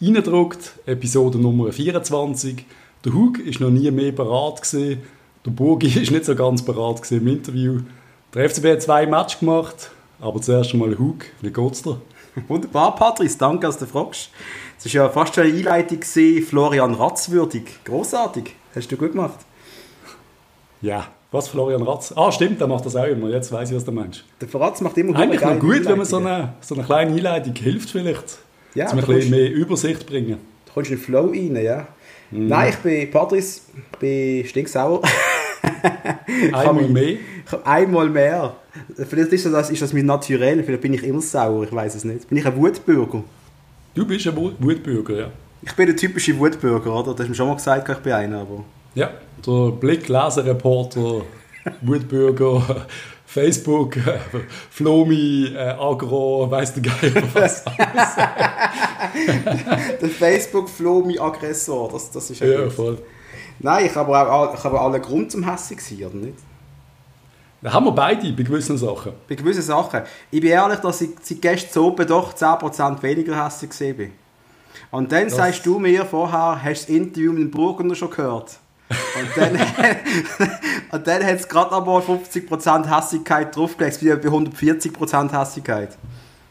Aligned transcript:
reingedruckt, 0.00 0.72
Episode 0.86 1.38
Nummer 1.38 1.72
24. 1.72 2.64
Der 3.04 3.12
Hug 3.14 3.38
ist 3.38 3.60
noch 3.60 3.70
nie 3.70 3.90
mehr 3.90 4.12
bereit 4.12 4.62
gewesen. 4.62 5.02
Der 5.44 5.50
Burgi 5.50 5.86
ist 6.00 6.10
nicht 6.10 6.24
so 6.24 6.34
ganz 6.34 6.62
bereit 6.62 7.00
im 7.12 7.26
Interview. 7.28 7.80
Der 8.34 8.48
FCB 8.48 8.64
hat 8.72 8.82
zwei 8.82 9.06
Matches 9.06 9.38
gemacht, 9.38 9.90
aber 10.20 10.40
zuerst 10.40 10.72
einmal 10.72 10.98
Hug. 10.98 11.24
Wie 11.40 11.50
geht's 11.50 11.82
dir? 11.82 12.00
Wunderbar, 12.48 12.96
Patrice, 12.96 13.38
danke, 13.38 13.66
dass 13.66 13.78
du 13.78 13.86
fragst. 13.86 14.30
Es 14.78 14.86
war 14.86 15.04
ja 15.04 15.08
fast 15.08 15.34
schon 15.34 15.44
eine 15.44 15.54
Einleitung, 15.54 16.00
gewesen, 16.00 16.44
Florian 16.44 16.94
Ratz 16.94 17.30
würdig. 17.30 17.84
Großartig, 17.84 18.56
hast 18.74 18.90
du 18.90 18.96
gut 18.96 19.12
gemacht. 19.12 19.38
Ja, 20.82 21.06
was 21.30 21.48
Florian 21.48 21.82
Ratz? 21.82 22.12
Ah, 22.16 22.32
stimmt, 22.32 22.60
der 22.60 22.66
macht 22.66 22.84
das 22.84 22.96
auch 22.96 23.04
immer. 23.04 23.28
Jetzt 23.28 23.52
weiß 23.52 23.70
ich, 23.70 23.76
was 23.76 23.84
du 23.84 23.92
meinst. 23.92 24.24
Der 24.40 24.60
Ratz 24.60 24.80
macht 24.80 24.98
immer 24.98 25.16
Eigentlich 25.16 25.40
noch 25.40 25.58
gut, 25.58 25.84
wenn 25.84 25.96
man 25.96 26.06
so 26.06 26.16
eine, 26.16 26.54
so 26.60 26.74
eine 26.74 26.84
kleine 26.84 27.12
Einleitung 27.12 27.54
hilft, 27.54 27.90
vielleicht. 27.90 28.38
Ja, 28.74 28.90
um 28.90 28.98
ein 28.98 29.04
bisschen 29.04 29.30
mehr 29.30 29.52
Übersicht 29.52 30.06
bringen. 30.06 30.38
Du 30.66 30.72
kommst 30.72 30.90
in 30.90 30.96
den 30.96 31.02
Flow 31.02 31.26
rein, 31.26 31.56
ja. 31.56 31.86
Mm. 32.30 32.48
Nein, 32.48 32.70
ich 32.70 32.76
bin 32.76 33.10
Patrice, 33.10 33.60
bin 34.00 34.44
stinksauer. 34.44 35.02
einmal 36.52 36.88
mehr? 36.88 37.16
Einmal 37.64 38.08
mehr. 38.08 38.56
Vielleicht 39.08 39.32
ist 39.32 39.46
das, 39.46 39.70
ist 39.70 39.82
das 39.82 39.92
mein 39.92 40.06
Naturell, 40.06 40.62
vielleicht 40.64 40.82
bin 40.82 40.94
ich 40.94 41.04
immer 41.04 41.20
sauer, 41.20 41.64
ich 41.64 41.72
weiß 41.72 41.94
es 41.94 42.04
nicht. 42.04 42.28
Bin 42.28 42.38
ich 42.38 42.46
ein 42.46 42.56
Wutbürger? 42.56 43.22
Du 43.94 44.06
bist 44.06 44.26
ein 44.26 44.36
Wutbürger, 44.36 45.16
ja. 45.16 45.30
Ich 45.62 45.72
bin 45.74 45.86
der 45.86 45.96
typische 45.96 46.36
Wutbürger, 46.38 46.92
oder? 46.92 47.12
Das 47.12 47.20
hast 47.20 47.26
du 47.26 47.28
mir 47.28 47.34
schon 47.34 47.48
mal 47.48 47.54
gesagt, 47.54 47.88
ich 47.88 47.98
bin 47.98 48.12
einer, 48.12 48.40
aber... 48.40 48.64
Ja, 48.94 49.10
der 49.46 49.70
Blick, 49.72 50.08
Leserreporter, 50.08 51.22
Wutbürger, 51.80 52.86
Facebook, 53.34 53.96
Flomi, 54.70 55.52
äh, 55.52 55.70
Agro, 55.70 56.48
weißt 56.48 56.76
du 56.76 56.82
geil 56.82 57.12
was 57.32 57.64
Der 60.00 60.08
Facebook 60.08 60.70
Flomi 60.70 61.18
Aggressor, 61.18 61.90
das, 61.90 62.12
das 62.12 62.30
ist 62.30 62.40
ja, 62.40 62.46
ja 62.46 62.70
voll. 62.70 62.96
Nein, 63.58 63.86
ich 63.86 63.94
habe 63.96 64.16
auch, 64.16 64.54
ich 64.54 64.62
habe 64.62 65.00
Grund 65.00 65.32
zum 65.32 65.50
Hässig 65.50 65.80
sein, 65.80 66.04
oder 66.04 66.14
nicht? 66.14 66.38
Da 67.60 67.72
haben 67.72 67.86
wir 67.86 67.92
beide 67.92 68.32
bei 68.32 68.44
gewissen 68.44 68.78
Sachen. 68.78 69.14
Bei 69.28 69.34
gewissen 69.34 69.62
Sachen. 69.62 70.02
Ich 70.30 70.40
bin 70.40 70.50
ehrlich, 70.50 70.78
dass 70.78 71.00
ich 71.00 71.10
seit 71.20 71.42
gestern 71.42 71.82
oben 71.82 72.06
doch 72.06 72.34
10% 72.34 73.02
weniger 73.02 73.50
gesehen 73.68 73.96
bin. 73.96 74.12
Und 74.92 75.10
dann 75.10 75.24
das 75.24 75.34
sagst 75.34 75.66
du 75.66 75.80
mir 75.80 76.04
vorher, 76.04 76.62
hast 76.62 76.88
du 76.88 76.92
das 76.92 77.02
Interview 77.02 77.32
mit 77.32 77.42
dem 77.42 77.50
Burgunder 77.50 77.96
schon 77.96 78.10
gehört? 78.10 78.60
Und 79.18 79.28
dann, 79.36 79.52
und 80.92 81.06
dann 81.06 81.24
hat 81.24 81.36
es 81.36 81.48
gerade 81.48 81.76
einmal 81.76 82.00
50% 82.00 82.96
Hässigkeit 82.96 83.54
draufgelegt, 83.54 84.02
wie 84.02 84.08
bei 84.08 84.28
140% 84.28 85.40
Hässigkeit. 85.40 85.96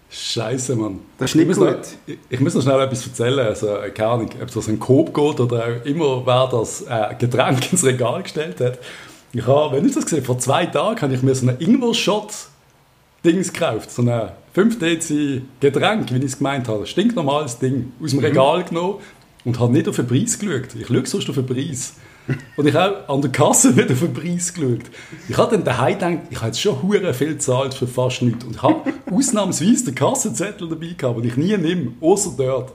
Scheiße, 0.10 0.76
Mann. 0.76 1.00
Das 1.18 1.32
ist 1.32 1.36
nicht 1.36 1.50
ich 1.50 1.58
gut. 1.58 1.68
Noch, 1.68 1.78
ich, 2.06 2.20
ich, 2.30 2.40
muss 2.40 2.54
noch 2.54 2.62
schnell 2.62 2.80
etwas 2.82 3.08
erzählen. 3.08 3.48
Also, 3.48 3.68
keine 3.96 4.10
Ahnung, 4.10 4.30
ob 4.42 4.56
es 4.56 4.68
ein 4.68 4.80
Coop 4.80 5.14
geht 5.14 5.40
oder 5.40 5.66
auch 5.66 5.86
immer, 5.86 6.26
wer 6.26 6.48
das 6.52 6.82
äh, 6.82 7.16
Getränk 7.18 7.72
ins 7.72 7.84
Regal 7.84 8.22
gestellt 8.22 8.60
hat. 8.60 8.78
Ich 9.32 9.48
habe, 9.48 9.76
wenn 9.76 9.86
ich 9.88 9.96
das 9.96 10.06
gesehen 10.06 10.24
vor 10.24 10.38
zwei 10.38 10.68
Tagen 10.68 11.02
habe 11.02 11.14
ich 11.16 11.24
mir 11.24 11.34
so 11.34 11.48
einen 11.48 11.60
Ingwer-Shot 11.60 12.32
Dings 13.26 13.52
gekauft. 13.52 13.90
So 13.90 14.04
ein 14.04 14.30
5 14.54 14.78
Dezi 14.78 15.42
Getränk, 15.60 16.14
wie 16.14 16.18
ich 16.18 16.26
es 16.26 16.38
gemeint 16.38 16.68
habe. 16.68 16.86
Stinknormales 16.86 17.58
Ding. 17.58 17.94
Aus 18.02 18.12
dem 18.12 18.20
mhm. 18.20 18.26
Regal 18.26 18.60
mhm. 18.60 18.66
genommen 18.66 18.96
und 19.46 19.60
habe 19.60 19.74
nicht 19.74 19.88
auf 19.88 19.96
den 19.96 20.08
Preis 20.08 20.38
geschaut. 20.38 20.76
Ich 20.80 20.88
schaue 20.88 21.06
sonst 21.06 21.30
auf 21.30 21.36
den 21.36 21.46
Preis. 21.48 21.96
Und 22.56 22.68
ich 22.68 22.74
habe 22.74 23.08
an 23.10 23.22
der 23.22 23.32
Kasse 23.32 23.72
nicht 23.76 23.92
auf 23.92 24.00
den 24.00 24.14
Preis 24.14 24.54
geschaut. 24.54 24.84
Ich 25.28 25.38
habe 25.38 25.52
dann 25.56 25.64
daheim 25.64 25.94
gedacht, 25.94 26.18
ich 26.30 26.38
habe 26.38 26.48
jetzt 26.48 26.62
schon 26.62 26.82
hure 26.82 27.14
viel 27.14 27.34
gezahlt 27.34 27.74
für 27.74 27.88
fast 27.88 28.22
nichts. 28.22 28.44
Und 28.46 28.56
ich 28.56 28.62
habe 28.62 28.94
ausnahmsweise 29.12 29.86
den 29.86 29.96
Kassenzettel 29.96 30.70
dabei 30.70 30.94
gehabt, 30.98 31.18
den 31.18 31.26
ich 31.26 31.38
nie 31.38 31.58
nehme, 31.58 31.94
außer 32.02 32.34
dort. 32.38 32.74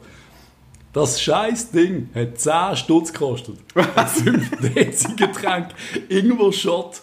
Das 0.93 1.21
scheiß 1.21 1.71
Ding 1.71 2.09
hat 2.15 2.39
10 2.39 2.77
Stutz 2.77 3.13
gekostet. 3.13 3.57
Ein 3.75 4.07
5 4.07 4.51
Dezi 4.75 5.15
Getränk, 5.15 5.69
irgendwo 6.09 6.51
Shot 6.51 7.03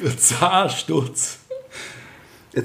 für 0.00 0.16
10 0.16 0.70
Stutz. 0.70 1.38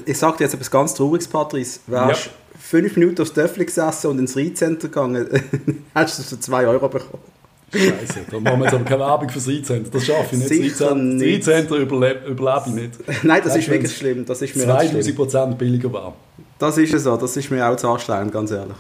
Ich, 0.06 0.18
sage 0.18 0.38
dir 0.38 0.44
jetzt 0.44 0.54
etwas 0.54 0.70
ganz 0.70 0.94
Trauriges, 0.94 1.28
Patrice. 1.28 1.80
Wärst 1.88 2.26
ja. 2.26 2.32
fünf 2.60 2.98
Minuten 2.98 3.22
aufs 3.22 3.32
Töffel 3.32 3.64
gesessen 3.64 4.08
und 4.08 4.20
ins 4.20 4.36
Reitcenter 4.36 4.90
gegangen, 4.90 5.30
hast 5.96 6.18
du 6.18 6.24
es 6.24 6.30
für 6.30 6.40
2 6.40 6.68
Euro 6.68 6.90
bekommen. 6.90 7.37
Scheiße, 7.74 8.22
da 8.32 8.40
machen 8.40 8.60
wir 8.60 8.66
jetzt 8.66 8.74
aber 8.76 8.86
keine 8.86 9.00
Werbung 9.02 9.30
fürs 9.30 9.48
Reitcenter. 9.48 9.90
Das 9.92 10.06
schaffe 10.06 10.36
ich 10.36 10.50
nicht. 10.50 10.78
Sicher 10.78 10.96
das 10.96 11.22
Reitcenter 11.22 11.76
überlebe, 11.76 12.28
überlebe 12.28 12.64
ich 12.68 12.74
nicht. 12.74 13.24
Nein, 13.24 13.42
das, 13.44 13.54
das 13.54 13.64
ist 13.64 13.70
wirklich 13.70 13.96
schlimm. 13.96 14.26
Das 14.26 14.42
ist 14.42 14.56
mir 14.56 14.64
2000 14.64 15.16
Prozent 15.16 15.58
billiger 15.58 15.92
war. 15.92 16.14
Das 16.60 16.78
ist 16.78 16.94
es 16.94 17.04
so. 17.04 17.18
Das 17.18 17.36
ist 17.36 17.52
mir 17.52 17.68
auch 17.68 17.76
zu 17.76 17.90
anstrengend, 17.90 18.32
ganz 18.32 18.52
ehrlich. 18.52 18.78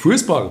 Fußball. 0.00 0.50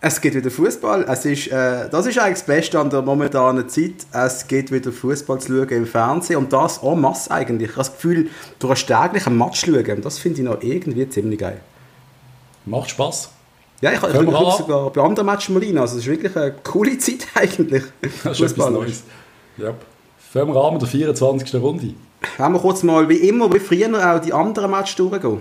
Es 0.00 0.20
geht 0.20 0.34
wieder 0.34 0.50
Fußball. 0.50 1.04
Es 1.08 1.24
ist, 1.24 1.48
äh, 1.48 1.88
das 1.88 2.06
ist 2.06 2.18
eigentlich 2.18 2.34
das 2.34 2.46
Beste 2.46 2.78
an 2.78 2.90
der 2.90 3.02
momentanen 3.02 3.68
Zeit. 3.68 4.06
Es 4.12 4.46
geht 4.46 4.70
wieder 4.70 4.92
Fußball 4.92 5.40
zu 5.40 5.48
schauen 5.48 5.68
im 5.70 5.86
Fernsehen 5.86 6.36
und 6.36 6.52
das 6.52 6.78
en 6.82 7.00
masse 7.00 7.30
eigentlich. 7.30 7.70
Ich 7.70 7.76
habe 7.76 7.86
das 7.86 7.94
Gefühl, 7.94 8.28
du 8.58 8.68
hast 8.68 8.86
täglich 8.86 9.26
einen 9.26 9.38
Match 9.38 9.64
schauen. 9.64 10.02
Das 10.02 10.18
finde 10.18 10.42
ich 10.42 10.44
noch 10.44 10.62
irgendwie 10.62 11.08
ziemlich 11.08 11.40
geil. 11.40 11.60
Macht 12.66 12.90
Spaß. 12.90 13.30
Ja, 13.80 13.92
ich, 13.92 14.02
ich 14.02 14.22
mache 14.22 14.58
sogar 14.58 14.90
bei 14.90 15.02
anderen 15.02 15.26
Matches 15.26 15.50
mal 15.50 15.62
rein. 15.62 15.78
Also 15.78 15.96
es 15.96 16.04
ist 16.04 16.10
wirklich 16.10 16.36
eine 16.36 16.52
coole 16.62 16.96
Zeit 16.98 17.26
eigentlich. 17.34 17.82
Das 18.22 18.40
ist 18.40 18.52
etwas 18.52 18.70
Neues. 18.70 19.02
Ja. 19.56 19.74
Für 20.32 20.46
wir 20.46 20.54
Rahmen 20.56 20.78
der 20.78 20.88
24. 20.88 21.54
Runde. 21.60 21.94
Wenn 22.38 22.52
wir 22.52 22.58
kurz 22.58 22.82
mal, 22.82 23.08
wie 23.08 23.16
immer, 23.16 23.52
wie 23.52 23.60
früher 23.60 24.14
auch 24.14 24.20
die 24.20 24.32
anderen 24.32 24.70
Matches 24.70 24.96
durchgehen. 24.96 25.40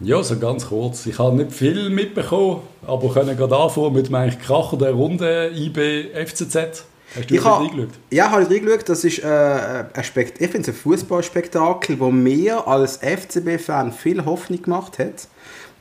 Ja, 0.00 0.22
so 0.22 0.36
ganz 0.36 0.66
kurz. 0.66 1.06
Ich 1.06 1.18
habe 1.18 1.36
nicht 1.36 1.52
viel 1.52 1.90
mitbekommen, 1.90 2.62
aber 2.84 3.12
können 3.12 3.36
gerade 3.36 3.56
anfangen 3.56 3.92
mit 3.92 4.08
dem 4.08 4.38
Kracher 4.40 4.76
der 4.76 4.92
Runde 4.92 5.52
IB 5.54 6.08
FCZ. 6.26 6.84
Hast 7.14 7.30
du 7.30 7.34
ich 7.34 7.44
ha, 7.44 7.58
reingeschaut? 7.58 7.90
Ja, 8.10 8.30
habe 8.30 8.42
ich 8.42 8.50
reingeschaut. 8.50 8.88
Das 8.88 9.04
ist 9.04 9.22
äh, 9.22 9.84
ein 9.92 10.04
Spekt 10.04 10.40
ich 10.40 10.50
finde 10.50 10.70
es 10.70 10.76
ein 10.76 10.80
Fußballspektakel, 10.80 12.00
wo 12.00 12.10
mir 12.10 12.66
als 12.66 12.96
FCB-Fan 12.96 13.92
viel 13.92 14.24
Hoffnung 14.24 14.62
gemacht 14.62 14.98
hat 14.98 15.28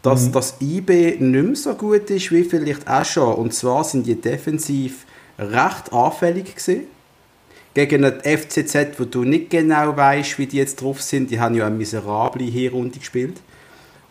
dass 0.01 0.27
mhm. 0.27 0.31
das 0.31 0.55
IB 0.59 1.17
nicht 1.19 1.21
mehr 1.21 1.55
so 1.55 1.73
gut 1.75 2.09
ist 2.09 2.31
wie 2.31 2.43
vielleicht 2.43 2.87
auch 2.87 3.05
schon. 3.05 3.35
Und 3.35 3.53
zwar 3.53 3.83
sind 3.83 4.07
die 4.07 4.15
defensiv 4.15 5.05
recht 5.37 5.93
anfällig 5.93 6.55
gewesen. 6.55 6.83
Gegen 7.73 8.03
ein 8.03 8.19
FCZ, 8.21 8.99
wo 8.99 9.05
du 9.05 9.23
nicht 9.23 9.49
genau 9.49 9.95
weißt, 9.95 10.37
wie 10.39 10.47
die 10.47 10.57
jetzt 10.57 10.81
drauf 10.81 11.01
sind. 11.01 11.31
Die 11.31 11.39
haben 11.39 11.55
ja 11.55 11.67
eine 11.67 11.75
miserable 11.75 12.43
Hinrunde 12.43 12.99
gespielt. 12.99 13.39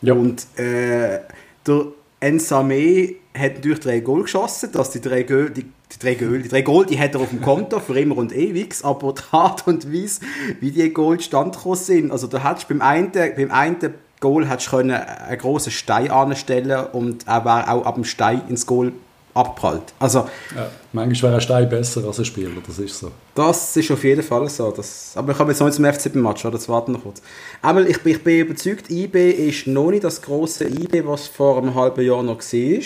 Ja. 0.01 0.15
Und 0.15 0.47
äh, 0.59 1.21
der 1.67 1.87
Ensame 2.21 3.17
hat 3.37 3.57
natürlich 3.57 3.81
drei 3.81 4.01
Goal 4.01 4.23
geschossen. 4.23 4.73
Dass 4.73 4.91
die 4.93 5.01
drei 5.03 5.25
Goal, 5.25 5.51
die, 5.51 5.65
die 5.65 5.99
drei 5.99 6.15
Goal, 6.15 6.41
die 6.41 6.49
drei 6.49 6.63
Goal, 6.63 6.87
die 6.87 6.99
hat 6.99 7.15
er 7.15 7.21
auf 7.21 7.29
dem 7.29 7.43
Konto 7.43 7.81
für 7.81 7.99
immer 7.99 8.17
und 8.17 8.35
ewig. 8.35 8.77
Aber 8.83 9.13
die 9.13 9.23
Art 9.33 9.67
und 9.67 9.93
Weise, 9.93 10.21
wie 10.61 10.71
die 10.71 10.91
Goal 10.91 11.21
stand 11.21 11.59
sind, 11.75 12.13
also 12.13 12.29
da 12.29 12.49
hättest 12.49 12.69
beim 12.69 12.81
einen, 12.81 13.11
beim 13.13 13.51
einen 13.51 13.95
Goal 14.21 14.49
hättest 14.49 14.73
du 14.73 14.77
einen 14.77 15.03
grossen 15.39 15.73
Stein 15.73 16.11
anstellen 16.11 16.87
und 16.93 17.27
er 17.27 17.45
wäre 17.45 17.71
auch 17.71 17.85
ab 17.87 17.95
dem 17.95 18.05
Stein 18.05 18.43
ins 18.49 18.67
Goal 18.67 18.93
abprallt. 19.35 19.95
Also, 19.99 20.29
ja, 20.55 20.71
manchmal 20.93 21.31
wäre 21.31 21.41
ein 21.41 21.41
Stein 21.41 21.69
besser 21.69 22.05
als 22.05 22.19
ein 22.19 22.25
Spieler, 22.25 22.51
das 22.67 22.79
ist 22.79 22.99
so. 22.99 23.11
Das 23.35 23.77
ist 23.77 23.91
auf 23.91 24.03
jeden 24.05 24.23
Fall 24.23 24.49
so. 24.49 24.71
Das, 24.71 25.13
aber 25.15 25.33
ich 25.33 25.39
habe 25.39 25.51
jetzt 25.51 25.61
noch 25.61 25.67
nicht 25.67 25.77
zum 25.77 25.85
FCB-Match? 25.85 26.45
Jetzt 26.45 26.69
warten 26.69 26.93
noch 26.93 27.03
kurz. 27.03 27.23
Einmal, 27.63 27.87
ich, 27.87 28.05
ich 28.05 28.23
bin 28.23 28.41
überzeugt, 28.41 28.91
IB 28.91 29.31
ist 29.31 29.67
noch 29.67 29.91
nicht 29.91 30.05
das 30.05 30.21
große 30.21 30.67
IB, 30.69 31.07
was 31.07 31.29
vor 31.29 31.59
einem 31.59 31.75
halben 31.75 32.05
Jahr 32.05 32.23
noch 32.23 32.41
war. 32.41 32.81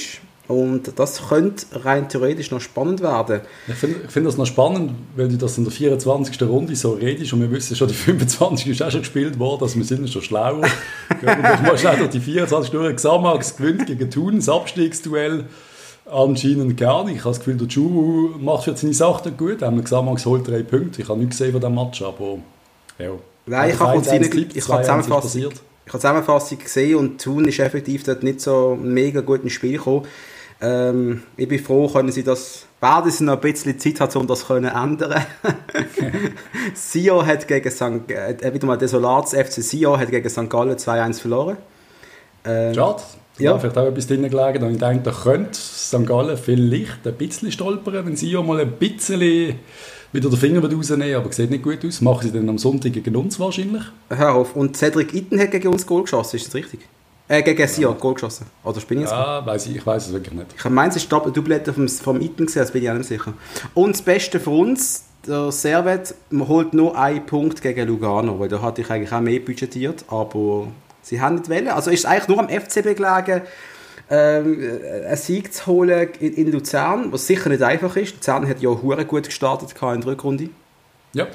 Und 0.46 0.98
das 0.98 1.28
könnte 1.28 1.64
rein 1.84 2.08
theoretisch 2.08 2.50
noch 2.50 2.60
spannend 2.60 3.00
werden. 3.00 3.40
Ich 3.66 3.74
finde 3.74 4.08
find 4.08 4.26
das 4.26 4.36
noch 4.36 4.44
spannend, 4.44 4.92
weil 5.16 5.28
du 5.28 5.36
das 5.36 5.56
in 5.56 5.64
der 5.64 5.72
24. 5.72 6.42
Runde 6.42 6.76
so 6.76 6.92
redest 6.92 7.32
und 7.32 7.40
wir 7.40 7.50
wissen 7.50 7.74
schon, 7.74 7.88
die 7.88 7.94
25. 7.94 8.68
ist 8.68 8.82
auch 8.82 8.90
schon 8.90 9.00
gespielt 9.00 9.38
worden, 9.38 9.62
also 9.62 9.76
wir 9.76 9.84
sind 9.84 10.08
schon 10.10 10.20
schlauer. 10.20 10.60
du 11.20 11.26
mal 11.26 11.78
schnell 11.78 11.96
durch 11.96 12.10
die 12.10 12.20
24 12.20 12.70
durch. 12.70 12.96
Xamax 12.96 13.56
gewinnt 13.56 13.86
gegen 13.86 14.10
Thun, 14.10 14.36
das 14.36 14.50
Abstiegsduell. 14.50 15.46
Anscheinend 16.04 16.76
gar 16.76 17.04
nicht. 17.04 17.16
Ich 17.16 17.20
habe 17.20 17.30
das 17.30 17.38
Gefühl, 17.38 17.56
der 17.56 17.68
Chu 17.68 18.34
macht 18.38 18.64
für 18.64 18.76
seine 18.76 18.92
Sachen 18.92 19.34
gut. 19.38 19.60
Xamax 19.84 20.26
holt 20.26 20.46
drei 20.46 20.62
Punkte. 20.62 21.00
Ich 21.00 21.08
habe 21.08 21.18
nichts 21.18 21.38
gesehen 21.38 21.52
von 21.52 21.60
diesem 21.62 21.74
Match, 21.74 22.02
aber 22.02 22.38
ja. 22.98 23.12
Nein, 23.46 23.70
ich 23.70 23.80
habe 23.80 23.92
kurz 23.94 24.06
ich 24.08 24.68
habe 24.68 24.82
Zusammenfassung, 24.82 25.40
ich 25.40 25.92
habe 25.92 25.98
Zusammenfassung 25.98 26.58
gesehen 26.58 26.96
und 26.96 27.22
Thun 27.22 27.46
ist 27.46 27.58
effektiv 27.58 28.04
dort 28.04 28.22
nicht 28.22 28.42
so 28.42 28.78
ein 28.78 28.92
mega 28.92 29.22
gutes 29.22 29.52
Spiel 29.52 29.78
gekommen. 29.78 30.06
Ähm, 30.60 31.22
ich 31.36 31.48
bin 31.48 31.58
froh, 31.58 31.88
können 31.88 32.12
sie 32.12 32.22
das, 32.22 32.66
werden 32.80 33.10
sie 33.10 33.24
noch 33.24 33.34
ein 33.34 33.40
bisschen 33.40 33.78
Zeit 33.78 34.00
haben, 34.00 34.20
um 34.20 34.26
das 34.26 34.46
zu 34.46 34.54
ändern. 34.54 35.24
Sio 36.74 37.24
hat 37.24 37.46
gegen 37.46 37.70
St. 37.70 38.10
Äh, 38.10 38.54
wieder 38.54 38.66
mal 38.66 38.78
Desolats 38.78 39.32
FC 39.32 39.62
Sio 39.62 39.98
hat 39.98 40.10
gegen 40.10 40.28
St. 40.28 40.48
Gallen 40.48 40.76
2-1 40.76 41.20
verloren. 41.20 41.56
Ähm, 42.44 42.74
Schade. 42.74 43.02
Da 43.36 43.42
ja. 43.42 43.58
vielleicht 43.58 43.76
auch 43.76 43.86
etwas 43.86 44.06
drin 44.06 44.22
gelegen. 44.22 44.62
Und 44.62 44.74
ich 44.74 44.78
denke, 44.78 45.02
da 45.02 45.10
könnte 45.10 45.58
St. 45.58 46.06
Gallen 46.06 46.36
vielleicht 46.36 47.06
ein 47.06 47.14
bisschen 47.14 47.50
stolpern, 47.50 48.06
wenn 48.06 48.16
Sio 48.16 48.42
mal 48.42 48.60
ein 48.60 48.72
bisschen 48.72 49.58
wieder 50.12 50.30
den 50.30 50.38
Finger 50.38 50.62
rausnehmen, 50.62 51.16
aber 51.16 51.32
sieht 51.32 51.50
nicht 51.50 51.64
gut 51.64 51.84
aus. 51.84 52.00
Machen 52.00 52.22
sie 52.22 52.32
dann 52.32 52.48
am 52.48 52.58
Sonntag 52.58 52.92
gegen 52.92 53.16
uns 53.16 53.40
wahrscheinlich. 53.40 53.82
Hör 54.08 54.34
auf. 54.34 54.54
Und 54.54 54.76
Cedric 54.76 55.12
Itten 55.12 55.40
hat 55.40 55.50
gegen 55.50 55.68
uns 55.68 55.84
Goal 55.84 56.02
geschossen, 56.02 56.36
ist 56.36 56.46
das 56.46 56.54
richtig? 56.54 56.80
Äh, 57.26 57.42
gegen 57.42 57.66
Sion, 57.66 57.94
ja. 57.94 57.98
Goal 57.98 58.14
geschossen. 58.14 58.46
Oder 58.62 58.80
bin 58.80 58.98
ich 58.98 59.04
jetzt 59.04 59.12
Ja, 59.12 59.44
weiß 59.44 59.66
ich, 59.66 59.76
ich 59.76 59.86
weiß 59.86 60.06
es 60.06 60.12
wirklich 60.12 60.34
nicht. 60.34 60.54
Ich 60.56 60.64
meine, 60.64 60.90
es 60.90 60.96
ist 60.96 61.10
Doppelette 61.10 61.72
vom, 61.72 61.88
vom 61.88 62.20
Iten 62.20 62.46
gesehen, 62.46 62.62
das 62.62 62.72
bin 62.72 62.82
ich 62.82 62.90
auch 62.90 62.94
nicht 62.94 63.08
sicher. 63.08 63.32
Und 63.72 63.92
das 63.92 64.02
Beste 64.02 64.38
für 64.38 64.50
uns, 64.50 65.04
der 65.26 65.50
Servet 65.50 66.14
holt 66.32 66.74
nur 66.74 66.98
einen 66.98 67.24
Punkt 67.24 67.62
gegen 67.62 67.88
Lugano, 67.88 68.38
weil 68.38 68.48
da 68.48 68.60
hatte 68.60 68.82
ich 68.82 68.90
eigentlich 68.90 69.12
auch 69.12 69.20
mehr 69.20 69.40
budgetiert, 69.40 70.04
aber 70.08 70.68
sie 71.00 71.20
haben 71.20 71.36
nicht 71.36 71.48
wollen. 71.48 71.68
Also 71.68 71.90
ist 71.90 72.00
es 72.00 72.04
eigentlich 72.04 72.28
nur 72.28 72.40
am 72.40 72.48
FCB 72.48 72.94
gelegen, 72.94 73.42
ähm, 74.10 74.80
einen 75.06 75.16
Sieg 75.16 75.54
zu 75.54 75.66
holen 75.66 76.10
in, 76.20 76.34
in, 76.34 76.52
Luzern, 76.52 77.10
was 77.10 77.26
sicher 77.26 77.48
nicht 77.48 77.62
einfach 77.62 77.96
ist. 77.96 78.16
Luzern 78.16 78.46
hat 78.46 78.60
ja 78.60 78.68
auch 78.68 78.82
gut 79.06 79.24
gestartet 79.24 79.70
in 79.80 80.00
der 80.02 80.10
Rückrunde. 80.10 80.50
Ja. 81.14 81.26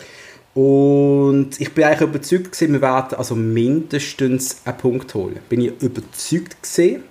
Und 0.54 1.52
ich 1.60 1.74
bin 1.74 1.84
eigentlich 1.84 2.02
überzeugt 2.02 2.52
gewesen, 2.52 2.74
wir 2.74 2.82
werden 2.82 3.18
also 3.18 3.36
mindestens 3.36 4.62
einen 4.66 4.78
Punkt 4.78 5.14
holen. 5.14 5.40
Bin 5.48 5.62
ich 5.62 5.82
überzeugt 5.82 6.64
gewesen. 6.64 7.04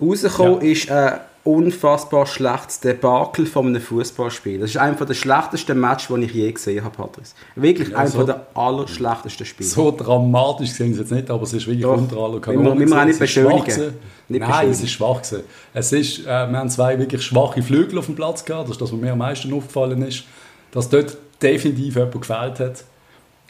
Rausgekommen 0.00 0.60
ja. 0.60 0.72
ist 0.72 0.90
ein 0.90 1.20
unfassbar 1.44 2.26
schlechtes 2.26 2.80
Debakel 2.80 3.44
von 3.46 3.66
einem 3.66 3.80
Fußballspiel. 3.80 4.60
Das 4.60 4.70
ist 4.70 4.78
einer 4.78 4.94
der 4.94 5.14
schlechtesten 5.14 5.78
Matches, 5.78 6.08
die 6.08 6.24
ich 6.24 6.32
je 6.32 6.52
gesehen 6.52 6.82
habe, 6.82 6.96
Patrice. 6.96 7.34
Wirklich 7.54 7.90
ja, 7.90 7.98
einer 7.98 8.08
so, 8.08 8.24
der 8.24 8.46
allerschlechtesten 8.54 9.44
Spiele. 9.44 9.68
So 9.68 9.90
dramatisch 9.90 10.70
sehen 10.70 10.94
sie 10.94 11.00
jetzt 11.00 11.12
nicht, 11.12 11.30
aber 11.30 11.42
es 11.42 11.52
ist 11.52 11.66
wirklich 11.66 11.82
Doch. 11.82 11.98
unter 11.98 12.16
aller 12.16 12.40
Kanone. 12.40 12.78
Wir, 12.78 12.88
wir 12.88 13.00
auch 13.00 13.04
nicht 13.04 13.18
beschönigen. 13.18 13.94
Nicht 14.28 14.40
Nein, 14.40 14.70
es 14.70 14.82
ist 14.82 14.92
schwach 14.92 15.20
gewesen. 15.20 15.44
Es 15.74 15.92
ist, 15.92 16.20
äh, 16.20 16.24
wir 16.24 16.58
haben 16.58 16.70
zwei 16.70 16.98
wirklich 16.98 17.22
schwache 17.22 17.62
Flügel 17.62 17.98
auf 17.98 18.06
dem 18.06 18.14
Platz 18.14 18.42
gehabt. 18.44 18.68
Das 18.68 18.76
ist 18.76 18.80
das, 18.80 18.90
was 18.90 18.98
mir 18.98 19.12
am 19.12 19.18
meisten 19.18 19.52
aufgefallen 19.52 20.00
ist. 20.02 20.24
Dass 20.72 20.88
dort 20.88 21.18
definitiv 21.44 21.94
jemand 21.94 22.20
gefällt 22.20 22.60
hat, 22.60 22.84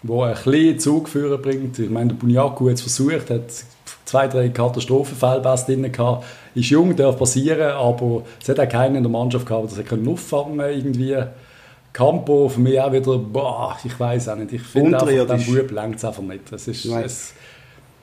der 0.02 0.16
ein 0.16 0.34
bisschen 0.34 0.78
Zug 0.78 1.12
bringt. 1.42 1.78
Ich 1.78 1.90
meine, 1.90 2.08
der 2.08 2.16
Bunyaku 2.16 2.68
hat 2.68 2.74
es 2.74 2.82
versucht, 2.82 3.30
hat 3.30 3.50
zwei, 4.04 4.28
drei 4.28 4.48
Katastrophenfälle 4.50 5.40
drin 5.40 5.90
gehabt. 5.90 6.24
Ist 6.54 6.70
jung, 6.70 6.94
darf 6.94 7.18
passieren, 7.18 7.72
aber 7.72 8.22
es 8.40 8.48
hat 8.48 8.60
auch 8.60 8.68
keinen 8.68 8.96
in 8.96 9.02
der 9.02 9.10
Mannschaft 9.10 9.46
gehabt, 9.46 9.76
der 9.76 9.84
das 9.84 10.08
auffangen 10.08 10.60
irgendwie. 10.60 11.16
Campo 11.92 12.48
für 12.48 12.60
mich 12.60 12.80
auch 12.80 12.92
wieder, 12.92 13.16
boah, 13.18 13.76
ich 13.84 13.98
weiß 13.98 14.28
auch 14.28 14.36
nicht. 14.36 14.52
Ich 14.52 14.62
finde 14.62 15.00
einfach, 15.00 15.36
den 15.36 15.46
Bub 15.46 15.70
längt 15.70 15.96
es 15.96 16.04
einfach 16.04 16.22
nicht. 16.22 16.50
Es 16.50 16.66
ist, 16.66 16.86
es, 16.86 17.34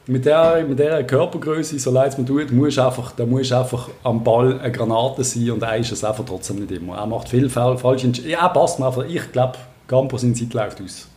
mit 0.08 0.26
der, 0.26 0.66
mit 0.68 0.80
der 0.80 1.06
Körpergröße, 1.06 1.78
so 1.78 1.92
leid 1.92 2.14
es 2.14 2.18
mir 2.18 2.26
tut, 2.26 2.52
musst 2.52 2.80
einfach, 2.80 3.12
da 3.12 3.26
musst 3.26 3.52
einfach 3.52 3.90
am 4.04 4.24
Ball 4.24 4.60
eine 4.60 4.72
Granate 4.72 5.26
sein 5.26 5.52
und 5.52 5.62
er 5.62 5.78
ist 5.78 5.92
es 5.92 6.04
einfach 6.06 6.24
trotzdem 6.26 6.60
nicht 6.60 6.72
immer. 6.72 6.98
Er 6.98 7.06
macht 7.06 7.30
viel 7.30 7.44
Entscheidungen. 7.44 8.30
Ja, 8.30 8.48
passt 8.48 8.80
mir 8.80 8.88
einfach. 8.88 9.06
Ich 9.06 9.32
glaube, 9.34 9.58
Campo 9.92 10.18
seine 10.18 10.34
Zeit 10.34 10.54
läuft 10.54 10.82
aus. 10.82 11.08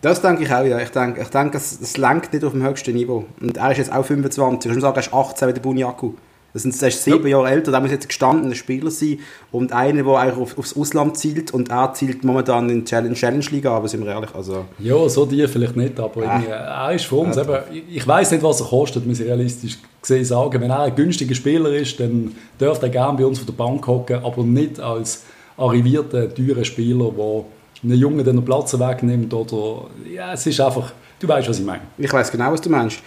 Das 0.00 0.20
denke 0.20 0.42
ich 0.42 0.52
auch, 0.52 0.64
ja. 0.64 0.80
Ich 0.80 0.90
denke, 0.90 1.22
ich 1.22 1.28
denke 1.28 1.56
es, 1.56 1.80
es 1.80 1.96
lenkt 1.96 2.32
nicht 2.32 2.44
auf 2.44 2.52
dem 2.52 2.64
höchsten 2.64 2.94
Niveau. 2.94 3.24
Und 3.40 3.56
er 3.56 3.70
ist 3.70 3.78
jetzt 3.78 3.92
auch 3.92 4.04
25. 4.04 4.68
Ich 4.68 4.74
muss 4.74 4.82
sagen, 4.82 4.96
er 4.96 5.00
ist 5.00 5.14
18 5.14 5.48
wie 5.48 5.52
der 5.52 5.60
Bunyaku. 5.60 6.14
Das 6.52 6.64
ist, 6.64 6.82
ist 6.82 7.04
sieben 7.04 7.22
ja. 7.28 7.38
Jahre 7.38 7.50
älter, 7.50 7.72
da 7.72 7.80
muss 7.80 7.92
jetzt 7.92 8.08
gestandener 8.08 8.54
Spieler 8.54 8.90
sein 8.90 9.20
und 9.52 9.72
einer, 9.72 10.02
der 10.02 10.14
eigentlich 10.16 10.38
auf, 10.38 10.58
aufs 10.58 10.76
Ausland 10.76 11.16
zielt 11.16 11.54
und 11.54 11.70
er 11.70 11.94
zielt 11.94 12.24
momentan 12.24 12.68
in 12.68 12.80
die 12.80 12.84
Challenge, 12.84 13.14
Challenge 13.14 13.44
Liga, 13.50 13.74
aber 13.74 13.88
sind 13.88 14.04
wir 14.04 14.12
ehrlich, 14.12 14.34
also... 14.34 14.66
Ja, 14.78 15.08
so 15.08 15.24
die 15.24 15.48
vielleicht 15.48 15.76
nicht, 15.76 15.98
aber 15.98 16.24
äh. 16.24 16.50
er 16.50 16.92
ist 16.92 17.06
für 17.06 17.16
uns 17.16 17.38
äh. 17.38 17.40
eben, 17.40 17.56
ich 17.88 18.06
weiß 18.06 18.32
nicht, 18.32 18.42
was 18.42 18.60
er 18.60 18.66
kostet, 18.66 19.06
muss 19.06 19.20
ich 19.20 19.26
realistisch 19.26 19.78
gesehen 20.02 20.26
sagen. 20.26 20.60
Wenn 20.60 20.70
er 20.70 20.80
ein 20.80 20.94
günstiger 20.94 21.34
Spieler 21.34 21.70
ist, 21.70 21.98
dann 22.00 22.34
dürfte 22.60 22.84
er 22.84 22.90
gerne 22.90 23.16
bei 23.16 23.24
uns 23.24 23.38
auf 23.38 23.46
der 23.46 23.54
Bank 23.54 23.86
hocken, 23.86 24.22
aber 24.22 24.42
nicht 24.42 24.78
als 24.78 25.22
arrivierter, 25.56 26.34
teurer 26.34 26.64
Spieler, 26.64 27.10
der 27.16 27.44
einen 27.82 27.98
Jungen 27.98 28.24
den 28.24 28.44
Platz 28.44 28.78
wegnimmt 28.78 29.32
oder 29.34 29.88
ja, 30.08 30.32
es 30.32 30.46
ist 30.46 30.60
einfach, 30.60 30.92
du 31.18 31.28
weißt, 31.28 31.48
was 31.48 31.58
ich 31.58 31.64
meine. 31.64 31.82
Ich 31.98 32.12
weiß 32.12 32.30
genau, 32.30 32.52
was 32.52 32.60
du 32.60 32.70
meinst. 32.70 32.98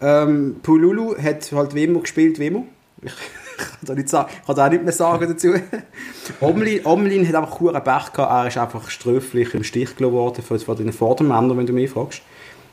Ähm, 0.00 0.56
Pululu 0.62 1.16
hat 1.16 1.50
halt 1.52 1.74
wie 1.74 1.84
immer 1.84 2.00
gespielt, 2.00 2.38
wie 2.38 2.46
immer. 2.46 2.64
Ich, 3.02 3.12
ich 3.12 3.86
kann, 3.86 3.98
ich 3.98 4.10
kann 4.46 4.58
auch 4.58 4.70
nicht 4.70 4.82
mehr 4.82 4.92
sagen 4.92 5.28
dazu. 5.28 5.54
Omlin, 6.40 6.84
Omlin 6.84 7.26
hat 7.28 7.34
einfach 7.34 7.60
einen 7.60 7.84
Pech 7.84 8.12
gehabt, 8.12 8.18
er 8.18 8.46
ist 8.46 8.58
einfach 8.58 8.88
ströflich 8.90 9.54
im 9.54 9.64
Stich 9.64 9.96
gelassen 9.96 10.14
worden 10.14 10.42
von 10.42 10.76
den 10.76 10.92
Vordermännern, 10.92 11.56
wenn 11.56 11.66
du 11.66 11.72
mich 11.72 11.90
fragst. 11.90 12.22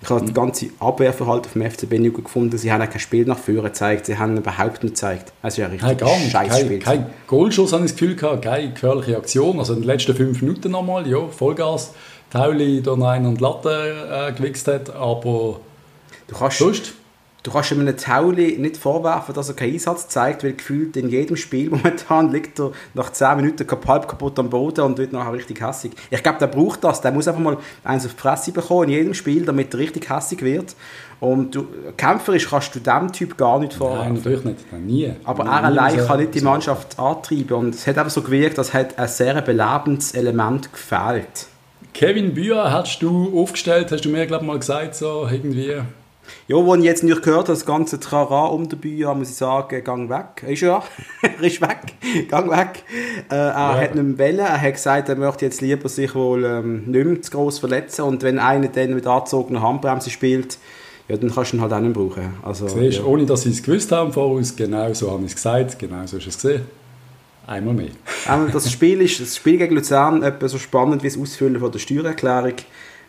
Ich 0.01 0.09
habe 0.09 0.21
das 0.21 0.33
ganze 0.33 0.67
Abwehrverhalten 0.79 1.51
vom 1.51 1.61
FCB 1.63 1.93
nicht 1.99 2.15
gefunden. 2.15 2.57
Sie 2.57 2.71
haben 2.71 2.87
kein 2.87 2.99
Spiel 2.99 3.25
nach 3.25 3.37
vorne 3.37 3.63
gezeigt. 3.63 4.05
Sie 4.05 4.17
haben 4.17 4.37
überhaupt 4.37 4.83
nicht 4.83 4.93
gezeigt. 4.93 5.33
Es 5.41 5.55
ist 5.55 5.57
ja 5.57 5.67
richtig 5.67 6.01
hey, 6.01 6.29
scheiß 6.29 6.59
Spiel. 6.59 6.79
Kein, 6.79 6.99
kein 7.03 7.13
Goalschuss 7.25 7.73
habe 7.73 7.85
ich 7.85 7.91
das 7.91 7.99
Gefühl 7.99 8.15
gehabt, 8.15 8.43
keine 8.43 8.71
gefährliche 8.71 9.17
Aktion. 9.17 9.59
Also 9.59 9.73
in 9.73 9.81
den 9.81 9.87
letzten 9.87 10.15
fünf 10.15 10.41
Minuten 10.41 10.71
nochmal, 10.71 11.07
ja, 11.07 11.27
Vollgas. 11.27 11.93
Tauli 12.29 12.81
da 12.81 12.93
rein 12.93 13.25
und 13.25 13.39
Latte 13.39 14.29
äh, 14.29 14.33
gewichst 14.33 14.67
hat, 14.67 14.93
aber 14.93 15.61
du 16.27 16.35
kannst, 16.35 16.57
sonst 16.57 16.93
du 17.43 17.51
kannst 17.51 17.71
einem 17.71 17.95
Tauli 17.95 18.57
nicht 18.57 18.77
vorwerfen, 18.77 19.33
dass 19.33 19.49
er 19.49 19.55
keinen 19.55 19.73
Einsatz 19.73 20.07
zeigt, 20.09 20.43
weil 20.43 20.53
gefühlt 20.53 20.97
in 20.97 21.09
jedem 21.09 21.37
Spiel 21.37 21.69
momentan 21.71 22.31
liegt 22.31 22.59
er 22.59 22.71
nach 22.93 23.11
10 23.11 23.37
Minuten 23.37 23.65
halb 23.87 24.07
kaputt 24.07 24.37
am 24.39 24.49
Boden 24.49 24.81
und 24.81 24.97
wird 24.97 25.13
nachher 25.13 25.33
richtig 25.33 25.61
hässig. 25.61 25.91
Ich 26.09 26.21
glaube, 26.21 26.39
der 26.39 26.47
braucht 26.47 26.83
das. 26.83 27.01
Der 27.01 27.11
muss 27.11 27.27
einfach 27.27 27.41
mal 27.41 27.57
eins 27.83 28.05
auf 28.05 28.13
die 28.13 28.19
Fresse 28.19 28.51
bekommen 28.51 28.83
in 28.83 28.89
jedem 28.89 29.13
Spiel, 29.13 29.45
damit 29.45 29.73
er 29.73 29.79
richtig 29.79 30.09
hässig 30.09 30.41
wird. 30.41 30.75
Und 31.19 31.55
du, 31.55 31.67
kämpferisch 31.95 32.47
kannst 32.47 32.75
du 32.75 32.79
dem 32.79 33.11
Typ 33.11 33.37
gar 33.37 33.59
nicht 33.59 33.73
vorwerfen. 33.73 34.13
Nein, 34.13 34.15
natürlich 34.15 34.43
nicht. 34.43 34.73
Nie. 34.85 35.13
Aber 35.23 35.45
er 35.45 35.63
allein 35.63 35.97
kann 36.05 36.19
nicht 36.19 36.35
die 36.35 36.41
Mannschaft 36.41 36.99
antreiben. 36.99 37.53
Und 37.53 37.75
es 37.75 37.87
hat 37.87 37.97
einfach 37.97 38.11
so 38.11 38.21
gewirkt, 38.21 38.57
dass 38.57 38.73
hat 38.73 38.99
ein 38.99 39.07
sehr 39.07 39.41
belebendes 39.41 40.13
Element 40.13 40.71
gefehlt. 40.71 41.47
Kevin 41.93 42.35
Bühr 42.35 42.71
hast 42.71 43.01
du 43.01 43.41
aufgestellt, 43.41 43.91
hast 43.91 44.05
du 44.05 44.09
mir 44.09 44.27
glaube 44.27 44.45
mal 44.45 44.59
gesagt, 44.59 44.93
so 44.93 45.27
irgendwie 45.31 45.77
ja, 46.47 46.55
wo 46.55 46.75
ich 46.75 46.83
jetzt 46.83 47.03
nicht 47.03 47.21
gehört 47.21 47.49
habe, 47.49 47.53
das 47.53 47.65
ganze 47.65 47.99
Trara 47.99 48.47
um 48.47 48.67
den 48.67 48.79
Bühne, 48.79 49.13
muss 49.15 49.29
ich 49.29 49.35
sagen, 49.35 49.83
gang 49.83 50.09
weg. 50.09 50.43
Ist 50.47 50.61
ja, 50.61 50.83
er 51.21 51.43
ist 51.43 51.61
weg, 51.61 52.27
gang 52.29 52.49
weg. 52.49 52.83
Äh, 53.29 53.35
er 53.35 53.47
ja. 53.49 53.75
hat 53.81 53.95
nicht 53.95 54.03
mehr 54.03 54.27
wollen. 54.27 54.39
er 54.39 54.61
hat 54.61 54.73
gesagt, 54.73 55.09
er 55.09 55.15
möchte 55.15 55.45
jetzt 55.45 55.61
lieber 55.61 55.89
sich 55.89 56.13
wohl 56.15 56.45
ähm, 56.45 56.83
nicht 56.85 57.05
mehr 57.05 57.21
zu 57.21 57.31
gross 57.31 57.59
verletzen 57.59 58.03
und 58.03 58.23
wenn 58.23 58.39
einer 58.39 58.67
dann 58.67 58.93
mit 58.93 59.05
angezogener 59.07 59.61
Handbremse 59.61 60.09
spielt, 60.09 60.57
ja, 61.07 61.15
dann 61.15 61.33
kannst 61.33 61.53
du 61.53 61.57
ihn 61.57 61.61
halt 61.61 61.73
auch 61.73 61.79
nicht 61.79 61.93
brauchen. 61.93 62.33
Also, 62.43 62.67
Siehst, 62.67 62.99
ja. 62.99 63.05
ohne 63.05 63.25
dass 63.25 63.43
sie 63.43 63.51
es 63.51 63.63
gewusst 63.63 63.91
haben 63.91 64.11
voraus, 64.11 64.55
genau 64.55 64.93
so 64.93 65.11
habe 65.11 65.23
ich 65.23 65.29
es 65.29 65.35
gesagt, 65.35 65.79
genau 65.79 66.05
so 66.05 66.17
ist 66.17 66.27
es 66.27 66.35
gesehen. 66.35 66.63
Einmal 67.47 67.73
mehr. 67.73 67.91
das 68.51 68.69
Spiel 68.69 69.01
ist 69.01 69.21
das 69.21 69.37
Spiel 69.37 69.57
gegen 69.57 69.73
Luzern 69.73 70.21
etwa 70.21 70.49
so 70.49 70.57
spannend 70.57 71.01
wie 71.01 71.07
das 71.07 71.17
Ausfüllen 71.17 71.61
von 71.61 71.71
der 71.71 71.79
Steuererklärung 71.79 72.55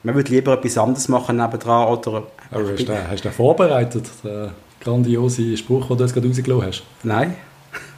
man 0.02 0.14
würde 0.14 0.30
lieber 0.30 0.54
etwas 0.54 0.78
anderes 0.78 1.08
machen 1.08 1.36
nebendran. 1.36 1.88
Oder 1.88 2.24
Aber 2.50 2.72
hast, 2.72 2.88
du, 2.88 3.08
hast 3.10 3.24
du 3.24 3.30
vorbereitet, 3.30 4.06
den 4.22 4.50
grandiosen 4.80 5.56
Spruch, 5.56 5.88
den 5.88 5.98
du 5.98 6.04
jetzt 6.04 6.14
gerade 6.14 6.28
rausgelassen 6.28 6.66
hast? 6.66 6.82
Nein, 7.02 7.36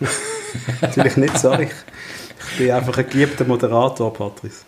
natürlich 0.81 1.17
nicht, 1.17 1.39
sorry. 1.39 1.69
Ich 2.53 2.59
bin 2.59 2.71
einfach 2.71 2.97
ein 2.99 3.09
geliebter 3.09 3.45
Moderator, 3.45 4.13
Patrice. 4.13 4.65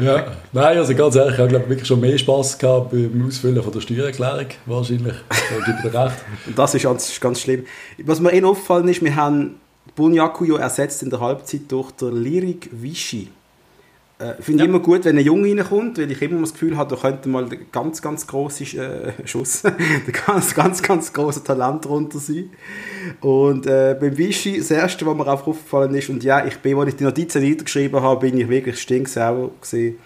ja, 0.00 0.32
nein, 0.52 0.78
also 0.78 0.94
ganz 0.94 1.14
ehrlich, 1.14 1.34
ich 1.34 1.38
habe 1.38 1.48
glaube 1.48 1.68
wirklich 1.68 1.86
schon 1.86 2.00
mehr 2.00 2.18
Spass 2.18 2.58
gehabt 2.58 2.90
beim 2.90 3.26
Ausfüllen 3.26 3.62
von 3.62 3.72
der 3.72 3.80
Steuererklärung, 3.80 4.46
wahrscheinlich. 4.66 5.14
Da 5.28 5.72
gebe 5.72 5.90
dir 5.90 6.04
recht. 6.04 6.16
das 6.56 6.74
ist 6.74 6.82
ganz, 6.82 7.20
ganz 7.20 7.40
schlimm. 7.40 7.64
Was 8.04 8.20
mir 8.20 8.32
eh 8.32 8.42
aufgefallen 8.42 8.88
ist, 8.88 9.02
wir 9.02 9.14
haben 9.14 9.60
Bunyakuyo 9.94 10.56
ersetzt 10.56 11.02
in 11.02 11.10
der 11.10 11.20
Halbzeit 11.20 11.62
durch 11.68 11.92
der 11.92 12.10
Lirik 12.10 12.68
Vichy. 12.72 13.28
Äh, 14.18 14.40
Finde 14.40 14.64
ich 14.64 14.70
immer 14.70 14.80
gut, 14.80 15.04
wenn 15.04 15.18
ein 15.18 15.24
Junge 15.24 15.48
reinkommt, 15.50 15.98
weil 15.98 16.10
ich 16.10 16.22
immer 16.22 16.40
das 16.40 16.54
Gefühl 16.54 16.76
habe, 16.78 16.94
da 16.94 17.00
könnte 17.00 17.28
mal 17.28 17.46
der 17.46 17.58
ganz, 17.70 18.00
ganz 18.00 18.26
große 18.26 18.64
äh, 18.78 19.26
Schuss, 19.26 19.60
der 19.62 19.74
ganz, 20.26 20.54
ganz, 20.54 20.82
ganz 20.82 21.12
große 21.12 21.44
Talent 21.44 21.84
drunter 21.84 22.18
sein. 22.18 22.50
Und 23.20 23.66
äh, 23.66 23.94
beim 24.00 24.16
Vichy, 24.16 24.56
das 24.56 24.70
erste, 24.70 25.04
was 25.04 25.14
mir 25.14 25.24
auch 25.24 25.46
aufgefallen 25.46 25.94
ist, 25.94 26.08
und 26.08 26.24
ja, 26.24 26.46
ich 26.46 26.56
bin, 26.60 26.78
als 26.78 26.88
ich 26.88 26.96
die 26.96 27.04
Notizen 27.04 27.42
niedergeschrieben 27.42 28.00
habe, 28.00 28.20
bin 28.20 28.40
ich 28.40 28.48
wirklich 28.48 28.80
stinksauer 28.80 29.50
gesehen. 29.60 29.98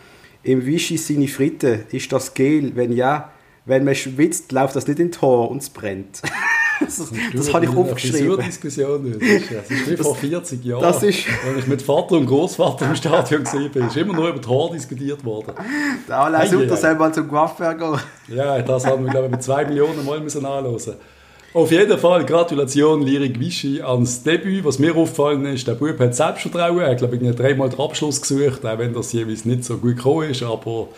Im 0.43 0.67
Vichy 0.67 0.97
seine 0.97 1.29
Fritte, 1.29 1.85
ist 1.93 2.11
das 2.11 2.35
Gel? 2.35 2.73
Wenn 2.75 2.93
ja, 2.93 3.31
wenn 3.65 3.85
man 3.85 3.95
schwitzt, 3.95 4.51
läuft 4.51 4.75
das 4.75 4.89
nicht 4.89 4.99
in 4.99 5.13
Tor 5.13 5.51
und 5.51 5.63
es 5.63 5.71
brennt. 5.71 6.23
das, 6.81 7.53
habe 7.53 7.65
ich 7.65 7.71
aufgeschrieben. 7.71 8.37
Das 8.37 8.49
ist 8.49 8.63
Diskussion. 8.65 9.19
Das 9.19 9.29
ist, 9.29 9.53
das 9.53 9.71
ist 9.71 9.91
wie 9.91 9.97
vor 9.97 10.17
40 10.17 10.65
Jahren, 10.65 10.83
das 10.83 11.03
ist, 11.03 11.27
als 11.47 11.59
ich 11.59 11.67
mit 11.67 11.83
Vater 11.83 12.17
und 12.17 12.27
Großvater 12.27 12.87
im 12.87 12.97
Stadion 12.97 13.45
war. 13.45 13.87
ist 13.87 13.97
immer 13.97 14.15
nur 14.15 14.29
über 14.29 14.41
Tor 14.41 14.73
diskutiert 14.73 15.25
worden. 15.25 15.55
Der 16.09 16.19
Alain 16.19 16.49
hey, 16.49 16.77
soll 16.77 16.95
mal 16.95 17.13
zum 17.13 17.29
Coiffeur 17.29 17.75
gehen. 17.75 18.01
Ja, 18.29 18.61
das 18.63 18.87
haben 18.87 19.05
wir, 19.05 19.11
glaube 19.11 19.27
ich, 19.27 19.33
mit 19.33 19.43
zwei 19.43 19.65
Millionen 19.65 20.05
Mal 20.05 20.21
müssen 20.21 20.45
anhören. 20.45 20.97
Auf 21.53 21.73
jeden 21.73 21.99
Fall 21.99 22.25
Gratulation 22.25 23.03
Lirik 23.03 23.41
Vichy 23.41 23.83
ans 23.83 24.23
Debüt. 24.23 24.65
Was 24.65 24.79
mir 24.79 24.95
aufgefallen 24.95 25.45
ist, 25.47 25.67
der 25.67 25.75
Bub 25.75 25.99
hat 25.99 26.15
Selbstvertrauen. 26.15 26.79
Er 26.79 26.91
hat, 26.91 26.99
glaube 26.99 27.17
ich, 27.17 27.37
dreimal 27.37 27.69
den 27.69 27.81
Abschluss 27.81 28.21
gesucht, 28.21 28.65
auch 28.65 28.79
wenn 28.79 28.95
das 28.95 29.13
jeweils 29.13 29.45
nicht 29.45 29.65
so 29.65 29.77
gut 29.79 29.97
gekommen 29.97 30.31
ist. 30.31 30.45
Aber 30.45 30.89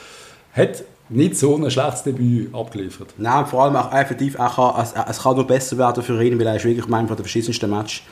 hat 0.52 0.84
nicht 1.08 1.36
so 1.36 1.56
ein 1.56 1.70
schlechtes 1.70 2.04
Debüt 2.04 2.54
abgeliefert. 2.54 3.14
Nein, 3.18 3.46
vor 3.46 3.64
allem 3.64 3.76
auch 3.76 3.92
effektiv, 3.92 4.38
auch 4.38 4.56
kann, 4.56 4.82
es, 4.82 4.94
es 5.08 5.22
kann 5.22 5.36
nur 5.36 5.46
besser 5.46 5.76
werden 5.78 6.02
für 6.02 6.22
ihn, 6.22 6.38
weil 6.38 6.46
er 6.46 6.56
ist 6.56 6.64
wirklich 6.64 6.86
von 6.86 7.06
der 7.06 7.16
verschissensten 7.16 7.70
Match 7.70 8.04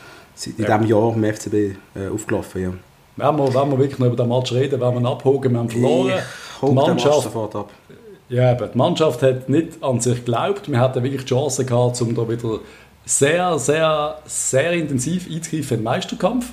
in 0.46 0.54
ja. 0.58 0.78
diesem 0.78 0.86
Jahr 0.86 1.14
im 1.14 1.24
FCB 1.24 1.54
äh, 1.54 2.08
aufgelaufen. 2.12 2.62
Ja. 2.62 2.72
Wenn 3.16 3.36
wir, 3.36 3.54
wenn 3.54 3.70
wir 3.70 3.78
wirklich 3.78 3.98
noch 3.98 4.06
über 4.06 4.16
den 4.16 4.28
Match 4.28 4.52
reden, 4.52 4.80
wenn 4.80 4.94
wir 4.94 5.00
ihn 5.00 5.06
abholen, 5.06 5.52
wir 5.52 5.58
haben 5.58 5.68
verloren. 5.68 6.12
Ich 6.62 6.68
die 6.68 6.74
Mannschaft, 6.74 7.22
sofort 7.22 7.56
ab. 7.56 7.70
Ja, 8.28 8.52
aber 8.52 8.68
die 8.68 8.78
Mannschaft 8.78 9.22
hat 9.22 9.48
nicht 9.48 9.82
an 9.82 10.00
sich 10.00 10.18
geglaubt. 10.24 10.70
Wir 10.70 10.78
hatten 10.78 11.02
wirklich 11.02 11.22
die 11.22 11.28
Chance 11.28 11.64
gehabt, 11.64 12.00
um 12.00 12.14
da 12.14 12.28
wieder 12.28 12.60
sehr, 13.04 13.58
sehr, 13.58 14.18
sehr 14.24 14.72
intensiv 14.72 15.26
einzugreifen 15.28 15.78
in 15.78 15.80
den 15.80 15.84
Meisterkampf. 15.84 16.46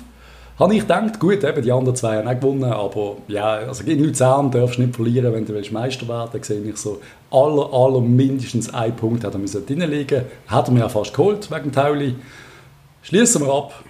Habe 0.58 0.74
ich 0.74 0.80
gedacht, 0.80 1.20
gut, 1.20 1.44
eben, 1.44 1.62
die 1.62 1.70
anderen 1.70 1.94
zwei 1.94 2.16
haben 2.16 2.26
auch 2.26 2.34
gewonnen, 2.34 2.64
aber 2.64 3.16
ja, 3.28 3.58
also 3.58 3.84
gegen 3.84 4.02
Luzern 4.02 4.50
darfst 4.50 4.78
du 4.78 4.82
nicht 4.82 4.96
verlieren, 4.96 5.32
wenn 5.32 5.46
du 5.46 5.54
willst 5.54 5.70
Meister 5.70 6.08
werden 6.08 6.30
willst. 6.32 6.48
sehe 6.48 6.60
ich 6.60 6.76
so, 6.76 7.00
aller, 7.30 7.72
aller 7.72 8.00
mindestens 8.00 8.74
einen 8.74 8.96
Punkt 8.96 9.22
hat 9.22 9.34
er 9.34 9.38
müssen 9.38 9.64
drinliegen. 9.64 10.24
Hat 10.48 10.66
er 10.66 10.72
mir 10.72 10.80
ja 10.80 10.88
fast 10.88 11.14
geholt, 11.14 11.48
wegen 11.48 11.70
Tauli. 11.70 12.16
Schließen 13.02 13.42
wir 13.42 13.54
ab. 13.54 13.84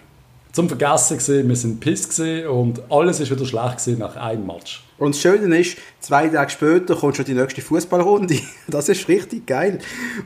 Zum 0.52 0.68
Vergessen 0.68 1.16
gesehen, 1.18 1.48
wir 1.48 1.56
sind 1.56 1.80
piss 1.80 2.20
und 2.50 2.82
alles 2.90 3.20
ist 3.20 3.30
wieder 3.30 3.44
schlecht 3.46 3.98
nach 3.98 4.16
einem 4.16 4.46
Match. 4.46 4.84
Und 4.98 5.14
das 5.14 5.22
Schöne 5.22 5.58
ist, 5.58 5.78
zwei 6.00 6.28
Tage 6.28 6.50
später 6.50 6.96
kommt 6.96 7.16
schon 7.16 7.24
die 7.24 7.34
nächste 7.34 7.62
Fußballrunde. 7.62 8.38
Das 8.66 8.88
ist 8.88 9.08
richtig 9.08 9.46
geil. 9.46 9.78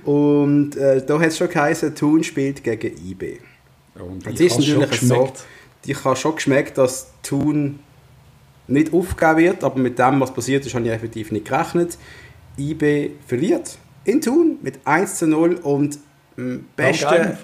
Und 0.04 0.76
äh, 0.76 1.04
da 1.04 1.20
hat 1.20 1.28
es 1.28 1.38
schon 1.38 1.48
geheißen, 1.48 1.94
Thun 1.94 2.24
spielt 2.24 2.64
gegen 2.64 2.96
IB. 3.06 3.38
Und 3.94 4.24
Jetzt 4.26 4.40
ist 4.40 4.58
natürlich 4.58 5.00
so, 5.00 5.30
ich 5.84 6.04
habe 6.04 6.16
schon 6.16 6.34
geschmeckt, 6.34 6.78
dass 6.78 7.12
Thun 7.22 7.80
nicht 8.68 8.92
aufgegeben 8.92 9.38
wird, 9.38 9.64
aber 9.64 9.78
mit 9.78 9.98
dem, 9.98 10.20
was 10.20 10.32
passiert 10.32 10.64
ist, 10.64 10.74
habe 10.74 10.86
ich 10.86 10.92
effektiv 10.92 11.32
nicht 11.32 11.46
gerechnet. 11.46 11.98
IB 12.58 13.10
verliert 13.26 13.78
in 14.04 14.20
Thun 14.20 14.58
mit 14.62 14.80
1 14.84 15.16
zu 15.16 15.26
0 15.26 15.54
und 15.56 15.98
am 16.36 16.64
besten... 16.76 17.38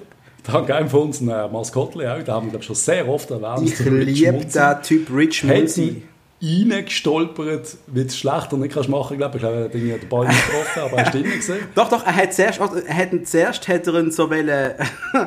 Dank 0.45 0.71
einem 0.71 0.88
von 0.88 1.02
uns 1.02 1.21
ein 1.21 1.26
Maskottli 1.26 2.07
auch, 2.07 2.23
da 2.23 2.35
haben 2.35 2.50
wir 2.50 2.62
schon 2.62 2.75
sehr 2.75 3.07
oft 3.07 3.30
erwähnt. 3.30 3.68
Ich 3.68 3.78
liebe 3.80 4.47
den 4.47 4.83
Typ 4.83 5.14
Rich 5.14 5.45
Munzi 5.45 6.02
reingestolpert, 6.40 7.76
wie 7.88 8.04
du 8.04 8.11
schlechter 8.11 8.57
nicht 8.57 8.75
kannst 8.75 8.88
machen 8.88 9.16
glaube 9.16 9.37
ich. 9.37 9.40
glaube, 9.40 9.57
er 9.57 9.95
hat 9.95 10.02
den 10.02 10.09
Ball 10.09 10.28
nicht 10.28 10.47
getroffen, 10.47 10.80
aber 10.83 11.04
hast 11.04 11.14
du 11.14 11.18
ihn 11.18 11.30
gesehen? 11.30 11.66
Doch, 11.75 11.88
doch, 11.88 12.07
er 12.07 12.14
hat 12.14 12.33
zuerst, 12.33 12.61
also, 12.61 12.76
er 12.76 12.97
hat, 12.97 13.11
zuerst 13.25 13.66
hat 13.66 13.87
er 13.87 13.95
ihn 13.95 14.11
so 14.11 14.30
wollen, 14.30 14.75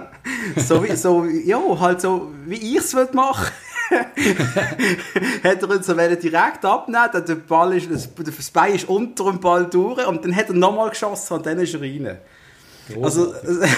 so 0.55 0.83
wie, 0.83 0.95
so, 0.95 1.25
ja, 1.25 1.59
halt 1.79 2.01
so, 2.01 2.31
wie 2.45 2.55
ich 2.55 2.77
es 2.77 2.93
machen 3.13 3.51
hat 3.91 5.63
er 5.63 5.75
ihn 5.75 5.83
so 5.83 5.93
direkt 5.93 6.63
abnehmen, 6.63 7.25
der 7.27 7.35
Ball 7.35 7.75
ist, 7.75 7.89
das 7.91 8.51
Bein 8.51 8.75
ist 8.75 8.87
unter 8.87 9.25
dem 9.25 9.39
Ball 9.41 9.65
durch 9.69 10.07
und 10.07 10.23
dann 10.23 10.33
hat 10.33 10.47
er 10.47 10.55
nochmal 10.55 10.89
geschossen 10.89 11.33
und 11.33 11.45
dann 11.45 11.59
ist 11.59 11.73
er 11.73 11.81
rein. 11.81 12.17
Also, 13.01 13.33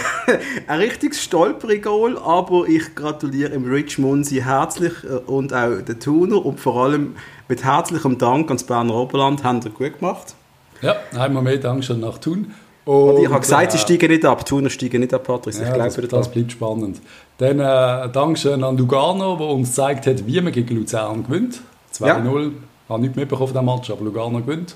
ein 0.68 0.80
richtiges 0.80 1.22
Stolperigol, 1.22 2.18
aber 2.18 2.68
ich 2.68 2.96
gratuliere 2.96 3.54
im 3.54 3.70
Rich 3.70 4.00
Munzi 4.00 4.42
herzlich 4.42 4.94
äh, 5.04 5.16
und 5.26 5.54
auch 5.54 5.82
den 5.82 6.00
Tuner 6.00 6.46
und 6.46 6.60
vor 6.60 6.84
allem 6.84 7.16
mit 7.48 7.64
herzlichem 7.64 8.18
Dank 8.18 8.48
ans 8.50 8.64
Berner 8.64 8.96
Oberland, 8.96 9.44
haben 9.44 9.60
ihr 9.64 9.72
gut 9.72 10.00
gemacht. 10.00 10.36
Ja, 10.82 10.96
einmal 11.18 11.44
mehr 11.44 11.58
Dank 11.58 11.84
schon 11.84 12.00
nach 12.00 12.18
Thun. 12.18 12.54
Und, 12.86 13.12
und 13.12 13.24
ich 13.24 13.30
habe 13.30 13.40
gesagt, 13.40 13.72
sie 13.72 13.78
äh, 13.78 13.82
steigen 13.82 14.12
nicht 14.12 14.26
ab, 14.26 14.46
Thuner 14.46 14.70
steigen 14.70 15.00
nicht 15.00 15.14
ab, 15.14 15.24
Patrick. 15.24 15.56
Ja, 15.56 15.68
ich 15.68 15.74
glaube, 15.74 16.02
das, 16.02 16.10
das 16.10 16.32
bleibt 16.32 16.52
spannend. 16.52 17.02
Dann 17.38 17.60
äh, 17.60 18.12
Dankeschön 18.12 18.64
an 18.64 18.78
Lugano, 18.78 19.38
der 19.38 19.48
uns 19.48 19.70
gezeigt 19.70 20.06
hat, 20.08 20.28
wie 20.28 20.42
man 20.42 20.52
gegen 20.52 20.76
Luzern 20.76 21.24
gewinnt. 21.24 21.62
2-0. 21.94 22.06
Ja. 22.06 22.18
Ich 22.18 22.90
habe 22.90 23.02
nicht 23.02 23.16
mitbekommen 23.16 23.48
von 23.48 23.54
diesem 23.54 23.66
Match, 23.66 23.90
aber 23.90 24.04
Lugano 24.04 24.42
gewinnt. 24.42 24.76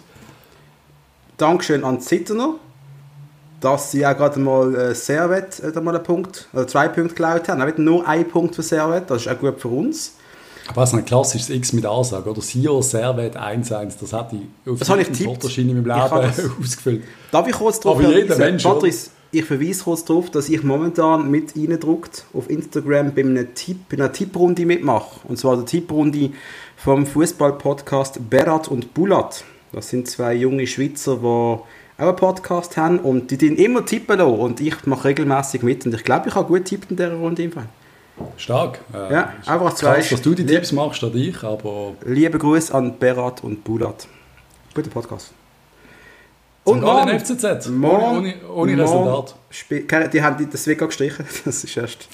Dankeschön 1.35 1.83
an 1.83 1.99
Zitterner, 1.99 2.55
dass 3.59 3.91
sie 3.91 4.05
auch 4.05 4.15
gerade 4.15 4.39
mal 4.39 4.75
äh, 4.75 4.95
Servet 4.95 5.59
äh, 5.59 5.79
mal 5.81 5.95
einen 5.95 6.03
Punkt, 6.03 6.47
oder 6.53 6.67
zwei 6.67 6.87
Punkte 6.87 7.15
geklaut 7.15 7.47
haben. 7.49 7.61
Auch 7.61 7.77
nur 7.77 8.07
ein 8.07 8.27
Punkt 8.27 8.55
für 8.55 8.63
Servet, 8.63 9.09
das 9.09 9.25
ist 9.25 9.27
auch 9.27 9.39
gut 9.39 9.59
für 9.59 9.69
uns. 9.69 10.13
Aber 10.69 10.83
es 10.83 10.91
ist 10.91 10.99
ein 10.99 11.05
klassisches 11.05 11.49
X 11.49 11.73
mit 11.73 11.85
Ansage, 11.85 12.29
oder? 12.29 12.41
Sio 12.41 12.81
Servet 12.81 13.37
1-1, 13.37 13.93
das 13.99 14.13
hat 14.13 14.33
ich 14.33 14.69
auf 14.69 14.79
das 14.79 14.89
habe 14.89 15.01
ich 15.01 15.23
Fotoschein 15.23 15.69
in 15.69 15.81
meinem 15.81 15.85
Leben 15.85 16.55
ausgefüllt. 16.61 17.03
Darf 17.31 17.47
ich 17.47 17.53
kurz 17.53 17.79
jeder 17.83 18.37
Mensch, 18.37 18.63
Patrice, 18.63 19.11
ich 19.31 19.45
verweise 19.45 19.83
kurz 19.83 20.05
darauf, 20.05 20.29
dass 20.29 20.49
ich 20.49 20.63
momentan 20.63 21.29
mit 21.29 21.55
reindruckt 21.55 22.25
auf 22.33 22.49
Instagram 22.49 23.13
bei 23.13 23.21
einer, 23.21 23.53
Tipp, 23.53 23.77
bei 23.89 23.97
einer 23.97 24.11
Tipprunde 24.11 24.65
mitmache. 24.65 25.19
Und 25.27 25.37
zwar 25.37 25.55
der 25.57 25.65
Tipprunde 25.65 26.31
vom 26.75 27.05
Fußball-Podcast 27.05 28.29
Berat 28.29 28.67
und 28.67 28.93
Bulat. 28.93 29.43
Das 29.73 29.89
sind 29.89 30.09
zwei 30.09 30.33
junge 30.33 30.65
Schweizer, 30.65 31.17
die 31.17 31.57
auch 31.97 32.07
einen 32.07 32.15
Podcast 32.15 32.77
haben 32.77 32.99
und 32.99 33.31
die 33.31 33.37
den 33.37 33.55
immer 33.55 33.85
tippen 33.85 34.19
lassen. 34.19 34.39
Und 34.39 34.59
ich 34.61 34.85
mache 34.85 35.09
regelmäßig 35.09 35.63
mit 35.63 35.85
und 35.85 35.93
ich 35.93 36.03
glaube, 36.03 36.29
ich 36.29 36.35
habe 36.35 36.47
gut 36.47 36.65
tippt 36.65 36.91
in 36.91 36.97
dieser 36.97 37.13
Runde 37.13 37.43
im 37.43 37.51
Fall. 37.51 37.67
Stark. 38.35 38.79
Äh, 38.93 39.13
ja, 39.13 39.33
einfach 39.45 39.73
zwei. 39.73 39.95
Krass, 39.95 40.09
dass 40.09 40.21
du 40.21 40.33
die 40.33 40.45
Tipps 40.45 40.71
machst, 40.71 40.97
statt 40.97 41.13
ich, 41.15 41.43
aber... 41.43 41.93
Liebe 42.05 42.37
Grüße 42.37 42.73
an 42.73 42.97
Berat 42.97 43.43
und 43.43 43.63
Bulat. 43.63 44.07
Guter 44.73 44.89
Podcast. 44.89 45.33
Und 46.67 46.81
morgen, 46.81 47.17
FCZ, 47.17 47.69
morgen, 47.69 48.17
ohne, 48.17 48.33
ohne, 48.53 48.73
ohne 48.73 48.83
Resultat. 48.83 49.35
Die 50.13 50.21
haben 50.21 50.49
das 50.51 50.67
Weg 50.67 50.79
gestrichen. 50.79 51.25
Das 51.45 51.63
ist 51.63 51.77
erst. 51.77 52.09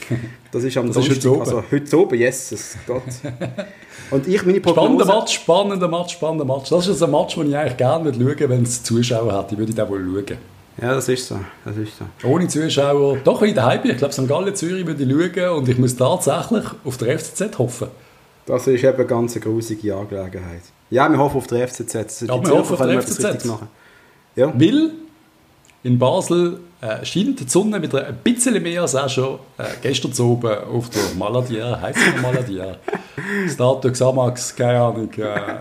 Das 0.51 0.63
ist 0.63 0.77
am 0.77 0.87
das 0.87 0.95
Donnerstag. 0.95 1.17
Ist 1.17 1.25
heute 1.25 1.39
also 1.39 1.63
heute 1.71 1.99
oben, 1.99 2.19
yes, 2.19 2.77
Gott. 2.85 3.01
Und 4.11 4.27
ich 4.27 4.45
meine 4.45 4.61
Prognose... 4.61 5.05
Spannender 5.05 5.19
Match, 5.19 5.33
spannender 5.33 5.87
Match, 5.87 6.13
spannender 6.13 6.45
Match. 6.45 6.69
Das 6.69 6.87
ist 6.87 7.01
ein 7.01 7.09
Match, 7.09 7.33
den 7.33 7.49
ich 7.49 7.57
eigentlich 7.57 7.77
gerne 7.77 8.13
schauen 8.13 8.19
würde, 8.19 8.49
wenn 8.49 8.61
es 8.61 8.83
Zuschauer 8.83 9.39
hätte. 9.39 9.55
Ich 9.55 9.57
würde 9.57 9.73
den 9.73 9.89
wohl 9.89 10.23
schauen. 10.23 10.37
Ja, 10.79 10.93
das 10.93 11.09
ist 11.09 11.27
so. 11.27 11.39
Das 11.65 11.75
ist 11.75 11.93
so. 11.97 12.27
Ohne 12.27 12.47
Zuschauer, 12.47 13.17
doch 13.23 13.41
in 13.41 13.55
der 13.55 13.65
Hype. 13.65 13.85
Ich 13.85 13.97
glaube, 13.97 14.13
St. 14.13 14.27
Gallen 14.27 14.55
Zürich 14.55 14.85
würde 14.85 15.03
ich 15.03 15.35
schauen 15.35 15.57
und 15.57 15.67
ich 15.67 15.79
muss 15.79 15.95
tatsächlich 15.95 16.65
auf 16.85 16.97
der 16.97 17.17
FCZ 17.17 17.57
hoffen. 17.57 17.87
Das 18.45 18.67
ist 18.67 18.83
eben 18.83 18.97
eine 18.97 19.05
ganz 19.05 19.39
grusige 19.39 19.95
Angelegenheit. 19.95 20.61
Ja, 20.91 21.09
wir 21.09 21.17
hoffen 21.17 21.37
auf 21.37 21.47
der 21.47 21.67
FCZ. 21.67 22.21
Ja, 22.27 22.39
wir 22.39 22.53
hoffen 22.53 22.73
auf 22.73 22.85
der 22.85 23.01
FCZ. 23.01 23.49
Ja. 24.35 24.51
Weil 24.53 24.91
in 25.83 25.99
Basel 25.99 26.59
äh, 26.81 27.05
scheint 27.05 27.39
die 27.39 27.47
Sonne 27.47 27.81
wieder 27.81 28.07
ein 28.07 28.17
bisschen 28.23 28.61
mehr 28.61 28.81
als 28.81 28.95
auch 28.95 29.09
schon 29.09 29.39
äh, 29.57 29.65
gestern 29.81 30.11
oben 30.25 30.57
auf 30.65 30.89
der 30.89 31.01
Maladier, 31.17 31.79
heisst 31.81 31.99
es 31.99 32.21
Maladier? 32.21 32.77
Status 33.49 33.91
Xamax, 33.93 34.55
keine 34.55 34.79
Ahnung, 34.79 35.09
äh, 35.17 35.21
äh, 35.21 35.59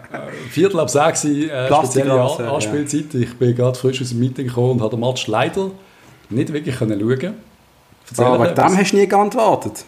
Viertel 0.50 0.81
ab 0.81 0.91
sechs, 0.91 1.25
äh, 1.25 1.67
spezielle 1.67 2.12
An 2.12 2.45
Anspielzeit. 2.47 3.14
Ja. 3.14 3.21
Ich 3.21 3.37
bin 3.37 3.55
gerade 3.55 3.79
frisch 3.79 4.00
aus 4.00 4.11
dem 4.11 4.21
Meeting 4.21 4.47
gekommen 4.47 4.73
und 4.73 4.81
habe 4.81 4.97
den 4.97 5.00
Match 5.00 5.26
leider 5.26 5.71
nicht 6.31 6.52
wirklich 6.52 6.76
können 6.76 6.99
schauen 6.99 7.35
Erzähl 8.09 8.25
Aber 8.25 8.49
dem 8.49 8.76
hast 8.76 8.93
du 8.93 8.97
nie 8.97 9.07
geantwortet. 9.07 9.85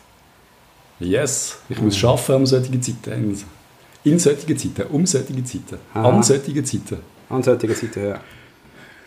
Yes, 1.01 1.59
ich 1.69 1.81
muss 1.81 2.01
mhm. 2.01 2.09
arbeiten 2.09 2.35
um 2.35 2.47
solche 2.47 2.81
Zeiten. 2.81 3.43
In 4.05 4.19
solchen 4.19 4.59
Zeiten, 4.59 4.83
um 4.93 5.07
solche 5.07 5.45
Zeiten, 5.45 5.79
Aha. 5.95 6.09
an 6.09 6.23
solchen 6.23 6.65
Zeiten. 6.65 6.99
An 7.29 7.43
solchen 7.43 7.75
Zeiten, 7.75 8.09
ja. 8.09 8.21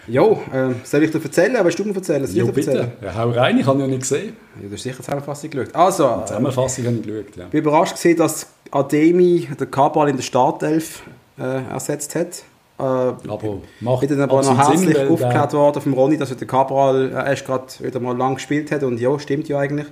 Jo, 0.08 0.42
äh, 0.54 0.74
soll 0.84 1.04
ich 1.04 1.12
dir 1.12 1.22
erzählen? 1.22 1.56
Aber 1.58 1.70
du 1.70 1.84
mir 1.84 1.96
erzählen? 1.96 2.26
Soll 2.26 2.38
jo, 2.38 2.48
bitte. 2.48 2.72
Erzählen? 2.72 2.92
Ja, 3.02 3.16
hau 3.16 3.30
rein, 3.32 3.60
ich 3.60 3.66
habe 3.66 3.82
ja 3.82 3.88
nicht 3.88 4.02
gesehen. 4.02 4.38
Ja, 4.62 4.68
du 4.68 4.74
hast 4.74 4.84
sicher 4.84 4.96
die 4.98 5.04
Zusammenfassung 5.04 5.50
geschaut. 5.50 5.76
Also, 5.76 6.18
die 6.22 6.26
Zusammenfassung 6.26 6.86
ähm, 6.86 6.92
habe 6.92 7.00
ich 7.00 7.08
geschaut, 7.08 7.36
ja. 7.36 7.44
Ich 7.46 7.50
bin 7.52 7.60
überrascht 7.62 7.94
gesehen, 7.94 8.18
dass 8.18 8.48
Ademi 8.72 9.48
den 9.60 9.72
Kabal 9.72 10.10
in 10.10 10.16
der 10.16 10.24
Startelf 10.24 11.04
äh, 11.38 11.64
ersetzt 11.72 12.16
hat. 12.16 12.44
Äh, 12.80 12.84
aber 12.84 13.58
macht 13.82 14.04
Ich 14.04 14.10
bin 14.10 14.20
dann 14.20 14.30
aber 14.30 14.44
noch 14.44 14.58
herzlich 14.58 14.96
Sinn, 14.96 15.08
aufgehört 15.10 15.54
worden 15.54 15.82
vom 15.82 15.94
Ronny, 15.94 16.18
dass 16.18 16.30
er 16.30 16.38
den 16.38 16.48
Cabral 16.48 17.12
äh, 17.12 17.30
erst 17.30 17.46
gerade 17.46 17.66
wieder 17.80 18.00
mal 18.00 18.16
lang 18.16 18.36
gespielt 18.36 18.72
hat. 18.72 18.84
Und 18.84 19.00
ja, 19.00 19.18
stimmt 19.20 19.50
ja 19.50 19.60
eigentlich. 19.60 19.88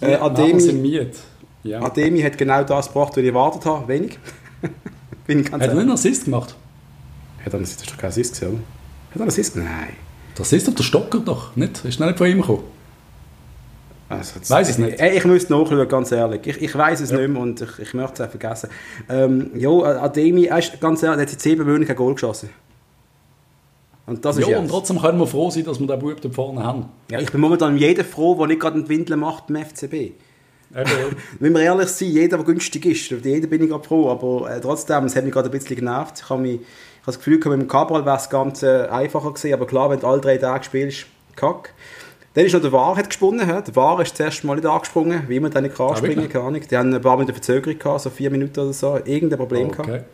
Äh, 0.00 0.14
Ademi, 0.14 1.10
ja. 1.62 1.82
Ademi 1.82 2.22
hat 2.22 2.38
genau 2.38 2.62
das 2.62 2.88
gebracht, 2.88 3.12
was 3.12 3.18
ich 3.18 3.26
erwartet 3.26 3.64
habe. 3.66 3.88
Wenig. 3.88 4.18
bin 5.26 5.44
ganz 5.44 5.62
hat 5.62 5.70
er 5.70 5.74
nicht 5.74 5.82
einen 5.82 5.90
Assist 5.90 6.24
gemacht? 6.24 6.54
Hat 7.44 7.52
er, 7.52 7.60
das 7.60 7.70
ist 7.70 7.90
doch 7.90 7.98
kein 7.98 8.10
Assist 8.10 8.32
gesehen, 8.32 8.62
hat 9.20 9.26
er 9.26 9.28
Assist? 9.28 9.56
Nein. 9.56 9.96
Das 10.34 10.52
ist 10.52 10.68
doch 10.68 10.74
der 10.74 10.82
Stocker 10.82 11.20
doch, 11.20 11.56
nicht? 11.56 11.84
Ist 11.84 11.98
nicht 11.98 12.18
von 12.18 12.26
ihm 12.26 12.40
gekommen? 12.40 12.64
Also, 14.08 14.38
weiß 14.48 14.70
ich 14.70 14.78
nicht. 14.78 15.00
Ich, 15.00 15.16
ich 15.16 15.24
müsste 15.24 15.52
nachschauen, 15.52 15.88
ganz 15.88 16.12
ehrlich. 16.12 16.46
Ich, 16.46 16.62
ich 16.62 16.74
weiß 16.74 17.00
es 17.00 17.10
ja. 17.10 17.18
nicht 17.18 17.28
mehr 17.28 17.42
und 17.42 17.60
ich, 17.60 17.78
ich 17.80 17.94
möchte 17.94 18.22
es 18.22 18.28
auch 18.28 18.30
vergessen. 18.30 18.70
Ähm, 19.08 19.50
ja, 19.56 19.70
Ademi, 19.70 20.48
ganz 20.80 21.02
ehrlich, 21.02 21.22
hat 21.22 21.32
in 21.32 21.38
sieben 21.38 21.66
Monaten 21.66 21.86
kein 21.86 21.96
Goal 21.96 22.14
geschossen. 22.14 22.50
Und 24.06 24.24
das 24.24 24.38
ist 24.38 24.46
ja, 24.46 24.58
und 24.60 24.68
trotzdem 24.68 25.00
können 25.00 25.18
wir 25.18 25.26
froh 25.26 25.50
sein, 25.50 25.64
dass 25.64 25.80
wir 25.80 25.86
den 25.88 25.98
Bub 25.98 26.20
da 26.20 26.28
vorne 26.30 26.62
haben. 26.62 26.86
Ja, 27.10 27.18
ich 27.18 27.32
bin 27.32 27.40
momentan 27.40 27.76
jeder 27.76 28.04
froh, 28.04 28.36
der 28.36 28.46
nicht 28.46 28.60
gerade 28.60 28.76
einen 28.76 28.88
Windel 28.88 29.16
macht 29.16 29.48
beim 29.48 29.64
FCB. 29.64 30.12
Wenn 31.40 31.54
wir 31.54 31.60
ehrlich 31.60 31.88
sind, 31.88 32.12
jeder, 32.12 32.36
der 32.36 32.46
günstig 32.46 32.84
ist, 32.86 33.24
jeder 33.24 33.46
bin 33.48 33.62
ich 33.62 33.70
gerade 33.70 33.84
froh, 33.84 34.10
aber 34.10 34.50
äh, 34.50 34.60
trotzdem, 34.60 35.04
es 35.04 35.16
hat 35.16 35.24
mich 35.24 35.32
gerade 35.32 35.48
ein 35.48 35.52
bisschen 35.52 35.76
genervt. 35.76 36.20
Ich 36.22 36.30
habe 36.30 36.42
mich 36.42 36.60
habe 37.06 37.16
das 37.16 37.18
Gefühl, 37.18 37.36
mit 37.36 37.60
dem 37.60 37.68
Cabral 37.68 38.04
wäre 38.04 38.16
es 38.16 38.28
ganz 38.28 38.62
äh, 38.62 38.86
einfacher 38.88 39.30
gewesen, 39.30 39.54
aber 39.54 39.66
klar, 39.66 39.90
wenn 39.90 40.00
du 40.00 40.06
alle 40.08 40.20
drei 40.20 40.38
Tage 40.38 40.64
spielst, 40.64 41.06
kack. 41.36 41.72
Dann 42.34 42.44
ist 42.44 42.52
noch 42.52 42.60
der 42.60 42.72
War 42.72 42.96
hat 42.96 43.08
gesponnen. 43.08 43.46
Der 43.46 43.76
War 43.76 44.00
ist 44.02 44.16
zuerst 44.16 44.44
mal 44.44 44.56
nicht 44.56 44.66
angesprungen, 44.66 45.22
wie 45.28 45.40
man 45.40 45.50
dann 45.50 45.62
nicht 45.62 45.76
kann 45.76 45.96
springen 45.96 46.28
kann. 46.28 46.52
Die 46.52 46.76
haben 46.76 46.92
ein 46.92 47.00
paar 47.00 47.16
Minuten 47.16 47.32
Verzögerung 47.32 47.78
gehabt, 47.78 48.00
so 48.02 48.10
vier 48.10 48.30
Minuten 48.30 48.60
oder 48.60 48.72
so. 48.72 49.00
Irgendein 49.04 49.38
Problem 49.38 49.68
oh, 49.68 49.70
okay. 49.70 49.86
gehabt. 49.86 50.04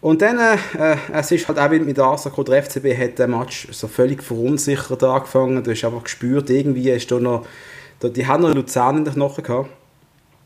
Und 0.00 0.22
dann, 0.22 0.38
äh, 0.38 0.96
es 1.12 1.30
ist 1.32 1.48
halt 1.48 1.58
auch 1.58 1.70
mit 1.70 1.96
der 1.96 2.04
Ansage, 2.04 2.44
der 2.44 2.62
FCB 2.62 2.96
hat 2.96 3.18
den 3.18 3.30
Match 3.30 3.68
so 3.72 3.88
völlig 3.88 4.22
verunsichert 4.22 5.02
angefangen. 5.02 5.62
Du 5.64 5.70
hast 5.70 5.84
einfach 5.84 6.04
gespürt, 6.04 6.50
irgendwie 6.50 6.90
ist 6.90 7.10
da 7.10 7.18
noch, 7.18 7.46
die 8.02 8.26
haben 8.26 8.42
noch 8.42 8.54
Luzern 8.54 8.98
in 8.98 9.04
den 9.04 9.14
Knochen 9.14 9.42
gehabt. 9.42 9.70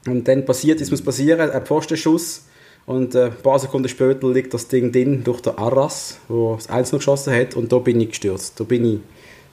Und 0.07 0.29
dann 0.29 0.45
passiert, 0.45 0.81
es 0.81 0.91
muss 0.91 1.02
passieren, 1.02 1.50
ein 1.50 1.67
Pfostenschuss 1.67 2.45
Und 2.87 3.15
äh, 3.15 3.27
ein 3.27 3.37
paar 3.43 3.59
Sekunden 3.59 3.89
später 3.89 4.29
liegt 4.31 4.53
das 4.55 4.67
Ding 4.69 4.91
drin 4.91 5.23
durch 5.23 5.41
den 5.41 5.57
Arras, 5.57 6.19
der 6.29 6.57
das 6.57 6.69
Einzelne 6.69 6.99
geschossen 6.99 7.35
hat. 7.35 7.55
Und 7.55 7.73
da 7.73 7.79
bin 7.79 8.01
ich 8.01 8.09
gestürzt. 8.11 8.59
Da 8.59 8.65
bin 8.65 8.85
ich, 8.85 9.01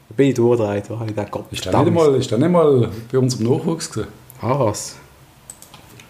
da 0.09 0.15
bin 0.15 0.29
ich 0.29 0.35
durchgedreht. 0.35 0.85
Da 0.89 0.95
habe 0.95 1.05
ich 1.05 1.15
gedacht, 1.15 1.31
Gott, 1.31 1.45
Ist 1.51 1.65
der 1.65 1.83
nicht 1.83 1.93
mal, 1.93 2.15
ist 2.15 2.31
der 2.31 2.37
nicht 2.39 2.51
mal 2.51 2.89
bei 3.11 3.17
unserem 3.17 3.45
Nachwuchs 3.45 3.91
gewesen? 3.91 4.09
Arras? 4.41 4.95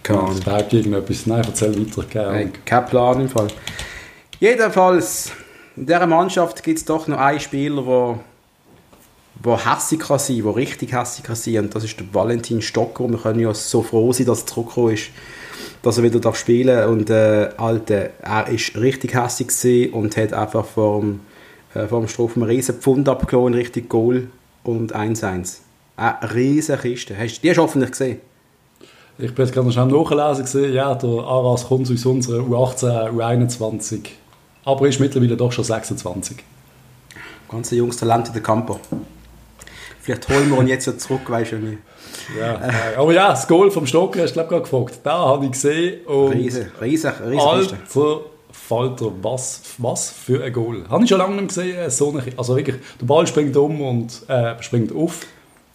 Keine 0.04 0.20
Ahnung. 0.20 0.40
Der 0.46 0.54
hat 0.54 0.74
irgendetwas. 0.74 1.26
Nein, 1.26 1.44
erzähl 1.46 1.78
weiter. 1.78 2.04
Keine. 2.10 2.32
Nein, 2.32 2.54
kein 2.64 2.86
Plan 2.86 3.22
im 3.22 3.30
Fall. 3.30 3.48
Jedenfalls, 4.40 5.32
in 5.76 5.86
dieser 5.86 6.08
Mannschaft 6.08 6.64
gibt 6.64 6.80
es 6.80 6.86
doch 6.86 7.08
noch 7.08 7.18
einen 7.18 7.40
Spieler, 7.42 7.84
der 7.84 8.20
wo 9.42 9.58
hässig 9.58 10.00
kann 10.00 10.20
sein, 10.20 10.44
wo 10.44 10.52
richtig 10.52 10.94
hässig 10.94 11.24
kann 11.24 11.36
sein 11.36 11.60
und 11.60 11.76
das 11.76 11.84
ist 11.84 12.00
der 12.00 12.06
Valentin 12.14 12.62
Stocker. 12.62 13.10
Wir 13.10 13.18
können 13.18 13.40
ja 13.40 13.54
so 13.54 13.82
froh 13.82 14.12
sein, 14.12 14.26
dass 14.26 14.42
er 14.42 14.48
zurückgekommen 14.48 14.94
ist, 14.94 15.12
dass 15.82 15.98
er 15.98 16.04
wieder 16.04 16.20
darf 16.20 16.36
spielen 16.36 16.88
und 16.90 17.10
äh, 17.10 17.50
Alter, 17.58 18.10
er 18.22 18.48
ist 18.48 18.76
richtig 18.78 19.12
gewesen 19.12 19.94
und 19.94 20.18
hat 20.18 20.34
einfach 20.34 20.66
vom 20.66 21.22
äh, 21.74 21.88
vom 21.88 22.08
Strophen 22.08 22.44
einen 22.44 22.52
riesen 22.52 22.76
Pfund 22.76 23.08
abgehauen, 23.08 23.54
richtig 23.54 23.90
Goal 23.90 24.28
und 24.64 24.96
1-1. 24.96 25.60
Eine 25.98 26.34
riesen 26.34 26.80
Kiste. 26.80 27.18
Hast, 27.18 27.42
die 27.42 27.50
hast 27.50 27.58
du 27.58 27.62
hoffentlich 27.62 27.92
gesehen. 27.92 28.22
Ich 29.18 29.36
bin 29.36 29.46
jetzt 29.46 29.54
gerade 29.54 29.68
noch 29.68 29.74
schnell 29.74 29.88
nachlesen 29.88 30.46
gesehen. 30.46 30.74
Ja, 30.74 30.96
der 30.96 31.10
Aras 31.10 31.68
kommt 31.68 31.92
aus 31.92 32.06
unserer 32.06 32.42
U18, 32.42 33.12
U21. 33.12 34.06
Aber 34.64 34.88
ist 34.88 35.00
mittlerweile 35.00 35.36
doch 35.36 35.52
schon 35.52 35.66
26. 35.66 36.38
Ganz 37.50 37.72
ein 37.72 37.78
junges 37.78 37.98
Talent 37.98 38.28
in 38.28 38.34
der 38.34 38.44
Campo. 38.44 38.80
Vielleicht 40.10 40.30
holen 40.30 40.50
wir 40.50 40.60
ihn 40.62 40.68
jetzt 40.68 40.88
ja 40.88 40.98
zurück, 40.98 41.30
weißt 41.30 41.52
du 41.52 41.58
nicht. 41.58 41.78
Ja, 42.36 42.58
nein. 42.58 42.74
aber 42.98 43.14
ja, 43.14 43.30
das 43.30 43.48
Goal 43.48 43.70
vom 43.70 43.86
Stocker 43.86 44.24
hast 44.24 44.32
du 44.32 44.34
glaube 44.34 44.46
ich 44.48 44.50
gerade 44.50 44.84
gefragt. 44.88 45.00
Da 45.04 45.20
habe 45.20 45.46
ich 45.46 45.52
gesehen. 45.52 46.04
Und 46.08 46.32
Riesen, 46.32 46.72
riesen, 46.82 47.12
riesen. 47.28 47.40
Alter 47.40 48.22
Falter, 48.52 49.12
was, 49.22 49.62
was 49.78 50.10
für 50.10 50.44
ein 50.44 50.52
Goal. 50.52 50.84
Habe 50.90 51.04
ich 51.04 51.10
schon 51.10 51.20
lange 51.20 51.36
nicht 51.36 51.50
gesehen. 51.50 51.92
So 51.92 52.10
eine, 52.10 52.24
also 52.38 52.56
wirklich, 52.56 52.78
der 53.00 53.06
Ball 53.06 53.28
springt 53.28 53.56
um 53.56 53.82
und 53.82 54.28
äh, 54.28 54.56
springt 54.64 54.96
auf. 54.96 55.28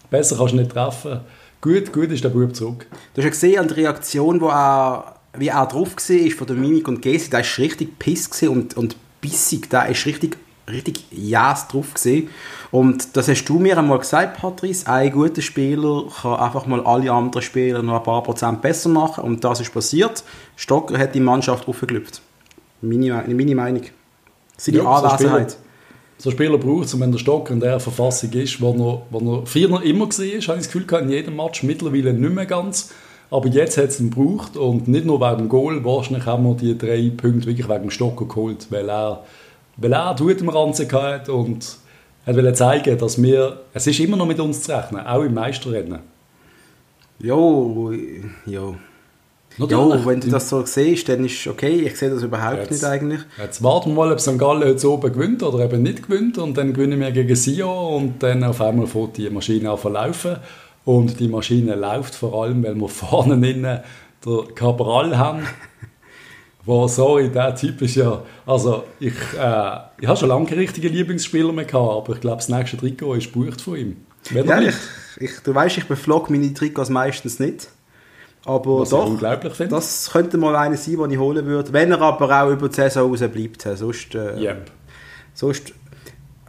Besser 0.09 0.35
kannst 0.35 0.53
du 0.53 0.57
nicht 0.57 0.71
treffen. 0.71 1.21
Gut, 1.61 1.93
gut 1.93 2.11
ist 2.11 2.23
der 2.23 2.29
Bub 2.29 2.53
zurück. 2.53 2.87
Du 3.13 3.21
hast 3.21 3.23
ja 3.23 3.29
gesehen 3.29 3.59
an 3.59 3.69
der 3.69 3.77
Reaktion, 3.77 4.41
wo 4.41 4.49
er, 4.49 5.15
wie 5.37 5.47
er 5.47 5.65
drauf 5.65 5.95
war, 5.95 6.31
von 6.31 6.47
der 6.47 6.55
Mimik 6.57 6.89
und 6.89 7.01
Geste, 7.01 7.29
der 7.29 7.39
ist 7.39 7.57
richtig 7.57 7.97
piss 7.99 8.29
und, 8.43 8.75
und 8.75 8.97
bissig, 9.21 9.69
der 9.69 9.87
ist 9.87 10.05
richtig, 10.05 10.37
richtig 10.69 11.05
jas 11.11 11.67
drauf 11.67 11.93
gewesen. 11.93 12.29
Und 12.71 13.15
das 13.15 13.27
hast 13.27 13.45
du 13.45 13.59
mir 13.59 13.77
einmal 13.77 13.99
gesagt, 13.99 14.37
Patrice, 14.37 14.87
ein 14.87 15.11
guter 15.11 15.41
Spieler 15.41 16.05
kann 16.21 16.39
einfach 16.39 16.65
mal 16.65 16.81
alle 16.85 17.11
anderen 17.11 17.41
Spieler 17.41 17.81
noch 17.83 17.97
ein 17.97 18.03
paar 18.03 18.23
Prozent 18.23 18.61
besser 18.61 18.89
machen 18.89 19.23
und 19.23 19.43
das 19.43 19.61
ist 19.61 19.73
passiert. 19.73 20.23
Stocker 20.55 20.97
hat 20.97 21.15
die 21.15 21.19
Mannschaft 21.19 21.67
aufgelüpft. 21.67 22.21
Meine, 22.81 23.23
meine 23.27 23.55
Meinung. 23.55 23.83
Seine 24.57 24.77
Ja, 24.77 24.83
so 24.83 24.89
Anwesenheit. 24.89 25.57
So 26.17 26.29
einen 26.29 26.37
Spieler 26.37 26.57
braucht 26.57 26.85
es, 26.85 26.93
und 26.93 27.01
wenn 27.01 27.11
der 27.11 27.19
Stocker 27.19 27.53
in 27.53 27.59
der 27.59 27.79
Verfassung 27.79 28.31
ist, 28.31 28.61
wo 28.61 28.71
er, 28.71 29.01
wo 29.09 29.35
er 29.35 29.45
früher 29.45 29.83
immer 29.83 30.05
war, 30.05 30.15
habe 30.15 30.27
ich 30.37 30.45
das 30.45 30.67
Gefühl, 30.67 30.85
gehabt, 30.85 31.03
in 31.03 31.11
jedem 31.11 31.35
Match, 31.35 31.63
mittlerweile 31.63 32.13
nicht 32.13 32.33
mehr 32.33 32.45
ganz. 32.45 32.91
Aber 33.29 33.47
jetzt 33.49 33.77
hat 33.77 33.89
es 33.89 33.99
ihn 33.99 34.11
gebraucht 34.11 34.55
und 34.55 34.87
nicht 34.87 35.05
nur 35.05 35.19
wegen 35.19 35.39
dem 35.39 35.49
Goal, 35.49 35.83
wahrscheinlich 35.83 36.25
haben 36.25 36.45
wir 36.45 36.55
die 36.55 36.77
drei 36.77 37.11
Punkte 37.15 37.47
wirklich 37.47 37.67
wegen 37.67 37.81
dem 37.81 37.89
Stocker 37.89 38.25
geholt, 38.25 38.67
weil 38.69 38.89
er, 38.89 39.23
weil 39.77 39.93
er 39.93 40.17
Hut 40.19 40.41
im 40.41 40.49
Ranzen 40.49 40.91
hatte 40.91 41.33
und 41.33 41.77
er 42.25 42.35
wollte 42.35 42.53
zeigen, 42.53 42.97
dass 42.97 43.21
wir, 43.21 43.61
es 43.73 43.87
ist 43.87 43.99
immer 43.99 44.17
noch 44.17 44.25
mit 44.25 44.39
uns 44.39 44.63
zu 44.63 44.75
rechnen, 44.75 45.05
auch 45.05 45.21
im 45.21 45.33
Meisterrennen. 45.33 45.99
Jo, 47.19 47.93
jo. 48.45 48.75
Jo, 49.57 50.05
wenn 50.05 50.19
du 50.19 50.29
das 50.29 50.49
so 50.49 50.65
siehst, 50.65 51.07
dann 51.07 51.23
ist 51.23 51.47
okay. 51.47 51.83
Ich 51.85 51.97
sehe 51.97 52.09
das 52.09 52.23
überhaupt 52.23 52.57
Jetzt. 52.57 52.71
nicht 52.71 52.83
eigentlich. 52.83 53.21
Jetzt 53.37 53.63
warten 53.63 53.91
wir 53.91 53.95
mal, 53.95 54.11
ob 54.11 54.19
St. 54.19 54.37
Gallen 54.37 54.63
heute 54.63 54.91
oben 54.91 55.13
gewinnt 55.13 55.43
oder 55.43 55.63
eben 55.63 55.81
nicht 55.81 56.03
gewinnt. 56.03 56.37
Und 56.37 56.57
dann 56.57 56.73
gewinnen 56.73 56.99
wir 56.99 57.11
gegen 57.11 57.35
Sion 57.35 58.03
und 58.03 58.23
dann 58.23 58.43
auf 58.43 58.59
einmal 58.59 58.85
fährt 58.85 59.15
die 59.15 59.29
Maschine 59.29 59.71
an 59.71 59.79
zu 59.79 59.87
laufen. 59.87 60.37
Und 60.83 61.21
die 61.21 61.29
Maschine 61.29 61.75
läuft 61.75 62.15
vor 62.15 62.43
allem, 62.43 62.63
weil 62.63 62.75
wir 62.75 62.89
vorne 62.89 63.35
innen 63.49 63.79
den 64.25 64.55
Cabral 64.55 65.17
haben. 65.17 65.43
Wo, 66.65 66.87
sorry, 66.87 67.29
der 67.29 67.55
Typ 67.55 67.81
ist 67.83 67.95
ja. 67.95 68.23
Also, 68.45 68.83
ich, 68.99 69.13
äh, 69.13 69.77
ich 69.99 70.07
habe 70.07 70.17
schon 70.17 70.29
lange 70.29 70.45
keine 70.47 70.61
richtigen 70.61 70.91
Lieblingsspieler 70.93 71.51
mehr 71.53 71.65
gehabt, 71.65 72.05
aber 72.05 72.13
ich 72.13 72.21
glaube, 72.21 72.37
das 72.37 72.49
nächste 72.49 72.77
Trikot 72.77 73.13
ist 73.15 73.31
gebucht 73.31 73.61
von 73.61 73.75
ihm. 73.75 73.97
Wenn 74.31 74.49
er 74.49 74.61
Ja, 74.61 74.69
ich, 74.69 74.75
ich, 75.23 75.39
du 75.43 75.53
weißt, 75.53 75.77
ich 75.77 75.85
beflog 75.85 76.29
meine 76.29 76.53
Trikots 76.53 76.89
meistens 76.89 77.39
nicht. 77.39 77.67
Aber 78.45 78.81
Was 78.81 78.89
doch, 78.89 79.19
das 79.69 80.09
könnte 80.11 80.37
mal 80.37 80.55
einer 80.55 80.77
sein, 80.77 80.97
den 80.97 81.11
ich 81.11 81.17
holen 81.17 81.45
würde. 81.45 81.73
Wenn 81.73 81.91
er 81.91 82.01
aber 82.01 82.43
auch 82.43 82.51
über 82.51 82.69
die 82.69 82.75
Saison 82.75 83.09
raus 83.09 83.19
bleibt. 83.31 83.61
Sonst, 83.75 84.13
äh, 84.13 84.39
Yep. 84.39 84.71
sonst, 85.33 85.73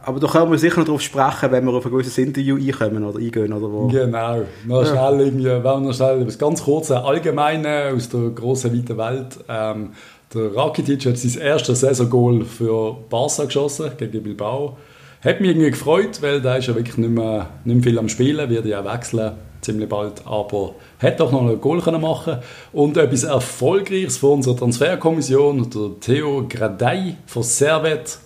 aber 0.07 0.21
da 0.21 0.27
können 0.27 0.49
wir 0.49 0.57
sicher 0.57 0.77
noch 0.77 0.85
darauf 0.85 1.01
sprechen, 1.01 1.51
wenn 1.51 1.65
wir 1.65 1.73
auf 1.73 1.85
ein 1.85 1.91
gewisses 1.91 2.17
Interview 2.17 2.55
einkommen 2.55 3.03
oder 3.03 3.19
eingehen. 3.19 3.51
Oder 3.51 3.69
wo. 3.69 3.87
Genau. 3.87 4.41
Noch 4.65 4.85
schnell 4.85 5.19
irgendwie, 5.19 5.47
wenn 5.47 5.63
wir 5.63 5.79
noch 5.81 5.93
schnell 5.93 6.21
etwas 6.21 6.39
ganz 6.39 6.63
kurz 6.63 6.91
allgemeine 6.91 7.91
aus 7.93 8.07
der 8.07 8.29
großen 8.29 8.73
weiten 8.73 8.97
Welt. 8.97 9.37
Ähm, 9.49 9.89
der 10.33 10.55
Rakitic 10.55 11.07
hat 11.07 11.17
sein 11.17 11.41
erstes 11.41 11.81
Saisongoal 11.81 12.45
für 12.45 12.95
Barca 13.09 13.43
geschossen 13.43 13.91
gegen 13.97 14.23
Bilbao. 14.23 14.77
Hat 15.25 15.41
mich 15.41 15.49
irgendwie 15.49 15.71
gefreut, 15.71 16.21
weil 16.21 16.39
der 16.39 16.59
ist 16.59 16.67
ja 16.67 16.75
wirklich 16.75 16.97
nicht 16.97 17.11
mehr, 17.11 17.49
nicht 17.65 17.75
mehr 17.75 17.83
viel 17.83 17.99
am 17.99 18.07
Spielen, 18.07 18.49
wird 18.49 18.65
ja 18.65 18.85
wechseln 18.85 19.33
ziemlich 19.59 19.89
bald, 19.89 20.25
aber 20.25 20.75
hat 21.01 21.19
doch 21.19 21.33
noch 21.33 21.41
ein 21.41 21.59
Goal 21.59 21.81
können 21.81 21.99
machen 21.99 22.37
und 22.71 22.95
etwas 22.95 23.23
Erfolgreiches 23.23 24.17
von 24.17 24.33
unserer 24.35 24.55
Transferkommission, 24.55 25.69
der 25.69 25.99
Theo 25.99 26.45
Gradey 26.47 27.17
von 27.25 27.43
Servet, 27.43 28.19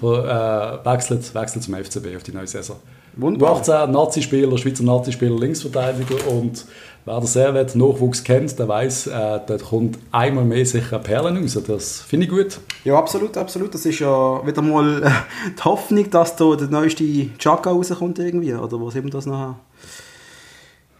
von, 0.00 0.24
äh, 0.24 0.84
wechselt, 0.84 1.34
wechselt 1.34 1.64
zum 1.64 1.74
FCB 1.74 2.16
auf 2.16 2.22
die 2.22 2.32
neue 2.32 2.46
Saison. 2.46 2.76
Wunderbar. 3.16 3.62
U18 3.62 3.86
Nazi-Spieler, 3.86 4.58
Schweizer 4.58 4.84
Nazi-Spieler, 4.84 5.38
Linksverteidiger 5.38 6.28
und 6.30 6.66
wer 7.06 7.18
der 7.18 7.26
Servet 7.26 7.74
Nachwuchs 7.74 8.22
kennt, 8.22 8.58
der 8.58 8.68
weiß, 8.68 9.06
äh, 9.06 9.40
dort 9.46 9.64
kommt 9.64 9.98
einmal 10.12 10.44
mehr 10.44 10.66
sicher 10.66 10.98
Perlen 10.98 11.38
raus. 11.38 11.58
Das 11.66 12.02
finde 12.02 12.26
ich 12.26 12.30
gut. 12.30 12.58
Ja, 12.84 12.98
absolut, 12.98 13.36
absolut. 13.38 13.72
Das 13.72 13.86
ist 13.86 14.00
ja 14.00 14.46
wieder 14.46 14.60
mal 14.60 15.02
äh, 15.02 15.10
die 15.58 15.64
Hoffnung, 15.64 16.10
dass 16.10 16.36
da 16.36 16.56
der 16.56 16.68
neueste 16.68 17.04
Chaka 17.38 17.70
rauskommt 17.70 18.18
irgendwie. 18.18 18.52
Oder 18.52 18.80
was 18.80 18.94
immer 18.96 19.10
das 19.10 19.24
nachher 19.24 19.56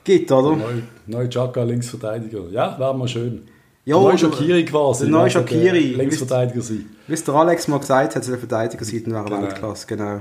gibt, 0.05 0.33
oder? 0.33 0.57
Neu, 0.57 0.83
neu 1.07 1.29
Chaka, 1.29 1.65
Linksverteidiger. 1.65 2.49
Ja, 2.51 2.79
wäre 2.79 2.97
mal 2.97 3.09
schön. 3.09 3.43
Ja, 3.87 3.97
neue 4.01 4.19
Shakiri 4.19 4.65
quasi. 4.65 5.05
der 5.05 5.13
neue 5.13 5.25
ne, 5.25 5.31
Shaqiri. 5.31 5.89
der 5.91 5.99
Linksverteidiger 5.99 6.61
sein. 6.61 6.87
Wie 7.07 7.15
es 7.15 7.23
der 7.23 7.35
Alex 7.35 7.69
mal 7.69 7.79
gesagt 7.79 8.17
hat, 8.17 8.25
soll 8.25 8.37
Verteidiger 8.37 8.85
sein, 8.85 9.03
dann 9.05 9.15
wäre 9.15 9.25
Genau. 9.25 9.43
Weltklasse, 9.43 9.87
genau. 9.87 10.21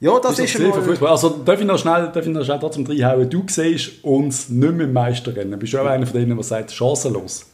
Ja, 0.00 0.18
das 0.18 0.38
ist, 0.38 0.56
einmal... 0.56 0.82
Fußball. 0.82 1.10
Also 1.10 1.28
darf 1.44 1.60
ich 1.60 1.66
noch 1.66 1.78
schnell, 1.78 2.10
darf 2.12 2.26
ich 2.26 2.32
noch 2.32 2.42
schnell 2.44 2.58
trotzdem 2.58 2.86
reinhauen. 2.86 3.28
Du 3.30 3.44
siehst 3.46 4.02
uns 4.02 4.48
nicht 4.48 4.74
mehr 4.74 4.86
im 4.86 4.92
Meisterrennen. 4.92 5.58
Bist 5.58 5.74
du 5.74 5.78
auch 5.78 5.86
einer 5.86 6.06
von 6.06 6.18
denen, 6.18 6.34
der 6.34 6.42
sagt, 6.42 6.72
chancenlos? 6.72 7.46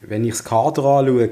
Wenn 0.00 0.24
ich 0.24 0.32
das 0.32 0.44
Kader 0.44 0.84
anschaue, 0.84 1.30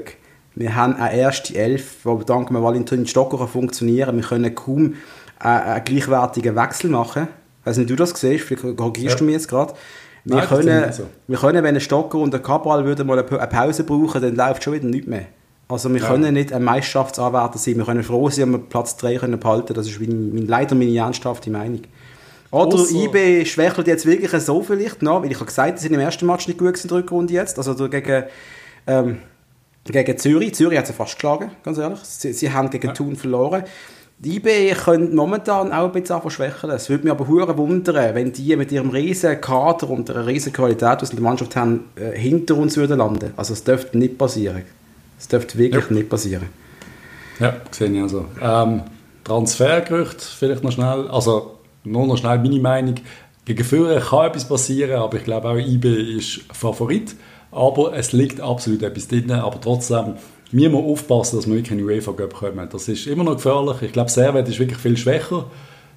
wir 0.55 0.75
haben 0.75 0.95
eine 0.95 1.15
erste 1.15 1.53
Elf, 1.55 1.97
die 2.05 2.25
dank 2.25 2.47
dem 2.47 2.63
Valentin 2.63 3.05
Stocker 3.05 3.45
funktionieren 3.47 4.15
Wir 4.15 4.23
können 4.23 4.55
kaum 4.55 4.95
äh, 5.43 5.47
einen 5.47 5.83
gleichwertigen 5.83 6.55
Wechsel 6.55 6.89
machen. 6.89 7.27
Ich 7.59 7.67
weiß 7.67 7.77
nicht, 7.77 7.89
du 7.89 7.95
das 7.95 8.11
siehst, 8.19 8.45
vielleicht 8.45 8.77
korrigierst 8.77 9.15
Ja. 9.15 9.19
du 9.19 9.23
mich 9.25 9.33
jetzt 9.33 9.47
gerade. 9.47 9.73
Wir, 10.23 10.35
Nein, 10.37 10.47
können, 10.47 10.93
so. 10.93 11.03
wir 11.27 11.37
können, 11.37 11.63
wenn 11.63 11.75
ein 11.75 11.81
Stocker 11.81 12.17
und 12.19 12.33
ein 12.35 12.43
Cabral 12.43 12.85
würden 12.85 13.07
mal 13.07 13.17
eine 13.17 13.23
Pa- 13.27 13.37
eine 13.37 13.47
Pause 13.47 13.83
brauchen, 13.83 14.21
dann 14.21 14.35
läuft 14.35 14.63
schon 14.63 14.73
wieder 14.73 14.85
nichts 14.87 15.07
mehr. 15.07 15.25
Also 15.67 15.91
wir 15.91 15.99
Ja. 16.01 16.07
können 16.09 16.33
nicht 16.33 16.53
ein 16.53 16.63
Meisterschaftsanwärter 16.63 17.57
sein. 17.57 17.77
Wir 17.77 17.85
können 17.85 18.03
froh 18.03 18.29
sein, 18.29 18.45
wenn 18.45 18.51
wir 18.53 18.59
Platz 18.69 18.97
3 18.97 19.15
können 19.15 19.39
behalten 19.39 19.73
Das 19.73 19.87
ist 19.87 19.99
meine, 19.99 20.13
meine, 20.13 20.45
leider 20.45 20.75
meine 20.75 20.95
ernsthafte 20.95 21.49
Meinung. 21.49 21.81
Oder 22.51 22.75
Ausser- 22.75 22.93
IB 22.95 23.45
schwächelt 23.45 23.87
jetzt 23.87 24.05
wirklich 24.05 24.31
so 24.43 24.61
vielleicht 24.61 25.01
noch, 25.01 25.23
weil 25.23 25.31
ich 25.31 25.37
habe 25.37 25.45
gesagt, 25.45 25.79
sie 25.79 25.83
sind 25.87 25.93
im 25.95 26.01
ersten 26.01 26.25
Match 26.25 26.47
nicht 26.47 26.59
gut 26.59 26.79
in 26.83 26.87
der 26.89 26.97
Rückrunde 26.97 27.33
jetzt. 27.33 27.57
Also 27.57 27.73
gegen, 27.89 28.25
ähm, 28.87 29.17
gegen 29.85 30.17
Zürich. 30.17 30.53
Zürich 30.53 30.77
hat 30.77 30.85
sie 30.87 30.93
fast 30.93 31.15
geschlagen, 31.15 31.51
ganz 31.63 31.77
ehrlich. 31.77 31.99
Sie, 32.03 32.33
sie 32.33 32.51
haben 32.51 32.69
gegen 32.69 32.93
Thun 32.93 33.15
verloren. 33.15 33.63
Die 34.23 34.35
IB 34.35 34.75
können 34.75 35.15
momentan 35.15 35.73
auch 35.73 35.91
ein 35.91 35.99
bisschen 35.99 36.29
schwächeln. 36.29 36.71
Es 36.71 36.91
würde 36.91 37.05
mich 37.05 37.11
aber 37.11 37.27
hure 37.27 37.57
wundern, 37.57 38.13
wenn 38.13 38.31
die 38.31 38.55
mit 38.55 38.71
ihrem 38.71 38.91
riesen 38.91 39.41
Kader 39.41 39.89
und 39.89 40.11
einer 40.11 40.27
riesen 40.27 40.53
Qualität, 40.53 41.01
die 41.01 41.07
sie 41.07 41.13
in 41.13 41.15
der 41.17 41.23
Mannschaft 41.23 41.55
haben, 41.55 41.85
äh, 41.95 42.15
hinter 42.15 42.55
uns 42.55 42.77
würden 42.77 42.99
landen. 42.99 43.33
Also 43.35 43.53
es 43.53 43.63
dürfte 43.63 43.97
nicht 43.97 44.19
passieren. 44.19 44.61
Es 45.19 45.27
dürfte 45.27 45.57
wirklich 45.57 45.89
nicht 45.89 46.07
passieren. 46.07 46.49
Ja, 47.39 47.55
sehe 47.71 47.89
ich 47.89 47.99
also. 47.99 48.25
Ähm, 48.39 48.83
Transfergerücht 49.23 50.21
vielleicht 50.21 50.63
noch 50.63 50.71
schnell. 50.71 51.07
Also 51.07 51.57
nur 51.83 52.05
noch 52.05 52.17
schnell 52.17 52.37
meine 52.37 52.59
Meinung. 52.59 52.95
Gegen 53.45 53.63
Führer 53.63 54.01
kann 54.01 54.27
etwas 54.27 54.47
passieren, 54.47 55.01
aber 55.01 55.17
ich 55.17 55.23
glaube 55.23 55.49
auch 55.49 55.57
IB 55.57 56.17
ist 56.17 56.41
Favorit. 56.53 57.15
Aber 57.51 57.97
es 57.97 58.11
liegt 58.11 58.39
absolut 58.39 58.83
etwas 58.83 59.07
drin. 59.07 59.31
Aber 59.31 59.59
trotzdem 59.59 60.13
müssen 60.53 60.73
wir 60.73 60.79
aufpassen, 60.79 61.37
dass 61.37 61.47
wir 61.47 61.55
wirklich 61.55 61.71
in 61.71 61.77
den 61.79 61.87
UEFA 61.87 62.13
Cup 62.13 62.33
kommen. 62.33 62.67
Das 62.71 62.87
ist 62.87 63.07
immer 63.07 63.23
noch 63.23 63.35
gefährlich. 63.35 63.81
Ich 63.81 63.93
glaube, 63.93 64.09
Servet 64.09 64.47
ist 64.47 64.59
wirklich 64.59 64.79
viel 64.79 64.97
schwächer. 64.97 65.45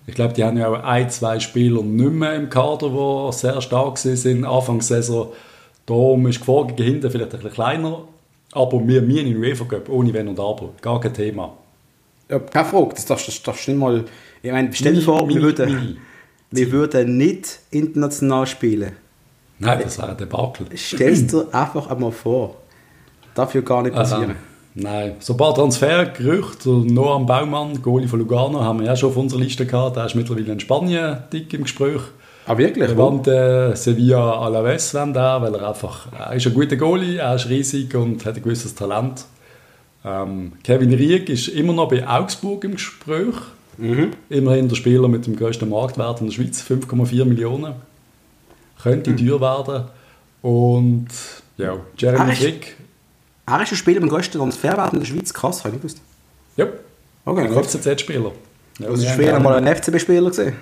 Ich 0.06 0.14
glaube, 0.14 0.34
die 0.34 0.44
haben 0.44 0.56
ja 0.58 0.68
auch 0.68 0.82
ein, 0.82 1.08
zwei 1.08 1.40
Spieler 1.40 1.82
nicht 1.82 2.12
mehr 2.12 2.34
im 2.34 2.50
Kader, 2.50 2.90
die 2.90 3.32
sehr 3.36 3.60
stark 3.60 3.96
sind 3.98 4.44
Anfangs 4.44 4.88
Saison. 4.88 5.32
Darum 5.86 6.26
ist 6.26 6.36
die 6.36 6.40
Gefahr 6.40 6.66
gegen 6.66 6.82
hinten 6.82 7.10
vielleicht 7.10 7.32
ein 7.32 7.38
bisschen 7.38 7.54
kleiner, 7.54 8.04
aber 8.52 8.86
wir 8.86 9.02
müssen 9.02 9.26
in 9.26 9.36
UEFA 9.38 9.64
Cup 9.64 9.88
ohne 9.88 10.12
Wenn 10.12 10.28
und 10.28 10.38
Aber. 10.38 10.70
Gar 10.80 11.00
kein 11.00 11.14
Thema. 11.14 11.54
Ja, 12.28 12.38
keine 12.38 12.66
Frage, 12.66 12.90
das 12.94 13.06
darfst, 13.06 13.28
das 13.28 13.42
darfst 13.42 13.68
nicht 13.68 13.78
mal... 13.78 14.04
Ich 14.42 14.52
meine, 14.52 14.70
stell 14.72 14.94
dir 14.94 15.00
vor, 15.00 15.28
wir 15.28 15.40
würden, 15.40 15.74
Mini. 15.74 15.96
wir 16.50 16.72
würden 16.72 17.16
nicht 17.16 17.60
international 17.70 18.46
spielen. 18.46 18.92
Nein, 19.58 19.80
das 19.82 19.98
wäre 19.98 20.10
ein 20.10 20.16
Debakel. 20.16 20.66
Stell 20.74 21.12
es 21.12 21.26
dir 21.26 21.48
einfach 21.52 21.90
einmal 21.90 22.12
vor. 22.12 22.56
Darf 23.34 23.54
ja 23.54 23.60
gar 23.60 23.82
nicht 23.82 23.94
passieren. 23.94 24.30
Ähm, 24.30 24.36
nein, 24.74 25.12
so 25.20 25.34
ein 25.34 25.36
paar 25.36 25.54
Transfergerüchte. 25.54 26.68
Noam 26.68 27.26
Baumann, 27.26 27.80
Goalie 27.82 28.08
von 28.08 28.18
Lugano, 28.20 28.60
haben 28.62 28.80
wir 28.80 28.86
ja 28.86 28.96
schon 28.96 29.10
auf 29.10 29.16
unserer 29.16 29.40
Liste 29.40 29.66
gehabt. 29.66 29.96
Der 29.96 30.06
ist 30.06 30.14
mittlerweile 30.14 30.52
in 30.52 30.60
Spanien 30.60 31.18
dick 31.32 31.52
im 31.54 31.62
Gespräch. 31.62 32.00
Ah, 32.46 32.56
wirklich? 32.58 32.88
Wir 32.90 32.96
wollen 32.96 33.24
äh, 33.24 33.74
Sevilla 33.74 34.38
Alaves 34.40 34.94
wollen 34.94 35.14
der, 35.14 35.40
weil 35.40 35.54
er 35.54 35.68
einfach, 35.68 36.08
er 36.12 36.34
ist 36.34 36.46
ein 36.46 36.52
guter 36.54 36.76
Goalie, 36.76 37.16
er 37.16 37.34
ist 37.36 37.48
riesig 37.48 37.94
und 37.94 38.24
hat 38.26 38.36
ein 38.36 38.42
gewisses 38.42 38.74
Talent. 38.74 39.24
Ähm, 40.04 40.52
Kevin 40.62 40.92
Rieck 40.92 41.30
ist 41.30 41.48
immer 41.48 41.72
noch 41.72 41.88
bei 41.88 42.06
Augsburg 42.06 42.62
im 42.64 42.72
Gespräch. 42.72 43.34
Immerhin 44.28 44.68
der 44.68 44.76
Spieler 44.76 45.08
mit 45.08 45.26
dem 45.26 45.34
größten 45.34 45.68
Marktwert 45.68 46.20
in 46.20 46.26
der 46.28 46.34
Schweiz, 46.34 46.62
5,4 46.62 47.24
Millionen. 47.24 47.72
Könnte 48.82 49.16
teuer 49.16 49.40
werden. 49.40 49.84
Und 50.42 51.08
ja, 51.56 51.72
Ah, 51.72 51.78
Jeremy 51.96 52.32
ist- 52.32 52.42
Frick. 52.42 52.76
Er 53.46 53.62
ist 53.62 53.72
ein 53.72 53.76
Spieler 53.76 54.00
mit 54.00 54.10
dem 54.10 54.14
größten 54.14 54.40
Transferwert 54.40 54.92
in 54.92 55.00
der 55.00 55.06
Schweiz. 55.06 55.32
Krass, 55.32 55.64
habe 55.64 55.74
ich 55.74 55.80
gewusst. 55.82 56.00
Ja, 56.56 56.66
Okay, 57.26 57.40
ein 57.46 57.52
FCZ-Spieler. 57.64 58.32
Ja, 58.80 58.88
Das 58.90 59.00
wir 59.00 59.08
ist 59.08 59.14
früher 59.14 59.34
einen- 59.34 59.42
mal 59.44 59.54
ein 59.54 59.66
FCB-Spieler 59.66 60.28
gesehen. 60.28 60.54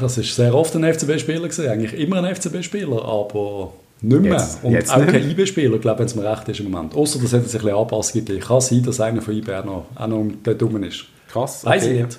Das 0.00 0.18
ist 0.18 0.34
sehr 0.34 0.54
oft 0.54 0.74
ein 0.74 0.84
FCB-Spieler 0.84 1.40
gewesen, 1.48 1.68
eigentlich 1.68 1.94
immer 2.00 2.16
ein 2.22 2.24
FCB-Spieler, 2.34 3.04
aber 3.04 3.72
nicht 4.00 4.22
mehr. 4.22 4.32
Jetzt- 4.32 4.64
und 4.64 4.72
jetzt 4.72 4.92
auch 4.92 5.06
kein. 5.06 5.28
IB-Spieler, 5.30 5.78
glaube 5.78 6.00
wenn 6.00 6.06
es 6.06 6.14
mir 6.16 6.28
recht 6.28 6.48
ist 6.48 6.60
im 6.60 6.70
Moment. 6.70 6.94
Außer 6.96 7.18
dass 7.20 7.32
es 7.32 7.34
ein 7.34 7.42
bisschen 7.42 7.70
Anpassungen 7.74 8.24
gegeben. 8.24 8.44
Kann 8.44 8.60
sein, 8.60 8.82
dass 8.82 9.00
einer 9.00 9.22
von 9.22 9.34
IB 9.34 9.52
auch 9.54 9.64
noch, 9.64 9.86
auch 9.94 10.06
noch 10.08 10.26
dort 10.42 10.62
rum 10.62 10.82
ist. 10.82 11.04
Krass. 11.30 11.64
Weiß 11.64 11.84
okay. 11.84 11.94
ich 11.94 12.02
nicht. 12.06 12.18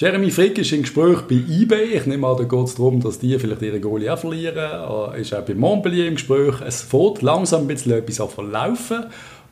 Jeremy 0.00 0.30
Frick 0.30 0.56
ist 0.56 0.72
im 0.72 0.80
Gespräch 0.80 1.20
bei 1.28 1.34
eBay. 1.34 1.98
Ich 1.98 2.06
nehme 2.06 2.26
an, 2.26 2.38
da 2.38 2.44
geht 2.44 2.64
es 2.64 2.74
darum, 2.74 3.02
dass 3.02 3.18
die 3.18 3.38
vielleicht 3.38 3.60
ihre 3.60 3.80
Goalie 3.80 4.10
auch 4.10 4.18
verlieren. 4.18 4.56
Er 4.56 5.14
ist 5.16 5.34
auch 5.34 5.42
bei 5.42 5.52
Montpellier 5.52 6.06
im 6.08 6.14
Gespräch. 6.14 6.54
Es 6.66 6.80
fährt 6.80 7.20
langsam 7.20 7.64
ein 7.64 7.66
bisschen 7.66 7.92
etwas 7.92 8.18
an 8.18 8.30
verlaufen. 8.30 9.04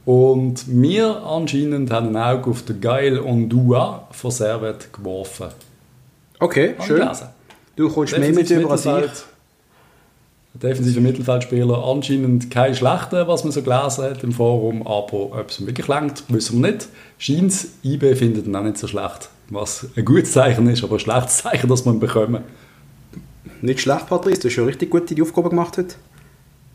Und 0.06 0.64
wir 0.68 1.22
anscheinend 1.22 1.90
haben 1.90 2.16
ein 2.16 2.38
Auge 2.38 2.48
auf 2.48 2.62
den 2.62 2.80
Geil 2.80 3.20
Ondua 3.20 4.08
von 4.10 4.30
Servet 4.30 4.90
geworfen. 4.90 5.48
Okay, 6.38 6.76
schön. 6.86 7.06
Du 7.76 7.90
kommst 7.90 8.16
mehr 8.16 8.32
mit 8.32 8.48
über 8.48 8.70
als 8.70 8.86
ich. 8.86 8.92
Defensiver 10.62 11.00
Mittelfeldspieler, 11.00 11.84
anscheinend 11.84 12.50
kein 12.50 12.74
schlechter, 12.74 13.28
was 13.28 13.44
man 13.44 13.52
so 13.52 13.62
gelesen 13.62 14.04
hat 14.04 14.24
im 14.24 14.32
Forum, 14.32 14.82
aber 14.82 15.38
ob 15.38 15.50
es 15.50 15.60
ihm 15.60 15.66
wirklich 15.66 15.86
langt, 15.86 16.24
wissen 16.28 16.60
wir 16.60 16.72
nicht. 16.72 16.88
Scheint 17.18 17.66
IB 17.84 18.16
findet 18.16 18.46
ihn 18.46 18.56
auch 18.56 18.64
nicht 18.64 18.78
so 18.78 18.88
schlecht, 18.88 19.30
was 19.50 19.86
ein 19.94 20.04
gutes 20.04 20.32
Zeichen 20.32 20.68
ist, 20.68 20.82
aber 20.82 20.96
ein 20.96 21.00
schlechtes 21.00 21.38
Zeichen, 21.38 21.68
dass 21.68 21.84
wir 21.84 21.92
ihn 21.92 22.00
bekommen. 22.00 22.42
Nicht 23.60 23.80
schlecht, 23.80 24.08
Patrice. 24.08 24.40
Du 24.40 24.48
hast 24.48 24.54
schon 24.54 24.66
richtig 24.66 24.90
gut 24.90 25.08
die 25.10 25.22
Aufgabe 25.22 25.50
gemacht 25.50 25.78
heute. 25.78 25.94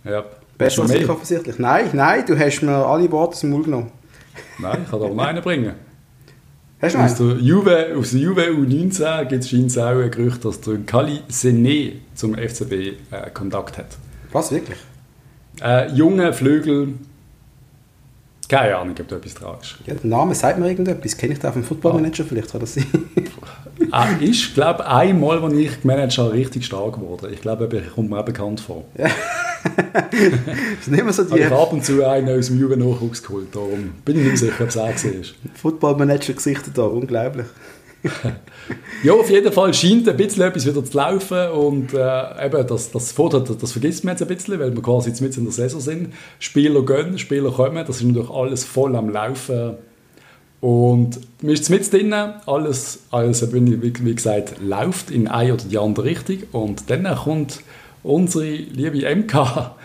Ja. 0.06 0.24
Besser 0.58 0.84
als 0.84 0.94
ich 0.94 1.10
offensichtlich. 1.10 1.60
Nein, 1.60 1.90
nein, 1.94 2.26
du 2.26 2.38
hast 2.38 2.62
mir 2.62 2.86
alle 2.86 3.12
Worte 3.12 3.40
dem 3.40 3.50
Mund 3.50 3.66
genommen. 3.66 3.92
Nein, 4.60 4.80
ich 4.84 4.90
kann 4.90 5.00
da 5.00 5.10
noch 5.10 5.24
einen 5.26 5.42
bringen. 5.42 5.74
Hast 6.84 6.96
du 6.96 7.00
Aus 7.00 7.16
der 7.16 7.38
Juve, 7.38 7.96
aus 7.98 8.12
der 8.12 8.20
Juve 8.20 8.42
U19 8.42 9.26
gibt 9.26 9.44
es 9.46 9.50
scheint 9.50 9.78
auch 9.78 10.02
ein 10.02 10.12
Gerücht, 10.12 10.44
dass 10.44 10.60
der 10.60 10.80
Kali 10.80 11.22
Sené 11.32 11.94
zum 12.14 12.36
FCB 12.36 12.72
äh, 13.10 13.30
Kontakt 13.34 13.78
hat. 13.78 13.98
Was, 14.34 14.52
wirklich? 14.52 14.78
Äh, 15.62 15.94
junge 15.94 16.34
Flügel, 16.34 16.96
keine 18.50 18.76
Ahnung, 18.76 18.96
ob 19.00 19.08
da 19.08 19.16
etwas 19.16 19.34
dran 19.34 19.56
ist. 19.62 19.78
Ja, 19.86 19.94
der 19.94 20.10
Name 20.10 20.36
sagt 20.36 20.60
mir 20.60 20.68
irgendetwas. 20.68 21.16
Kenne 21.16 21.32
ich 21.32 21.40
den 21.40 21.54
vom 21.54 21.64
Footballmanager 21.64 22.26
vielleicht? 22.26 22.52
Kann 22.52 22.60
das 22.60 22.74
sein? 22.74 22.86
Er 23.90 24.22
ist, 24.22 24.54
glaube 24.54 24.84
ich, 24.84 24.90
einmal, 24.90 25.42
als 25.42 25.54
ich 25.54 26.18
habe, 26.18 26.34
richtig 26.34 26.66
stark 26.66 26.96
geworden. 26.96 27.30
Ich 27.32 27.40
glaube, 27.40 27.70
er 27.72 27.82
kommt 27.92 28.10
mir 28.10 28.20
auch 28.20 28.26
bekannt 28.26 28.60
vor. 28.60 28.84
Das 29.64 30.88
nicht 30.88 31.04
mehr 31.04 31.14
so 31.14 31.24
Habe 31.24 31.40
ich 31.40 31.48
die 31.48 31.54
ab 31.54 31.74
und 31.74 31.86
zu 31.86 32.06
einen 32.06 32.38
aus 32.38 32.48
dem 32.48 32.60
Jugendnachwuchs 32.60 33.24
geholt. 33.24 33.48
Darum 33.54 33.92
bin 34.04 34.20
ich 34.20 34.26
nicht 34.26 34.38
sicher, 34.38 34.64
ob 34.64 34.70
es 34.70 34.76
er 34.76 34.84
war. 34.84 34.94
Footballmanager-Gesichter 35.56 36.72
da. 36.74 36.84
Unglaublich. 36.84 37.46
Ja, 39.04 39.14
auf 39.14 39.30
jeden 39.30 39.52
Fall 39.52 39.74
scheint 39.74 40.08
ein 40.08 40.16
bisschen 40.16 40.44
etwas 40.44 40.66
wieder 40.66 40.84
zu 40.84 40.96
laufen 40.96 41.50
und 41.50 41.94
äh, 41.94 42.46
eben, 42.46 42.68
das, 42.68 42.90
das, 42.92 43.14
das, 43.14 43.58
das 43.60 43.72
vergisst 43.74 44.06
man 44.06 44.14
jetzt 44.14 44.22
ein 44.22 44.30
bisschen, 44.30 44.58
weil 44.60 44.74
wir 44.74 44.82
quasi 44.82 45.10
jetzt 45.10 45.20
mit 45.20 45.36
in 45.36 45.44
der 45.44 45.52
Saison 45.52 45.82
sind. 45.82 46.14
Spieler 46.40 46.86
gehen, 46.86 47.18
Spieler 47.20 47.52
kommen, 47.52 47.84
das 47.86 47.98
ist 47.98 48.04
natürlich 48.04 48.30
alles 48.30 48.64
voll 48.64 48.96
am 48.96 49.10
Laufen. 49.10 49.74
Und 50.62 51.20
man 51.42 51.52
ist 51.52 51.70
mit 51.70 51.92
drin, 51.92 52.14
alles, 52.14 53.00
alles 53.12 53.54
wie 53.54 53.84
wie 53.84 54.16
gesagt, 54.16 54.62
läuft 54.62 55.12
in 55.12 55.28
eine 55.28 55.56
oder 55.56 55.64
die 55.66 55.78
andere 55.78 56.06
Richtung 56.06 56.38
und 56.54 56.90
dann 56.90 57.04
kommt 57.18 57.60
unsere 58.04 58.46
liebe 58.46 59.16
MK 59.16 59.76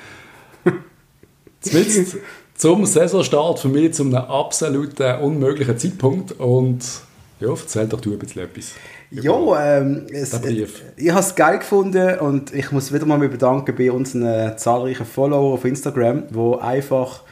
Zumindest 1.60 2.16
zum 2.54 2.86
Saisonstart 2.86 3.58
für 3.60 3.68
mich 3.68 3.94
zu 3.94 4.04
einem 4.04 4.14
absoluten 4.14 5.20
unmöglichen 5.20 5.78
Zeitpunkt. 5.78 6.32
Und 6.32 6.84
ja, 7.40 7.48
erzähl 7.50 7.86
doch 7.86 8.00
du 8.00 8.12
ein 8.12 8.18
bisschen 8.18 8.42
etwas. 8.42 8.72
Ja, 9.10 9.78
ähm, 9.78 10.06
es, 10.12 10.34
äh, 10.34 10.66
ich 10.96 11.10
habe 11.10 11.20
es 11.20 11.34
geil 11.34 11.58
gefunden 11.58 12.18
und 12.18 12.52
ich 12.52 12.70
muss 12.72 12.92
wieder 12.92 13.06
mal 13.06 13.18
bedanken 13.18 13.74
bei 13.74 13.90
unseren 13.90 14.58
zahlreichen 14.58 15.06
Follower 15.06 15.54
auf 15.54 15.64
Instagram, 15.64 16.24
wo 16.30 16.56
einfach 16.56 17.22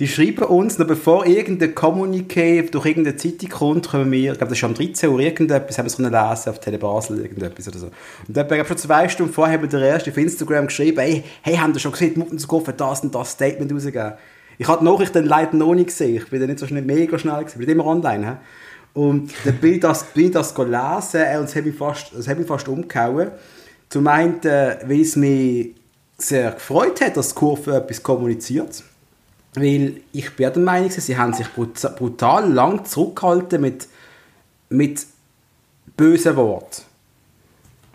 die 0.00 0.08
schreiben 0.08 0.44
uns, 0.44 0.78
noch 0.78 0.88
bevor 0.88 1.24
irgendein 1.24 1.74
Kommuniqué 1.74 2.68
durch 2.68 2.86
irgendeine 2.86 3.16
Zeitung 3.16 3.48
kommt, 3.48 3.90
können 3.90 4.10
wir, 4.10 4.32
ich 4.32 4.38
glaube, 4.38 4.50
das 4.50 4.58
ist 4.58 4.64
am 4.64 4.74
13 4.74 5.08
Uhr 5.08 5.20
irgendetwas, 5.20 5.78
haben 5.78 5.84
wir 5.84 5.90
es 5.90 5.96
können 5.96 6.12
lesen 6.12 6.50
auf 6.50 6.58
Tele 6.58 6.78
Basel, 6.78 7.20
irgendetwas 7.20 7.68
oder 7.68 7.78
so. 7.78 7.86
Und 8.26 8.36
dann, 8.36 8.48
glaub, 8.48 8.66
schon 8.66 8.76
zwei 8.76 9.08
Stunden 9.08 9.32
vorher 9.32 9.54
haben 9.54 9.62
wir 9.62 9.68
der 9.68 9.88
erste 9.88 10.10
auf 10.10 10.16
Instagram 10.16 10.66
geschrieben, 10.66 10.98
hey, 10.98 11.22
hey, 11.42 11.56
haben 11.56 11.74
ihr 11.74 11.78
schon 11.78 11.92
gesehen, 11.92 12.14
Muttenskoff 12.16 12.66
hat 12.66 12.80
das 12.80 13.00
und 13.02 13.14
das 13.14 13.30
Statement 13.30 13.72
rausgegeben. 13.72 14.14
Ich 14.58 14.66
habe 14.66 14.84
die 14.84 14.90
Nachricht 14.90 15.14
dann 15.14 15.26
leider 15.26 15.56
noch 15.56 15.74
nicht 15.74 15.86
gesehen, 15.86 16.16
ich 16.16 16.28
bin 16.28 16.40
dann 16.40 16.48
nicht 16.48 16.58
so 16.58 16.66
schnell, 16.66 16.82
mega 16.82 17.16
schnell 17.16 17.44
gewesen, 17.44 17.60
ich 17.60 17.66
bin 17.66 17.76
immer 17.76 17.86
online. 17.86 18.26
He? 18.26 19.00
Und 19.00 19.30
dann 19.44 19.56
bin 19.58 19.74
ich 19.74 19.80
das, 19.80 20.04
bin 20.12 20.26
ich 20.26 20.30
das 20.32 20.54
gelesen 20.54 21.22
und 21.38 21.44
es 21.44 21.54
hat 21.54 21.64
mich 21.64 21.76
fast, 21.76 22.12
es 22.14 22.26
hat 22.26 22.38
fast 22.46 22.66
umgehauen. 22.68 23.30
Zum 23.90 24.08
einen, 24.08 24.42
äh, 24.42 24.76
weil 24.86 25.02
es 25.02 25.14
mich 25.14 25.74
sehr 26.18 26.50
gefreut 26.52 27.00
hat, 27.00 27.16
dass 27.16 27.28
die 27.28 27.34
Kurve 27.36 27.76
etwas 27.76 28.02
kommuniziert. 28.02 28.82
Weil 29.54 30.00
ich 30.12 30.30
bin 30.34 30.52
der 30.52 30.62
Meinung, 30.62 30.90
sie 30.90 31.16
haben 31.16 31.32
sich 31.32 31.46
brut- 31.48 31.94
brutal 31.96 32.52
lang 32.52 32.84
zurückgehalten 32.84 33.60
mit, 33.60 33.86
mit 34.68 35.06
bösen 35.96 36.34
Worten. 36.36 36.82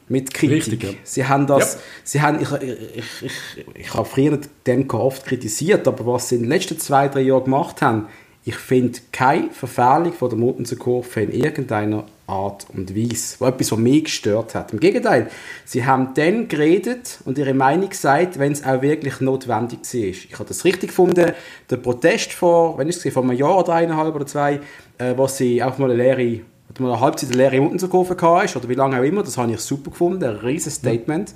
Mit 0.08 0.34
Kritik. 0.34 0.56
Richtig, 0.72 0.84
ja. 0.84 0.90
Sie 1.04 1.26
haben 1.28 1.46
das, 1.46 1.76
Ja. 1.76 1.80
sie 2.04 2.22
haben, 2.22 2.42
ich, 2.42 2.52
ich, 2.52 2.96
ich, 2.96 3.24
ich, 3.58 3.66
ich 3.76 3.94
habe 3.94 4.06
früher 4.06 4.40
den 4.66 4.90
oft 4.90 5.26
kritisiert, 5.26 5.88
aber 5.88 6.06
was 6.08 6.30
sie 6.30 6.36
in 6.36 6.42
den 6.44 6.50
letzten 6.50 6.80
zwei, 6.80 7.08
drei 7.10 7.22
Jahren 7.22 7.44
gemacht 7.44 7.82
haben, 7.82 8.08
ich 8.50 8.56
finde 8.56 8.98
keine 9.12 9.52
Verfehlung 9.52 10.12
von 10.12 10.28
der 10.28 10.40
Muttenser 10.40 10.76
Kurve 10.76 11.22
in 11.22 11.32
irgendeiner 11.32 12.06
Art 12.26 12.66
und 12.74 12.96
Weise, 12.96 13.36
wo 13.38 13.46
etwas, 13.46 13.72
was 13.72 13.78
mich 13.78 14.06
gestört 14.06 14.56
hat. 14.56 14.74
Im 14.74 14.80
Gegenteil, 14.80 15.30
sie 15.66 15.86
haben 15.86 16.16
dann 16.16 16.48
geredet 16.48 17.20
und 17.26 17.38
ihre 17.38 17.54
Meinung 17.54 17.90
gesagt, 17.90 18.40
wenn 18.40 18.52
es 18.52 18.64
auch 18.64 18.82
wirklich 18.82 19.22
notwendig 19.22 19.82
war. 19.82 20.02
Ich 20.02 20.34
habe 20.34 20.46
das 20.46 20.66
richtig 20.66 20.90
gefunden, 20.90 21.32
der 21.70 21.78
Protest 21.78 22.34
vor, 22.34 22.76
wenn 22.80 22.90
ich 22.90 23.06
es 23.06 23.14
vor 23.14 23.22
einem 23.22 23.38
Jahr 23.38 23.60
oder 23.60 23.74
eineinhalb 23.74 24.16
oder 24.16 24.26
zwei, 24.26 24.60
äh, 24.98 25.14
wo 25.16 25.28
sie 25.28 25.62
auch 25.62 25.78
mal 25.78 25.92
eine 25.92 26.02
leere 26.02 26.42
oder 26.72 26.82
mal 26.82 26.94
eine 26.94 27.02
Halbzeit 27.02 27.30
eine 27.30 27.38
leere 27.38 27.62
Muttenser 27.62 27.88
Kurve 27.88 28.18
hatte, 28.20 28.58
oder 28.58 28.68
wie 28.68 28.74
lange 28.74 29.00
auch 29.00 29.04
immer, 29.04 29.22
das 29.22 29.38
habe 29.38 29.52
ich 29.52 29.60
super 29.60 29.92
gefunden, 29.92 30.24
ein 30.24 30.38
riesiges 30.38 30.76
Statement 30.76 31.36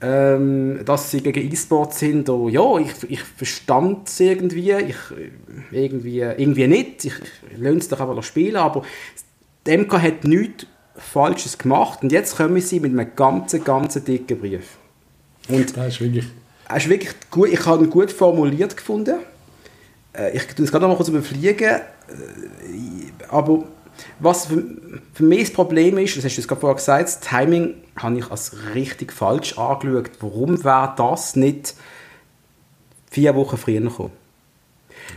ähm, 0.00 0.80
dass 0.84 1.10
sie 1.10 1.22
gegen 1.22 1.50
E-Sport 1.50 1.94
sind, 1.94 2.28
oh, 2.28 2.48
ja, 2.48 2.78
ich, 2.78 3.10
ich 3.10 3.22
verstand 3.22 4.08
es 4.08 4.20
irgendwie, 4.20 4.72
ich, 4.72 4.96
irgendwie, 5.70 6.20
irgendwie 6.20 6.66
nicht, 6.66 7.04
ich, 7.04 7.14
ich 7.50 7.58
lasse 7.58 7.76
es 7.78 7.88
doch 7.88 8.00
einfach 8.00 8.22
spielen, 8.22 8.56
aber 8.56 8.82
die 9.66 9.76
MK 9.78 10.02
hat 10.02 10.24
nichts 10.24 10.66
Falsches 10.96 11.58
gemacht 11.58 12.02
und 12.02 12.12
jetzt 12.12 12.36
kommen 12.36 12.60
sie 12.60 12.80
mit 12.80 12.92
einem 12.92 13.10
ganz, 13.16 13.56
ganz 13.64 13.94
dicken 14.04 14.38
Brief. 14.38 14.76
Und 15.48 15.76
Das 15.76 15.88
ist 15.94 16.00
wirklich... 16.00 16.26
er 16.68 16.76
ist 16.76 16.88
wirklich 16.88 17.14
gut, 17.30 17.48
ich 17.50 17.64
habe 17.66 17.84
ihn 17.84 17.90
gut 17.90 18.10
formuliert 18.10 18.76
gefunden. 18.76 19.16
Äh, 20.12 20.36
Ich 20.36 20.46
tue 20.48 20.64
es 20.64 20.70
gerade 20.70 20.82
noch 20.84 20.90
mal 20.90 20.96
kurz 20.96 21.08
überfliegen. 21.08 21.64
Äh, 21.68 21.80
Aber 23.28 23.64
was 24.20 24.46
für, 24.46 24.62
für 25.12 25.22
mich 25.24 25.40
das 25.44 25.52
Problem 25.52 25.98
ist, 25.98 26.16
das 26.16 26.24
hast 26.24 26.36
du 26.36 26.40
jetzt 26.40 26.48
gerade 26.48 26.60
vorher 26.60 26.76
gesagt, 26.76 27.04
das 27.04 27.20
Timing 27.20 27.74
habe 27.96 28.18
ich 28.18 28.30
als 28.30 28.52
richtig 28.74 29.12
falsch 29.12 29.56
angeschaut. 29.58 30.10
Warum 30.20 30.62
wäre 30.64 30.92
das 30.96 31.36
nicht 31.36 31.74
vier 33.10 33.34
Wochen 33.34 33.56
früher 33.56 33.80
gekommen? 33.80 34.12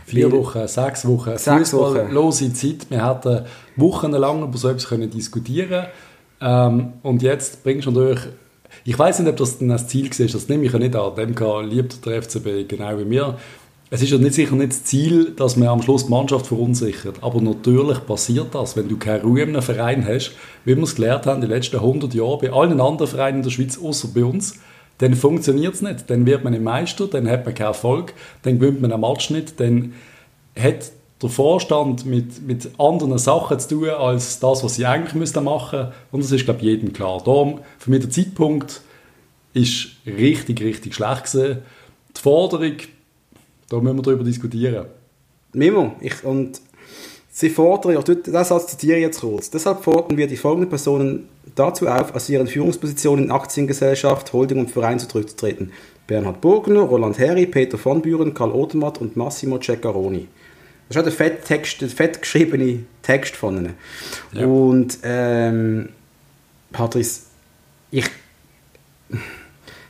Vier 0.06 0.30
Weil- 0.30 0.38
Wochen, 0.38 0.68
sechs 0.68 1.06
Wochen, 1.06 1.36
Sechs 1.36 1.72
Wochen. 1.72 1.96
fußballlose 1.96 2.52
Zeit. 2.52 2.90
Wir 2.90 3.06
hätten 3.08 3.44
wochenlang 3.76 4.42
über 4.42 4.56
so 4.58 4.68
etwas 4.68 4.86
können 4.88 5.10
diskutieren 5.10 5.86
ähm, 6.40 6.92
Und 7.02 7.22
jetzt 7.22 7.62
bringst 7.62 7.86
du 7.86 7.90
natürlich 7.90 8.20
ich 8.84 8.98
weiß 8.98 9.18
nicht, 9.18 9.28
ob 9.28 9.36
das 9.36 9.58
das 9.58 9.88
Ziel 9.88 10.08
war, 10.10 10.26
das 10.26 10.48
nehme 10.48 10.64
ich 10.64 10.72
ja 10.72 10.78
nicht 10.78 10.94
an. 10.94 11.14
Dem 11.16 11.34
liebt 11.68 12.06
der 12.06 12.22
FCB 12.22 12.68
genau 12.68 12.98
wie 12.98 13.04
mir. 13.04 13.36
Es 13.92 14.02
ist 14.02 14.10
ja 14.10 14.18
nicht 14.18 14.34
sicher 14.34 14.54
nicht 14.54 14.70
das 14.70 14.84
Ziel, 14.84 15.32
dass 15.32 15.56
man 15.56 15.66
am 15.66 15.82
Schluss 15.82 16.04
die 16.04 16.10
Mannschaft 16.12 16.46
verunsichert. 16.46 17.16
Aber 17.22 17.40
natürlich 17.40 18.06
passiert 18.06 18.54
das, 18.54 18.76
wenn 18.76 18.88
du 18.88 18.96
keine 18.96 19.22
Ruhe 19.22 19.42
in 19.42 19.48
einem 19.48 19.62
Verein 19.62 20.06
hast, 20.06 20.30
wie 20.64 20.76
wir 20.76 20.84
es 20.84 20.94
gelernt 20.94 21.26
haben 21.26 21.42
in 21.42 21.48
den 21.48 21.50
letzten 21.50 21.76
100 21.76 22.14
Jahren, 22.14 22.38
bei 22.40 22.52
allen 22.52 22.80
anderen 22.80 23.10
Vereinen 23.10 23.38
in 23.38 23.42
der 23.42 23.50
Schweiz, 23.50 23.76
außer 23.82 24.08
bei 24.14 24.24
uns, 24.24 24.60
dann 24.98 25.14
funktioniert 25.14 25.74
es 25.74 25.82
nicht. 25.82 26.08
Dann 26.08 26.24
wird 26.24 26.44
man 26.44 26.52
nicht 26.52 26.62
Meister, 26.62 27.08
dann 27.08 27.28
hat 27.28 27.44
man 27.44 27.52
keinen 27.52 27.66
Erfolg, 27.66 28.14
dann 28.42 28.60
gewinnt 28.60 28.80
man 28.80 28.92
einen 28.92 29.00
Match 29.00 29.30
nicht, 29.30 29.58
dann 29.58 29.92
hat 30.56 30.92
der 31.20 31.28
Vorstand 31.28 32.06
mit, 32.06 32.46
mit 32.46 32.70
anderen 32.78 33.18
Sachen 33.18 33.58
zu 33.58 33.70
tun, 33.70 33.88
als 33.88 34.38
das, 34.38 34.62
was 34.62 34.76
sie 34.76 34.86
eigentlich 34.86 35.14
müssten 35.14 35.42
machen 35.42 35.88
Und 36.12 36.22
das 36.22 36.30
ist, 36.30 36.44
glaube 36.44 36.60
ich, 36.60 36.66
jedem 36.66 36.92
klar. 36.92 37.20
Darum, 37.24 37.58
für 37.78 37.90
mich 37.90 38.00
der 38.00 38.10
Zeitpunkt 38.10 38.82
ist 39.52 39.88
richtig, 40.06 40.62
richtig 40.62 40.94
schlecht 40.94 41.32
gewesen. 41.32 41.58
Die 42.16 42.20
Forderung, 42.20 42.76
da 43.70 43.80
müssen 43.80 43.96
wir 43.96 44.02
darüber 44.02 44.24
diskutieren. 44.24 44.86
Mimo, 45.54 45.94
ich, 46.00 46.22
und 46.22 46.60
sie 47.30 47.48
fordern, 47.48 47.94
ja, 47.94 48.02
das 48.02 48.48
Satz 48.48 48.66
zitiere 48.66 48.98
ich 48.98 49.04
jetzt 49.04 49.20
kurz, 49.20 49.48
deshalb 49.48 49.82
fordern 49.82 50.18
wir 50.18 50.26
die 50.26 50.36
folgenden 50.36 50.68
Personen 50.68 51.28
dazu 51.54 51.88
auf, 51.88 52.14
aus 52.14 52.28
ihren 52.28 52.46
Führungspositionen 52.46 53.26
in 53.26 53.30
Aktiengesellschaft, 53.30 54.32
Holding 54.32 54.58
und 54.58 54.70
Verein 54.70 54.98
zurückzutreten. 54.98 55.72
Bernhard 56.06 56.40
Burgner, 56.40 56.80
Roland 56.80 57.18
Herri, 57.18 57.46
Peter 57.46 57.78
von 57.78 58.02
Büren, 58.02 58.34
Karl 58.34 58.50
Odermatt 58.50 58.98
und 58.98 59.16
Massimo 59.16 59.58
Ceccaroni. 59.58 60.26
Das 60.88 60.96
ist 60.96 61.00
auch 61.00 61.04
der 61.04 61.12
fett, 61.12 61.44
Text, 61.44 61.80
der 61.80 61.88
fett 61.88 62.20
geschriebene 62.20 62.80
Text 63.02 63.36
von 63.36 63.56
ihnen. 63.56 63.74
Ja. 64.32 64.44
Und 64.44 64.98
ähm, 65.04 65.90
Patrice, 66.72 67.22
ich 67.92 68.06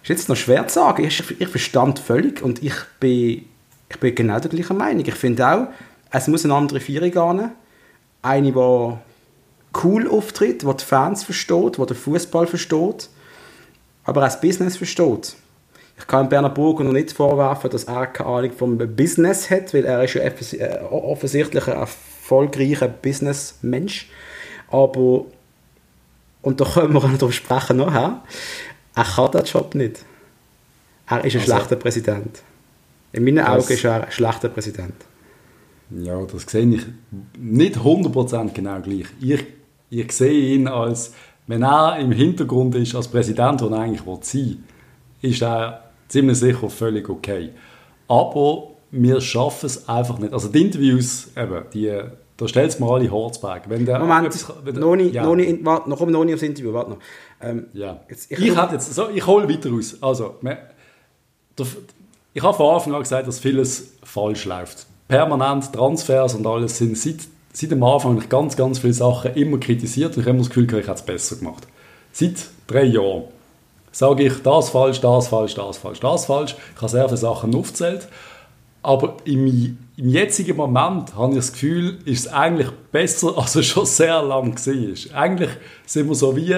ist 0.02 0.08
jetzt 0.08 0.28
noch 0.28 0.36
schwer 0.36 0.66
zu 0.68 0.74
sagen. 0.74 1.04
Ich, 1.04 1.40
ich 1.40 1.48
verstand 1.48 1.98
völlig 1.98 2.42
und 2.42 2.62
ich 2.62 2.74
bin 2.98 3.46
ich 3.90 3.98
bin 3.98 4.14
genau 4.14 4.38
der 4.38 4.50
gleichen 4.50 4.76
Meinung. 4.76 5.04
Ich 5.04 5.14
finde 5.14 5.46
auch, 5.46 5.66
es 6.10 6.28
muss 6.28 6.44
eine 6.44 6.54
andere 6.54 6.80
Vierung 6.80 7.10
gehen. 7.10 7.50
Eine, 8.22 8.52
die 8.52 9.78
cool 9.82 10.08
auftritt, 10.08 10.62
die 10.62 10.76
die 10.76 10.84
Fans 10.84 11.24
versteht, 11.24 11.76
die 11.76 11.86
den 11.86 11.96
Fußball 11.96 12.46
versteht, 12.46 13.08
aber 14.04 14.20
auch 14.20 14.26
das 14.26 14.40
Business 14.40 14.76
versteht. 14.76 15.36
Ich 15.98 16.06
kann 16.06 16.28
Bernhard 16.28 16.54
Burger 16.54 16.84
noch 16.84 16.92
nicht 16.92 17.12
vorwerfen, 17.12 17.70
dass 17.70 17.84
er 17.84 18.06
keine 18.06 18.30
Ahnung 18.30 18.52
vom 18.52 18.78
Business 18.78 19.50
hat, 19.50 19.74
weil 19.74 19.84
er 19.84 20.02
ist 20.02 20.14
ja 20.14 20.22
äh, 20.22 20.80
offensichtlich 20.90 21.66
ein 21.66 21.76
erfolgreicher 21.76 22.88
Businessmensch. 22.88 24.08
Aber, 24.70 25.26
und 26.42 26.60
da 26.60 26.64
können 26.64 26.94
wir 26.94 27.00
noch 27.00 27.18
darüber 27.18 27.32
sprechen 27.32 27.76
nachher, 27.78 28.22
er 28.94 29.04
kann 29.04 29.30
den 29.30 29.44
Job 29.44 29.74
nicht. 29.74 30.04
Er 31.06 31.24
ist 31.24 31.34
ein 31.34 31.40
also, 31.40 31.52
schlechter 31.52 31.76
Präsident. 31.76 32.42
In 33.12 33.24
meinen 33.24 33.36
das, 33.36 33.48
Augen 33.48 33.72
ist 33.72 33.84
er 33.84 34.04
ein 34.04 34.12
schlechter 34.12 34.48
Präsident. 34.48 34.94
Ja, 35.90 36.20
das 36.24 36.42
sehe 36.42 36.66
ich 36.66 36.82
nicht 37.38 37.76
100% 37.76 38.52
genau 38.52 38.80
gleich. 38.80 39.06
Ich, 39.20 39.44
ich 39.90 40.12
sehe 40.12 40.54
ihn 40.54 40.68
als, 40.68 41.14
wenn 41.46 41.62
er 41.62 41.98
im 41.98 42.12
Hintergrund 42.12 42.74
ist, 42.76 42.94
als 42.94 43.08
Präsident, 43.08 43.60
der 43.60 43.70
er 43.70 43.78
eigentlich 43.78 44.02
sein 44.22 44.42
will, 44.42 44.58
ist 45.30 45.42
er 45.42 45.90
ziemlich 46.08 46.38
sicher 46.38 46.70
völlig 46.70 47.08
okay. 47.08 47.50
Aber 48.06 48.70
wir 48.92 49.20
schaffen 49.20 49.66
es 49.66 49.88
einfach 49.88 50.18
nicht. 50.18 50.32
Also 50.32 50.48
die 50.48 50.62
Interviews, 50.62 51.28
eben, 51.36 51.64
die, 51.72 52.00
da 52.36 52.48
stellt 52.48 52.70
es 52.70 52.78
mir 52.78 52.90
alle 52.90 53.10
Horzberg. 53.10 53.68
Wenn 53.68 53.84
der 53.84 53.98
Moment, 53.98 54.28
etwas, 54.28 54.52
wenn 54.64 54.74
der, 54.74 54.82
noch, 54.82 54.96
nicht, 54.96 55.14
ja. 55.14 55.24
noch, 55.24 55.34
nicht, 55.34 55.64
warte, 55.64 55.90
noch, 55.90 56.06
noch 56.06 56.24
nicht 56.24 56.34
aufs 56.34 56.42
Interview, 56.42 56.72
warte 56.72 56.90
noch. 56.90 56.98
Ähm, 57.40 57.66
ja. 57.72 58.00
Jetzt, 58.08 58.30
ich 58.30 58.38
ich, 58.38 58.54
jetzt, 58.54 58.94
so, 58.94 59.08
ich 59.10 59.26
hole 59.26 59.48
weiter 59.48 59.70
aus. 59.72 60.00
Also, 60.02 60.36
der, 60.42 61.66
ich 62.32 62.42
habe 62.42 62.56
von 62.56 62.74
Anfang 62.74 62.94
an 62.94 63.02
gesagt, 63.02 63.26
dass 63.26 63.38
vieles 63.38 63.94
falsch 64.02 64.44
läuft. 64.44 64.86
Permanent 65.08 65.72
Transfers 65.72 66.34
und 66.34 66.46
alles 66.46 66.78
sind 66.78 66.96
seit, 66.96 67.16
seit 67.52 67.72
dem 67.72 67.82
Anfang 67.82 68.22
ganz, 68.28 68.56
ganz 68.56 68.78
viele 68.78 68.92
Sachen 68.92 69.34
immer 69.34 69.58
kritisiert 69.58 70.16
und 70.16 70.22
ich 70.22 70.26
habe 70.26 70.30
immer 70.30 70.38
das 70.38 70.48
Gefühl, 70.48 70.66
ich 70.66 70.72
hätte 70.72 70.92
es 70.92 71.02
besser 71.02 71.36
gemacht. 71.36 71.66
Seit 72.12 72.34
drei 72.66 72.84
Jahren 72.84 73.24
sage 73.92 74.24
ich, 74.24 74.42
das 74.42 74.70
falsch, 74.70 75.00
das 75.00 75.28
falsch, 75.28 75.54
das 75.54 75.78
falsch, 75.78 76.00
das 76.00 76.26
falsch. 76.26 76.54
Ich 76.74 76.80
habe 76.80 76.88
sehr 76.88 77.06
viele 77.06 77.16
Sachen 77.16 77.54
aufgezählt. 77.54 78.08
Aber 78.82 79.16
im, 79.24 79.78
im 79.96 80.08
jetzigen 80.08 80.56
Moment 80.56 81.14
habe 81.14 81.32
ich 81.32 81.38
das 81.38 81.52
Gefühl, 81.52 81.98
ist 82.04 82.26
es 82.26 82.32
eigentlich 82.32 82.70
besser, 82.92 83.34
als 83.36 83.56
es 83.56 83.66
schon 83.66 83.86
sehr 83.86 84.22
lange 84.22 84.54
war. 84.54 85.20
Eigentlich 85.20 85.50
sind 85.86 86.08
wir 86.08 86.14
so 86.14 86.36
wie 86.36 86.54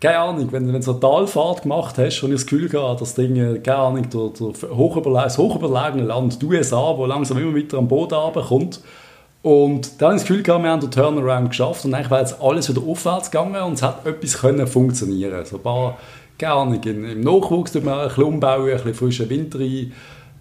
keine 0.00 0.18
Ahnung, 0.18 0.52
wenn, 0.52 0.72
wenn 0.72 0.80
du 0.80 0.90
eine 0.90 1.00
Talfahrt 1.00 1.62
gemacht 1.62 1.98
hast 1.98 2.22
und 2.22 2.30
ich 2.30 2.36
das 2.36 2.46
Gefühl 2.46 2.68
gehabt, 2.68 3.00
das 3.00 3.14
Ding, 3.14 3.34
keine 3.62 3.78
Ahnung, 3.78 4.08
der, 4.08 4.30
der 4.30 4.76
hochüberle 4.76 5.22
das 5.24 5.38
hochüberlegene 5.38 6.04
Land, 6.04 6.40
die 6.40 6.46
USA, 6.46 6.96
wo 6.96 7.04
langsam 7.06 7.38
immer 7.38 7.56
weiter 7.56 7.78
am 7.78 7.88
Boden 7.88 8.14
runterkommt. 8.14 8.80
Und 9.42 10.00
dann 10.00 10.16
ich 10.16 10.22
das 10.22 10.28
Gefühl 10.28 10.42
gehabt, 10.42 10.62
wir 10.62 10.70
haben 10.70 10.80
den 10.80 10.90
Turnaround 10.90 11.50
geschafft 11.50 11.84
und 11.84 11.94
eigentlich 11.94 12.10
wäre 12.10 12.20
jetzt 12.20 12.40
alles 12.40 12.68
wieder 12.68 12.86
aufwärts 12.86 13.30
gegangen 13.30 13.62
und 13.62 13.74
es 13.74 13.82
hat 13.82 14.06
etwas 14.06 14.38
können 14.38 14.66
funktionieren. 14.66 15.44
So 15.44 15.56
ein 15.56 15.62
paar, 15.62 15.98
keine 16.38 16.52
Ahnung, 16.52 16.82
im 16.82 17.20
Nachwuchs 17.20 17.72
tut 17.72 17.84
man 17.84 18.00
ein 18.00 18.08
bisschen 18.08 18.24
umbauen, 18.24 18.68
ein 18.68 18.76
bisschen 18.76 18.94
frischen 18.94 19.30
Winter 19.30 19.60
rein. 19.60 19.92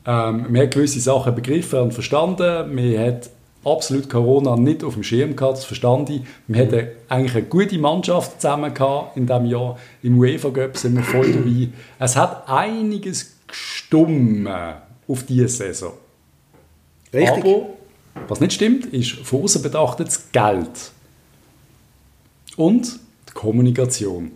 Ähm, 0.05 0.45
man 0.49 0.61
hat 0.61 0.71
gewisse 0.71 0.99
Sachen 0.99 1.35
begriffen 1.35 1.79
und 1.79 1.93
verstanden. 1.93 2.73
Man 2.73 2.97
hat 2.97 3.29
absolut 3.67 4.09
Corona 4.09 4.55
nicht 4.55 4.83
auf 4.83 4.93
dem 4.93 5.03
Schirm 5.03 5.35
gehabt, 5.35 5.57
das 5.57 5.65
verstand 5.65 6.09
ich. 6.09 6.21
Wir 6.47 6.63
hatten 6.63 6.87
eigentlich 7.09 7.35
eine 7.35 7.45
gute 7.45 7.77
Mannschaft 7.77 8.41
zusammen 8.41 8.73
gehabt 8.73 9.17
in 9.17 9.27
diesem 9.27 9.45
Jahr. 9.45 9.77
Im 10.03 10.17
UEFA 10.17 10.49
Cup 10.49 10.77
sind 10.77 10.95
wir 10.95 11.03
voll 11.03 11.31
dabei. 11.31 11.69
Es 11.99 12.15
hat 12.15 12.47
einiges 12.47 13.35
gestummen 13.47 14.47
auf 15.07 15.23
diese 15.23 15.47
Saison. 15.47 15.93
Richtig. 17.13 17.43
Aber 17.43 17.67
was 18.27 18.39
nicht 18.39 18.53
stimmt, 18.53 18.87
ist 18.87 19.11
von 19.11 19.43
außen 19.43 19.61
betrachtet 19.61 20.07
das 20.07 20.31
Geld. 20.31 20.91
Und 22.55 22.99
die 23.29 23.33
Kommunikation. 23.33 24.31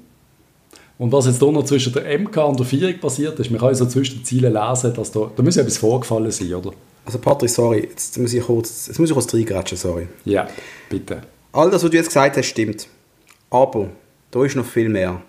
Und 0.98 1.12
was 1.12 1.26
jetzt 1.26 1.40
hier 1.40 1.52
noch 1.52 1.66
zwischen 1.66 1.94
der 1.94 2.20
MK 2.20 2.38
und 2.38 2.60
der 2.60 2.66
Vierung 2.66 3.00
passiert 3.00 3.40
ist, 3.40 3.50
man 3.50 3.60
kann 3.60 3.74
so 3.74 3.88
zwischen 3.88 4.20
den 4.20 4.26
Zielen 4.26 4.54
lesen, 4.54 4.94
dass 4.94 5.12
da, 5.12 5.32
da 5.36 5.42
muss 5.42 5.56
ja 5.56 5.64
etwas 5.64 5.78
vorgefallen 5.78 6.32
sein, 6.32 6.54
oder? 6.54 6.74
Also 7.06 7.18
Patrick, 7.20 7.50
sorry, 7.50 7.88
jetzt 7.90 8.18
muss 8.18 8.34
ich 8.34 8.44
kurz, 8.44 8.88
jetzt 8.88 9.00
muss 9.00 9.10
ich 9.10 9.14
kurz 9.14 9.34
reingratschen, 9.34 9.78
sorry. 9.78 10.08
Ja, 10.26 10.48
bitte. 10.90 11.22
All 11.52 11.70
das, 11.70 11.84
was 11.84 11.90
du 11.90 11.98
jetzt 11.98 12.08
gesagt 12.08 12.38
hast, 12.38 12.46
stimmt. 12.46 12.88
Aber 13.50 13.90
da 14.30 14.46
ist 14.46 14.56
noch 14.56 14.66
viel 14.66 14.90
mehr. 14.90 15.22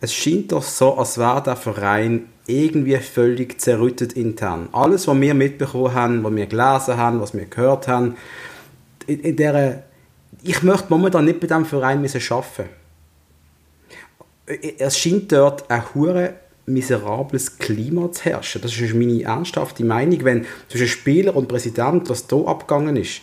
Es 0.00 0.12
scheint 0.12 0.52
doch 0.52 0.62
so, 0.62 0.98
als 0.98 1.16
wäre 1.16 1.42
der 1.42 1.56
Verein 1.56 2.26
irgendwie 2.46 2.96
völlig 2.98 3.60
zerrüttet 3.60 4.12
intern. 4.12 4.68
Alles, 4.72 5.08
was 5.08 5.18
wir 5.18 5.34
mitbekommen 5.34 5.94
haben, 5.94 6.24
was 6.24 6.34
wir 6.34 6.46
gelesen 6.46 6.96
haben, 6.96 7.20
was 7.20 7.32
wir 7.32 7.46
gehört 7.46 7.88
haben, 7.88 8.16
in, 9.06 9.20
in 9.20 9.36
der, 9.36 9.84
ich 10.42 10.62
möchte 10.62 10.86
momentan 10.90 11.24
nicht 11.24 11.40
bei 11.40 11.46
diesem 11.46 11.64
Verein 11.64 11.98
arbeiten 11.98 12.02
müssen. 12.02 12.68
Es 14.78 14.98
scheint 14.98 15.32
dort 15.32 15.70
eine 15.70 15.94
hure 15.94 16.34
miserables 16.66 17.58
Klima 17.58 18.10
zu 18.10 18.24
herrschen. 18.24 18.62
Das 18.62 18.76
ist 18.76 18.94
meine 18.94 19.22
ernsthafte 19.22 19.84
Meinung, 19.84 20.24
wenn 20.24 20.46
zwischen 20.68 20.88
Spieler 20.88 21.36
und 21.36 21.48
Präsident 21.48 22.08
was 22.08 22.26
hier 22.28 22.48
abgegangen 22.48 22.96
ist. 22.96 23.22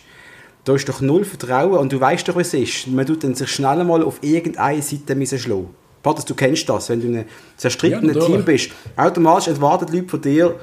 Da 0.64 0.74
ist 0.74 0.88
doch 0.88 1.00
null 1.00 1.24
Vertrauen 1.24 1.78
und 1.78 1.92
du 1.92 2.00
weißt 2.00 2.28
doch, 2.28 2.36
was 2.36 2.54
es 2.54 2.54
ist. 2.54 2.86
Man 2.88 3.04
tut 3.04 3.24
dann 3.24 3.34
sich 3.34 3.50
schnell 3.50 3.82
mal 3.84 4.02
auf 4.02 4.18
irgendeine 4.22 4.80
Seite 4.80 5.38
schlagen. 5.38 5.70
Patrick, 6.02 6.26
du 6.26 6.34
kennst 6.34 6.68
das, 6.68 6.88
wenn 6.88 7.00
du 7.00 7.06
in 7.08 7.16
einem 7.16 7.24
zerstrittenen 7.56 8.14
ja, 8.14 8.24
Team 8.26 8.44
bist. 8.44 8.70
Automatisch 8.96 9.48
erwarten 9.48 9.92
Leute 9.92 10.08
von 10.08 10.20
dir, 10.20 10.54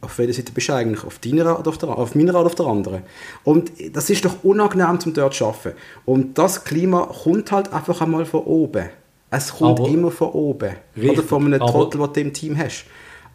auf 0.00 0.18
welcher 0.18 0.34
Seite 0.34 0.52
bist 0.52 0.68
du 0.68 0.74
eigentlich? 0.74 1.04
Auf, 1.04 1.18
deiner 1.18 1.58
oder 1.58 1.68
auf, 1.68 1.78
der, 1.78 1.88
auf 1.90 2.14
meiner 2.14 2.34
oder 2.34 2.46
auf 2.46 2.54
der 2.54 2.66
anderen? 2.66 3.02
Und 3.44 3.72
das 3.92 4.10
ist 4.10 4.24
doch 4.24 4.44
unangenehm, 4.44 4.98
um 5.04 5.12
dort 5.12 5.34
zu 5.34 5.46
arbeiten. 5.46 5.76
Und 6.04 6.38
das 6.38 6.64
Klima 6.64 7.06
kommt 7.24 7.50
halt 7.50 7.72
einfach 7.72 8.00
einmal 8.00 8.24
von 8.24 8.42
oben. 8.44 8.88
Es 9.30 9.52
kommt 9.52 9.80
aber, 9.80 9.88
immer 9.88 10.10
von 10.10 10.28
oben. 10.28 10.70
Richtig, 10.96 11.10
Oder 11.10 11.22
von 11.22 11.46
einem 11.46 11.60
Trottel, 11.60 12.00
den 12.00 12.12
du 12.12 12.20
im 12.20 12.32
Team 12.32 12.58
hast. 12.58 12.84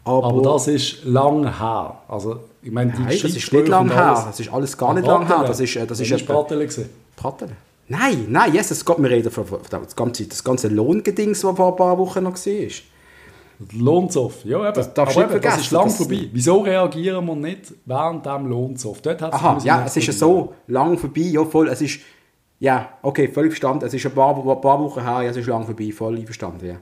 Aber, 0.04 0.26
aber, 0.26 0.42
das 0.42 0.68
ist 0.68 1.04
lang 1.04 1.58
her. 1.58 1.98
Also, 2.08 2.40
ich 2.62 2.72
meine, 2.72 2.92
die 2.92 3.02
Nein, 3.02 3.18
das 3.22 3.36
ist 3.36 3.52
nicht 3.52 3.68
lang 3.68 3.90
her. 3.90 4.24
Das 4.26 4.40
ist 4.40 4.52
alles 4.52 4.76
gar 4.76 4.94
nicht 4.94 5.06
lang 5.06 5.26
her. 5.26 5.44
Das 5.46 5.60
ist, 5.60 5.76
äh, 5.76 5.86
das 5.86 6.00
ist, 6.00 6.10
ist 6.10 6.26
Pratele 6.26 6.68
Pratele? 7.14 7.52
Nein, 7.88 8.26
nein, 8.28 8.54
yes, 8.54 8.70
es 8.70 8.84
geht 8.84 8.98
mir 8.98 9.10
reden 9.10 9.30
von, 9.30 9.44
das 9.68 9.94
ganze, 9.94 10.26
das 10.26 10.42
ganze 10.42 10.68
Lohngedings, 10.68 11.40
das 11.40 11.56
vor 11.56 11.68
ein 11.68 11.76
paar 11.76 11.98
Wochen 11.98 12.22
noch 12.22 12.34
war. 12.34 12.68
Lohnzoff, 13.72 14.44
ja 14.44 14.60
eben. 14.60 14.74
Das, 14.74 14.94
darfst 14.94 15.16
aber 15.18 15.32
eben, 15.32 15.42
das 15.42 15.60
ist 15.60 15.70
lang 15.70 15.90
vorbei. 15.90 16.28
Wieso 16.32 16.60
reagieren 16.60 17.24
wir 17.26 17.36
nicht 17.36 17.74
während 17.84 18.26
dem 18.26 18.46
Lohnzoff? 18.46 19.02
Dort 19.02 19.22
Aha, 19.22 19.58
ja, 19.62 19.84
es 19.84 19.96
ist 19.96 20.06
ja 20.06 20.12
so 20.12 20.54
lang 20.66 20.98
vorbei, 20.98 21.20
ja 21.20 21.44
voll, 21.44 21.68
es 21.68 21.80
ist 21.82 22.00
ja, 22.62 22.90
okay, 23.02 23.26
völlig 23.26 23.50
verstanden. 23.50 23.86
Es 23.86 23.92
ist 23.92 24.06
ein 24.06 24.12
paar, 24.12 24.36
paar 24.60 24.78
Wochen 24.80 25.02
her, 25.02 25.28
es 25.28 25.36
ist 25.36 25.48
lang 25.48 25.64
vorbei, 25.64 25.90
voll 25.90 26.16
einverstanden, 26.16 26.64
ja. 26.64 26.76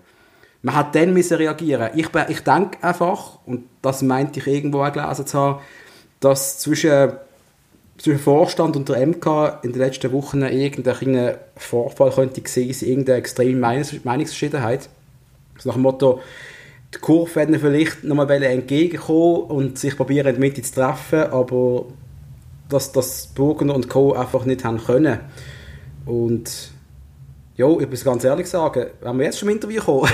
Man 0.60 0.74
hat 0.74 0.94
dann 0.94 1.14
müssen 1.14 1.38
reagieren. 1.38 1.88
Ich, 1.94 2.08
ich 2.28 2.40
denke 2.40 2.84
einfach, 2.84 3.38
und 3.46 3.64
das 3.80 4.02
meinte 4.02 4.40
ich 4.40 4.46
irgendwo 4.46 4.82
auch 4.82 4.92
gelesen 4.92 5.26
zu 5.26 5.38
haben, 5.38 5.60
dass 6.20 6.58
zwischen, 6.58 7.12
zwischen 7.96 8.18
Vorstand 8.18 8.76
und 8.76 8.90
der 8.90 9.06
MK 9.06 9.60
in 9.62 9.72
den 9.72 9.78
letzten 9.78 10.12
Wochen 10.12 10.42
irgendein 10.42 11.36
Vorfall 11.56 12.10
könnte 12.10 12.42
gesehen 12.42 12.74
sein, 12.74 12.90
irgendeine 12.90 13.18
extreme 13.18 13.58
Meinungs 13.58 14.04
Meinungsverschiedenheit. 14.04 14.90
So 15.56 15.70
nach 15.70 15.76
dem 15.76 15.82
Motto, 15.82 16.20
die 16.94 16.98
Kurve 16.98 17.36
werden 17.36 17.58
vielleicht 17.58 18.04
nochmal 18.04 18.30
entgegenkommen 18.42 19.44
und 19.44 19.78
sich 19.78 19.96
probieren 19.96 20.38
Mitte 20.38 20.60
zu 20.60 20.74
treffen, 20.74 21.22
aber 21.32 21.86
dass 22.68 22.92
das 22.92 23.28
Burgener 23.28 23.74
und 23.74 23.88
Co. 23.88 24.12
einfach 24.12 24.44
nicht 24.44 24.62
haben 24.62 24.76
können. 24.76 25.20
Und 26.06 26.70
ja, 27.56 27.68
ich 27.78 27.88
muss 27.88 28.04
ganz 28.04 28.24
ehrlich 28.24 28.48
sagen, 28.48 28.86
wenn 29.00 29.18
wir 29.18 29.26
jetzt 29.26 29.38
schon 29.38 29.48
im 29.48 29.56
Interview 29.56 29.82
kommen, 29.82 30.10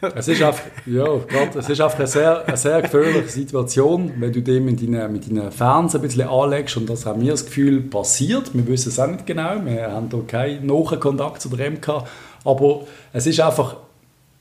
es 0.14 0.28
ist 0.28 0.42
einfach, 0.42 0.64
ja, 0.86 1.04
grad, 1.04 1.56
es 1.56 1.68
ist 1.68 1.80
einfach 1.80 1.98
eine 1.98 2.06
sehr, 2.06 2.46
eine 2.46 2.56
sehr 2.56 2.82
gefährliche 2.82 3.28
Situation, 3.28 4.12
wenn 4.18 4.32
du 4.32 4.42
dem 4.42 4.64
mit 4.64 4.82
deinen, 4.82 5.12
mit 5.12 5.30
deinen 5.30 5.50
Fans 5.50 5.94
ein 5.94 6.02
bisschen 6.02 6.28
anlegst 6.28 6.76
und 6.76 6.90
das 6.90 7.06
haben 7.06 7.22
wir 7.22 7.30
das 7.30 7.46
Gefühl 7.46 7.80
passiert. 7.82 8.54
Wir 8.54 8.66
wissen 8.66 8.88
es 8.88 8.98
auch 8.98 9.06
nicht 9.06 9.26
genau, 9.26 9.64
wir 9.64 9.92
haben 9.92 10.08
da 10.08 10.18
keinen 10.26 10.66
nahen 10.66 11.00
Kontakt 11.00 11.40
zu 11.40 11.48
der 11.48 11.70
MK, 11.70 12.04
aber 12.44 12.82
es 13.12 13.26
ist 13.26 13.40
einfach, 13.40 13.76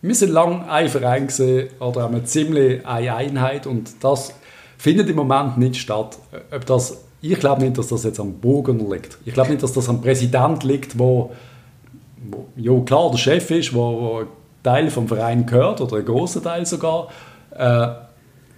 wir 0.02 0.16
sind 0.16 0.32
lange 0.32 0.70
ein 0.70 0.90
Verein 0.90 1.28
gesehen 1.28 1.70
oder 1.80 2.02
haben 2.04 2.26
ziemlich 2.26 2.86
eine 2.86 3.16
Einheit 3.16 3.68
und 3.68 4.04
das 4.04 4.34
findet 4.78 5.10
im 5.10 5.16
Moment 5.16 5.58
nicht 5.58 5.76
statt. 5.76 6.18
Ob 6.52 6.66
das, 6.66 6.98
ich 7.22 7.40
glaube 7.40 7.62
nicht, 7.62 7.78
dass 7.78 7.88
das 7.88 8.04
jetzt 8.04 8.20
am 8.20 8.34
Bogen 8.34 8.90
liegt. 8.92 9.18
Ich 9.26 9.34
glaube 9.34 9.52
nicht, 9.52 9.62
dass 9.62 9.74
das 9.74 9.88
am 9.90 10.02
Präsident 10.02 10.64
liegt, 10.64 10.98
wo, 10.98 11.32
wo 12.30 12.48
ja 12.56 12.80
klar 12.82 13.12
der 13.12 13.18
Chef 13.18 13.52
ist, 13.52 13.74
wo, 13.74 13.80
wo 13.80 14.24
Teil 14.64 14.90
vom 14.90 15.08
Verein 15.08 15.46
gehört, 15.46 15.82
oder 15.82 15.98
ein 15.98 16.06
großer 16.06 16.42
Teil 16.42 16.66
sogar, 16.66 17.10
äh, 17.56 17.88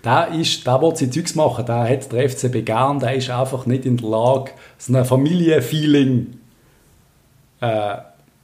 der, 0.04 0.28
ist, 0.34 0.66
der 0.66 0.82
will 0.82 0.96
sein 0.96 1.12
Zeugs 1.12 1.36
machen, 1.36 1.66
der 1.66 1.90
hat 1.90 2.12
der 2.12 2.30
FCB 2.30 2.66
gern, 2.66 3.00
der 3.00 3.16
ist 3.16 3.30
einfach 3.30 3.66
nicht 3.66 3.86
in 3.86 3.98
der 3.98 4.10
Lage, 4.10 4.52
so 4.78 4.96
ein 4.96 5.06
Familienfeeling 5.06 6.40
äh, 7.62 7.96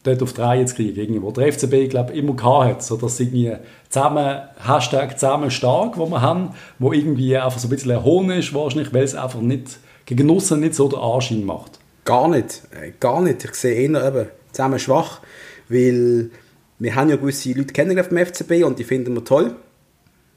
dort 0.03 0.23
auf 0.23 0.33
die 0.33 0.41
Reihe 0.41 0.65
zu 0.65 0.75
kriegen. 0.75 0.99
Irgendwie, 0.99 1.33
der 1.33 1.53
FCB, 1.53 1.89
glaube 1.89 2.13
immer 2.13 2.33
gehabt 2.33 2.65
hat, 2.65 2.83
so 2.83 2.95
dass 2.95 3.19
irgendwie 3.19 3.53
zusammen, 3.89 4.41
Hashtag 4.65 5.19
zusammen 5.19 5.51
stark, 5.51 5.97
wo 5.97 6.07
wir 6.07 6.21
haben, 6.21 6.51
wo 6.77 6.93
irgendwie 6.93 7.37
einfach 7.37 7.59
so 7.59 7.67
ein 7.67 7.71
bisschen 7.71 7.91
ein 7.91 8.29
ist, 8.31 8.53
wahrscheinlich, 8.53 8.93
weil 8.93 9.03
es 9.03 9.15
einfach 9.15 9.41
nicht, 9.41 9.79
gegen 10.15 10.25
Nussen 10.25 10.59
nicht 10.59 10.73
so 10.73 10.87
den 10.87 10.99
Anschein 10.99 11.45
macht. 11.45 11.79
Gar 12.03 12.29
nicht, 12.29 12.63
äh, 12.71 12.91
gar 12.99 13.21
nicht. 13.21 13.45
Ich 13.45 13.53
sehe 13.53 13.75
eher 13.75 14.07
eben 14.07 14.27
zusammen 14.51 14.79
schwach, 14.79 15.21
weil 15.67 16.31
wir 16.79 16.95
haben 16.95 17.09
ja 17.09 17.15
gewisse 17.15 17.53
Leute 17.53 17.73
kennengelernt 17.73 18.09
vom 18.09 18.17
FCB 18.17 18.65
und 18.65 18.79
die 18.79 18.83
finden 18.83 19.13
wir 19.13 19.23
toll. 19.23 19.55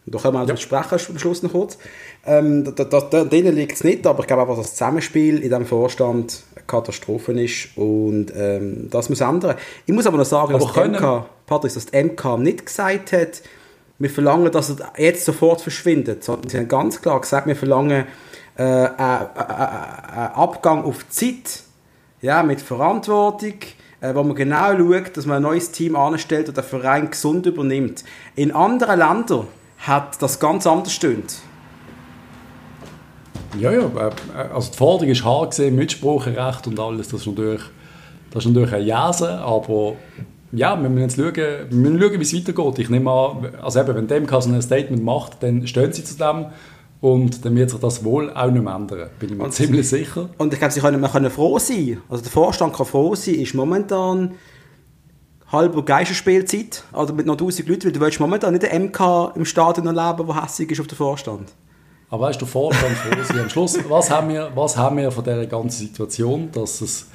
Da 0.05 0.19
können 0.19 0.35
wir 0.35 0.43
auch 0.43 0.49
ja. 0.49 0.57
sprechen 0.57 0.99
am 1.11 1.19
Schluss 1.19 1.43
noch 1.43 1.53
kurz. 1.53 1.79
Ähm, 2.27 2.65
da, 2.65 2.85
da, 2.85 3.01
da, 3.01 3.25
denen 3.25 3.55
liegt 3.55 3.73
es 3.73 3.85
nicht, 3.85 4.07
aber 4.07 4.21
ich 4.21 4.27
glaube 4.27 4.43
einfach, 4.43 4.57
dass 4.57 4.67
das 4.67 4.77
Zusammenspiel 4.77 5.37
in 5.37 5.49
diesem 5.49 5.65
Vorstand 5.65 6.43
eine 6.55 6.67
Katastrophe 6.67 7.33
ist 7.41 7.77
und 7.77 8.27
ähm, 8.37 8.89
das 8.91 9.09
muss 9.09 9.21
ändern. 9.21 9.57
Ich 9.87 9.95
muss 9.95 10.07
aber 10.07 10.19
noch 10.19 10.27
sagen, 10.27 10.55
aber 10.55 10.65
dass, 10.67 10.73
die 10.75 10.81
MK, 10.81 11.27
Patrick, 11.47 11.73
dass 11.73 11.87
die 11.87 12.03
MK 12.03 12.39
nicht 12.39 12.67
gesagt 12.67 13.13
hat, 13.13 13.43
wir 13.99 14.11
verlangen, 14.11 14.51
dass 14.51 14.71
er 14.71 14.93
jetzt 14.99 15.25
sofort 15.25 15.63
verschwindet, 15.63 16.25
sondern 16.25 16.51
sie 16.51 16.59
haben 16.59 16.69
ganz 16.69 17.01
klar 17.01 17.21
gesagt, 17.21 17.47
wir 17.47 17.57
verlangen 17.57 18.05
äh, 18.57 18.63
einen 18.63 20.33
Abgang 20.35 20.85
auf 20.85 21.09
Zeit, 21.09 21.63
ja, 22.21 22.43
mit 22.43 22.61
Verantwortung, 22.61 23.55
äh, 24.01 24.15
wo 24.15 24.23
man 24.23 24.37
genau 24.37 24.77
schaut, 24.77 25.17
dass 25.17 25.27
man 25.27 25.37
ein 25.37 25.43
neues 25.43 25.73
Team 25.73 25.97
anstellt 25.97 26.49
und 26.49 26.57
der 26.57 26.65
Verein 26.65 27.11
gesund 27.11 27.47
übernimmt. 27.47 28.05
In 28.37 28.53
anderen 28.53 28.99
Ländern 28.99 29.47
hat 29.79 30.21
das 30.21 30.39
ganz 30.39 30.67
anders 30.67 30.93
stimmt. 30.93 31.37
Ja, 33.59 33.71
ja, 33.71 33.81
äh, 33.81 34.11
also 34.55 34.71
die 34.71 34.77
Forderung 34.77 35.11
ist 35.11 35.25
hart 35.25 35.51
gesehen, 35.51 35.77
Mitspracherecht 35.77 36.67
und 36.67 36.79
alles, 36.79 37.09
das 37.09 37.21
ist 37.23 37.27
natürlich, 37.27 37.63
das 38.31 38.45
ist 38.45 38.51
natürlich 38.51 38.75
ein 38.75 38.87
Jase, 38.87 39.39
aber 39.39 39.95
ja, 40.53 40.81
wir 40.81 40.89
müssen 40.89 41.03
jetzt 41.03 41.17
schauen, 41.17 41.35
wir 41.35 41.67
müssen 41.71 42.01
schauen 42.01 42.21
wie 42.21 42.23
es 42.23 42.35
weitergeht. 42.35 42.79
Ich 42.79 42.91
nehme 42.91 43.11
an, 43.11 43.55
also 43.63 43.81
eben, 43.81 43.95
wenn 43.95 44.07
dem 44.07 44.29
so 44.29 44.51
ein 44.51 44.63
Statement 44.63 45.03
macht, 45.03 45.43
dann 45.43 45.67
stehen 45.67 45.93
sie 45.93 46.05
zu 46.05 46.17
dem 46.17 46.47
und 47.03 47.45
dann 47.45 47.57
wird 47.57 47.69
sich 47.69 47.81
das 47.81 48.05
wohl 48.05 48.31
auch 48.31 48.49
nicht 48.49 48.63
mehr 48.63 48.75
ändern, 48.75 49.11
bin 49.19 49.31
ich 49.31 49.37
mir 49.37 49.45
und, 49.45 49.53
ziemlich 49.53 49.89
sicher. 49.89 50.31
Und 50.39 50.53
ich 50.53 50.59
glaube, 50.61 50.73
sie 50.73 50.81
können, 50.81 51.01
man 51.01 51.11
können 51.11 51.31
froh 51.31 51.59
sein, 51.59 52.01
also 52.09 52.23
der 52.23 52.31
Vorstand 52.31 52.75
kann 52.75 52.87
froh 52.87 53.17
sein, 53.17 53.35
ist 53.35 53.55
momentan 53.55 54.37
halber 55.51 55.85
Geisterspielzeit, 55.85 56.85
also 56.93 57.13
mit 57.13 57.27
noch 57.27 57.35
1000 57.35 57.69
Leuten, 57.69 57.85
weil 57.87 57.93
du 57.93 58.01
willst 58.01 58.21
momentan 58.21 58.53
nicht 58.53 58.63
den 58.63 58.85
MK 58.87 59.33
im 59.35 59.45
Stadion 59.45 59.89
erleben, 59.89 60.29
der 60.29 60.43
hässlich 60.45 60.71
ist 60.71 60.81
auf 60.81 60.87
den 60.87 60.97
Vorstand. 60.97 61.53
Aber 62.09 62.27
weißt 62.27 62.41
du, 62.41 62.45
der 62.45 62.53
Vorstand 62.53 62.97
froh 62.97 63.25
sein. 63.25 63.41
Am 63.41 63.51
Schluss, 63.51 63.79
was 63.89 64.09
haben, 64.09 64.29
wir, 64.29 64.53
was 64.55 64.77
haben 64.77 64.97
wir 64.97 65.11
von 65.11 65.25
dieser 65.25 65.47
ganzen 65.47 65.79
Situation, 65.81 66.53
dass 66.53 66.81
es 66.83 67.09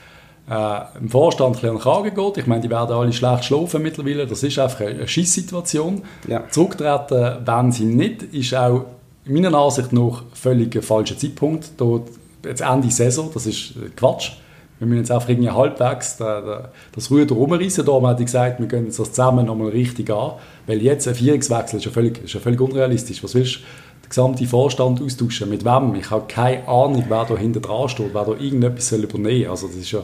äh, 0.49 0.81
im 0.99 1.07
Vorstand 1.07 1.63
ein 1.63 1.77
bisschen 1.77 2.13
geht. 2.13 2.37
Ich 2.37 2.47
meine, 2.47 2.61
die 2.61 2.69
werden 2.69 2.93
alle 2.93 3.13
schlecht 3.13 3.45
schlafen 3.45 3.81
mittlerweile. 3.81 4.27
Das 4.27 4.43
ist 4.43 4.59
einfach 4.59 4.81
eine 4.81 5.07
Schisssituation. 5.07 6.03
Ja. 6.27 6.43
Zurücktreten, 6.49 7.37
wenn 7.45 7.71
sie 7.71 7.85
nicht, 7.85 8.23
ist 8.23 8.53
auch 8.53 8.85
meiner 9.29 9.57
Ansicht 9.57 9.93
nach 9.93 10.23
völlig 10.33 10.83
falscher 10.83 11.17
Zeitpunkt. 11.17 11.71
Da, 11.77 12.01
jetzt 12.45 12.61
Ende 12.61 12.89
Saison, 12.91 13.29
das 13.33 13.45
ist 13.45 13.73
Quatsch. 13.95 14.31
Wir 14.79 14.85
müssen 14.85 14.99
jetzt 14.99 15.11
einfach 15.11 15.29
irgendwie 15.29 15.49
halbwegs 15.49 16.17
das 16.17 17.09
Ruder 17.09 17.33
rumreißen. 17.33 17.83
Darum 17.83 18.05
hat 18.05 18.19
ich 18.19 18.27
gesagt, 18.27 18.59
wir 18.59 18.67
gehen 18.67 18.85
jetzt 18.85 18.99
das 18.99 19.11
zusammen 19.11 19.47
nochmal 19.47 19.69
richtig 19.69 20.11
an. 20.11 20.33
Weil 20.67 20.81
jetzt 20.81 21.07
ein 21.07 21.15
Vierungswechsel 21.15 21.79
ist 21.79 21.85
ja 21.85 21.91
völlig, 21.91 22.23
ist 22.23 22.33
ja 22.33 22.39
völlig 22.39 22.61
unrealistisch. 22.61 23.23
Was 23.23 23.33
willst 23.33 23.55
du 23.55 23.59
den 24.03 24.09
gesamten 24.09 24.45
Vorstand 24.45 25.01
austauschen? 25.01 25.49
Mit 25.49 25.65
wem? 25.65 25.95
Ich 25.95 26.11
habe 26.11 26.25
keine 26.27 26.67
Ahnung, 26.67 27.05
wer 27.07 27.25
da 27.25 27.35
hinter 27.35 27.59
dran 27.59 27.89
steht, 27.89 28.13
wer 28.13 28.23
da 28.23 28.31
irgendetwas 28.33 28.91
übernehmen 28.91 29.45
soll. 29.45 29.49
Also 29.49 29.67
das 29.67 29.77
ist 29.77 29.91
ja... 29.91 30.03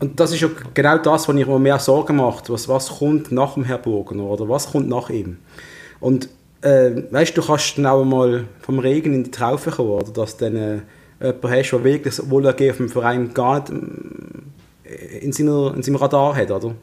Und 0.00 0.20
das 0.20 0.32
ist 0.32 0.40
ja 0.40 0.48
genau 0.74 0.98
das, 0.98 1.26
was 1.26 1.34
ich 1.34 1.46
mir 1.46 1.58
mehr 1.58 1.78
Sorgen 1.78 2.16
macht. 2.16 2.50
Was, 2.50 2.68
was 2.68 2.98
kommt 2.98 3.32
nach 3.32 3.54
dem 3.54 3.64
Herrn 3.64 3.82
Burgener 3.82 4.24
oder 4.24 4.48
was 4.48 4.70
kommt 4.70 4.88
nach 4.88 5.10
ihm? 5.10 5.38
Und 5.98 6.28
äh, 6.62 6.90
weißt 7.10 7.36
du, 7.36 7.42
kannst 7.42 7.78
dann 7.78 7.86
auch 7.86 8.04
mal 8.04 8.44
vom 8.60 8.78
Regen 8.78 9.14
in 9.14 9.24
die 9.24 9.30
Traufe 9.30 9.70
kommen, 9.70 9.90
oder 9.90 10.12
dass 10.12 10.36
du 10.36 10.44
dann 10.44 10.56
äh, 10.56 10.78
jemanden 11.20 11.50
hast, 11.50 11.70
der 11.70 11.84
wirklich 11.84 12.16
das 12.16 12.30
Wohlergehen 12.30 12.70
auf 12.70 12.76
dem 12.78 12.88
Verein 12.88 13.34
gar 13.34 13.60
nicht 13.60 13.72
äh, 14.84 15.18
in, 15.18 15.32
seiner, 15.32 15.74
in 15.74 15.82
seinem 15.82 15.96
Radar 15.96 16.34
hat, 16.36 16.50
oder? 16.50 16.74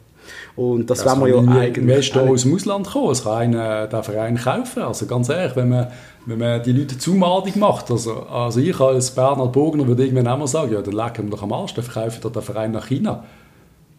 Und 0.56 0.90
das, 0.90 1.04
das 1.04 1.20
wollen 1.20 1.46
wir 1.46 1.54
ja 1.54 1.60
eigentlich... 1.60 2.14
Wer 2.14 2.22
aus 2.30 2.42
dem 2.42 2.54
Ausland 2.54 2.88
kommen? 2.88 3.10
Es 3.10 3.22
kann 3.22 3.54
einen 3.54 3.90
den 3.90 4.02
Verein 4.02 4.36
kaufen. 4.36 4.82
Also 4.82 5.06
ganz 5.06 5.28
ehrlich, 5.28 5.54
wenn 5.54 5.68
man, 5.68 5.88
wenn 6.24 6.38
man 6.38 6.62
die 6.62 6.72
Leute 6.72 6.98
zumadig 6.98 7.54
macht, 7.54 7.90
also, 7.92 8.22
also 8.22 8.58
ich 8.58 8.80
als 8.80 9.12
Bernhard 9.12 9.52
Bogner 9.52 9.86
würde 9.86 10.04
irgendwann 10.04 10.26
auch 10.26 10.38
mal 10.38 10.46
sagen, 10.48 10.72
ja, 10.72 10.82
dann 10.82 10.94
lecken 10.94 11.26
wir 11.26 11.30
doch 11.30 11.42
am 11.44 11.52
Arsch, 11.52 11.74
dann 11.74 11.84
verkaufen 11.84 12.24
wir 12.24 12.30
den 12.30 12.42
Verein 12.42 12.72
nach 12.72 12.88
China. 12.88 13.24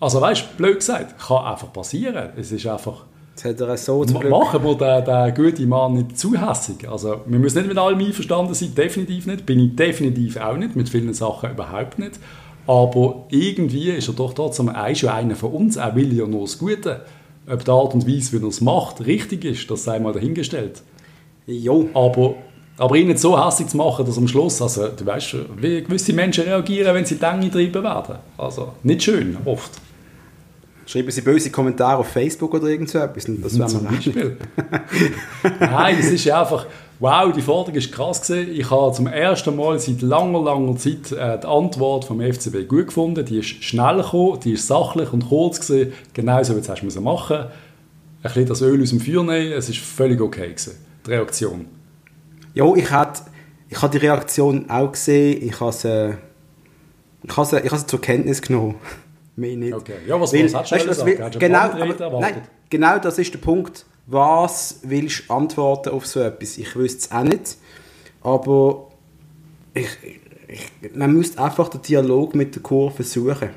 Also 0.02 0.20
weißt 0.20 0.42
du, 0.42 0.58
blöd 0.58 0.80
gesagt, 0.80 1.16
kann 1.18 1.46
einfach 1.46 1.72
passieren. 1.72 2.32
Es 2.36 2.52
ist 2.52 2.68
einfach... 2.68 3.06
Jetzt 3.44 3.62
hat 3.62 3.70
er 3.70 3.78
so 3.78 4.04
zum 4.04 4.20
Glück. 4.20 4.32
Machen 4.32 4.64
wir 4.64 4.76
den, 4.76 5.06
den 5.06 5.36
guten 5.36 5.70
Mann 5.70 5.94
nicht 5.94 6.18
zu 6.18 6.34
hässig. 6.34 6.90
Also, 6.90 7.22
wir 7.26 7.38
müssen 7.38 7.60
nicht 7.60 7.68
mit 7.68 7.78
allem 7.78 8.00
einverstanden 8.00 8.54
sein, 8.56 8.74
definitiv 8.74 9.28
nicht. 9.28 9.46
Bin 9.46 9.60
ich 9.60 9.76
definitiv 9.76 10.38
auch 10.38 10.58
nicht, 10.58 10.76
mit 10.76 10.90
vielen 10.90 11.14
Sachen 11.14 11.52
überhaupt 11.52 12.00
nicht. 12.00 12.20
Aber 12.66 13.26
irgendwie 13.30 13.92
ist 13.92 14.08
er 14.08 14.16
doch 14.16 14.34
trotzdem 14.34 14.70
auch 14.70 14.96
schon 14.96 15.10
einer 15.10 15.36
von 15.36 15.52
uns. 15.52 15.76
Er 15.76 15.96
will 15.96 16.12
ja 16.18 16.26
nur 16.26 16.42
das 16.42 16.58
Gute. 16.58 17.02
Ob 17.50 17.64
die 17.64 17.72
Art 17.72 17.94
und 17.94 18.08
Weise, 18.08 18.34
wie 18.34 18.44
er 18.44 18.50
es 18.50 18.60
macht, 18.60 19.06
richtig 19.06 19.46
ist, 19.46 19.70
das 19.70 19.84
sei 19.84 20.00
mal 20.00 20.14
dahingestellt. 20.14 20.82
Jo. 21.46 21.90
Aber, 21.94 22.34
aber 22.78 22.96
ihn 22.96 23.08
nicht 23.08 23.20
so 23.20 23.42
hässlich 23.42 23.70
zu 23.70 23.78
machen, 23.78 24.06
dass 24.06 24.18
am 24.18 24.28
Schluss, 24.28 24.62
also 24.62 24.88
du 24.90 25.06
weißt, 25.06 25.36
wie 25.58 25.84
gewisse 25.84 26.12
Menschen 26.12 26.44
reagieren, 26.44 26.94
wenn 26.96 27.06
sie 27.06 27.16
Dinge 27.16 27.46
getrieben 27.46 27.84
werden. 27.84 28.16
Also 28.38 28.70
nicht 28.82 29.04
schön, 29.04 29.38
oft. 29.46 29.80
Schreiben 30.88 31.12
Sie 31.12 31.20
böse 31.20 31.52
Kommentare 31.52 31.98
auf 31.98 32.08
Facebook 32.08 32.54
oder 32.54 32.68
irgend 32.68 32.90
so 32.90 33.00
etwas. 33.00 33.26
Das 33.28 33.60
wäre 33.60 33.68
Zum 33.68 33.84
Beispiel. 33.84 34.38
Nein, 35.60 35.98
es 36.00 36.10
ist 36.10 36.30
einfach, 36.32 36.66
wow, 37.00 37.30
die 37.34 37.42
Forderung 37.42 37.76
ist 37.76 37.92
krass 37.92 38.22
gewesen. 38.22 38.54
Ich 38.54 38.72
habe 38.72 38.94
zum 38.94 39.08
ersten 39.08 39.54
Mal 39.58 39.78
seit 39.80 40.02
langer, 40.02 40.42
langer 40.44 40.78
Zeit 40.78 41.12
äh, 41.12 41.40
die 41.40 41.46
Antwort 41.46 42.06
vom 42.06 42.22
FCB 42.22 42.70
gut 42.70 42.88
gefunden. 42.88 43.26
Die 43.26 43.40
ist 43.40 43.66
schnell 43.66 43.98
gekommen, 43.98 44.40
die 44.40 44.54
ist 44.54 44.66
sachlich 44.66 45.12
und 45.12 45.28
kurz 45.28 45.60
gewesen. 45.60 45.92
Genau 46.14 46.42
so, 46.42 46.56
wie 46.56 46.62
du 46.62 46.72
es 46.72 47.00
machen 47.02 47.38
Ein 47.38 47.50
bisschen 48.24 48.46
das 48.46 48.62
Öl 48.62 48.82
aus 48.82 48.90
dem 48.90 49.02
Feuer 49.02 49.24
nehmen, 49.24 49.52
es 49.52 49.68
ist 49.68 49.80
völlig 49.80 50.22
okay 50.22 50.48
gewesen, 50.48 50.78
die 51.06 51.10
Reaktion. 51.10 51.66
Ja, 52.54 52.74
ich 52.74 52.90
habe 52.90 53.20
ich 53.68 53.82
hab 53.82 53.92
die 53.92 53.98
Reaktion 53.98 54.70
auch 54.70 54.94
gesehen. 54.94 55.44
Ich 55.44 55.60
habe 55.60 55.74
sie, 55.74 56.14
ich 57.24 57.36
habe 57.36 57.46
sie, 57.46 57.58
ich 57.58 57.72
habe 57.72 57.78
sie 57.78 57.88
zur 57.88 58.00
Kenntnis 58.00 58.42
genommen. 58.42 58.76
Mehr 59.38 59.56
nicht. 59.56 59.74
Okay. 59.74 59.94
Ja, 60.06 60.20
was, 60.20 60.34
Weil, 60.34 60.52
was 60.52 60.72
weißt, 60.72 60.88
was 60.88 61.40
genau, 61.40 61.60
aber, 61.60 62.20
nein, 62.20 62.42
genau 62.70 62.98
das 62.98 63.20
ist 63.20 63.34
der 63.34 63.40
Punkt. 63.40 63.86
Was 64.08 64.80
willst 64.84 65.30
du 65.30 65.34
antworten 65.34 65.90
auf 65.90 66.08
so 66.08 66.22
etwas? 66.22 66.58
Ich 66.58 66.76
wüsste 66.76 67.00
es 67.00 67.12
auch 67.12 67.24
nicht. 67.24 67.58
Aber 68.22 68.88
ich, 69.74 69.88
ich, 70.48 70.96
man 70.96 71.14
müsste 71.14 71.42
einfach 71.42 71.70
den 71.70 71.82
Dialog 71.84 72.34
mit 72.34 72.56
der 72.56 72.64
Kurve 72.64 73.04
suchen. 73.04 73.50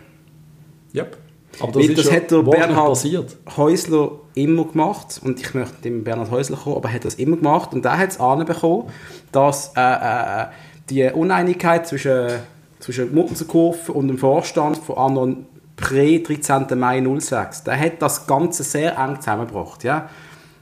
Yep. 0.95 1.17
Aber 1.61 1.73
das, 1.73 1.89
Weil 1.89 1.95
das 1.95 2.13
hat 2.13 2.31
der 2.31 2.43
Bernhard 2.43 2.89
passiert. 2.89 3.37
Häusler 3.57 4.13
immer 4.35 4.65
gemacht 4.67 5.21
und 5.25 5.41
ich 5.41 5.55
möchte 5.55 5.83
dem 5.83 6.05
Bernhard 6.05 6.31
Häusler 6.31 6.57
kommen, 6.57 6.77
aber 6.77 6.89
er 6.91 6.97
hat 6.97 7.05
das 7.05 7.15
immer 7.15 7.37
gemacht 7.37 7.73
und 7.73 7.85
er 7.85 7.99
hat 7.99 8.11
es 8.11 8.21
anbekommen, 8.21 8.85
dass 9.33 9.73
äh, 9.77 9.81
äh, 9.81 10.47
die 10.91 11.05
Uneinigkeit 11.05 11.87
zwischen, 11.87 12.29
zwischen 12.79 13.15
Muttenserkurve 13.15 13.93
und 13.93 14.09
dem 14.09 14.19
Vorstand 14.19 14.77
von 14.77 14.97
anderen 14.97 15.47
Prä 15.81 16.19
13. 16.19 16.79
Mai 16.79 17.03
06. 17.19 17.65
Der 17.65 17.79
hat 17.79 18.01
das 18.01 18.27
Ganze 18.27 18.63
sehr 18.63 18.97
eng 18.99 19.17
zusammengebracht. 19.21 19.85
Ja? 19.85 20.09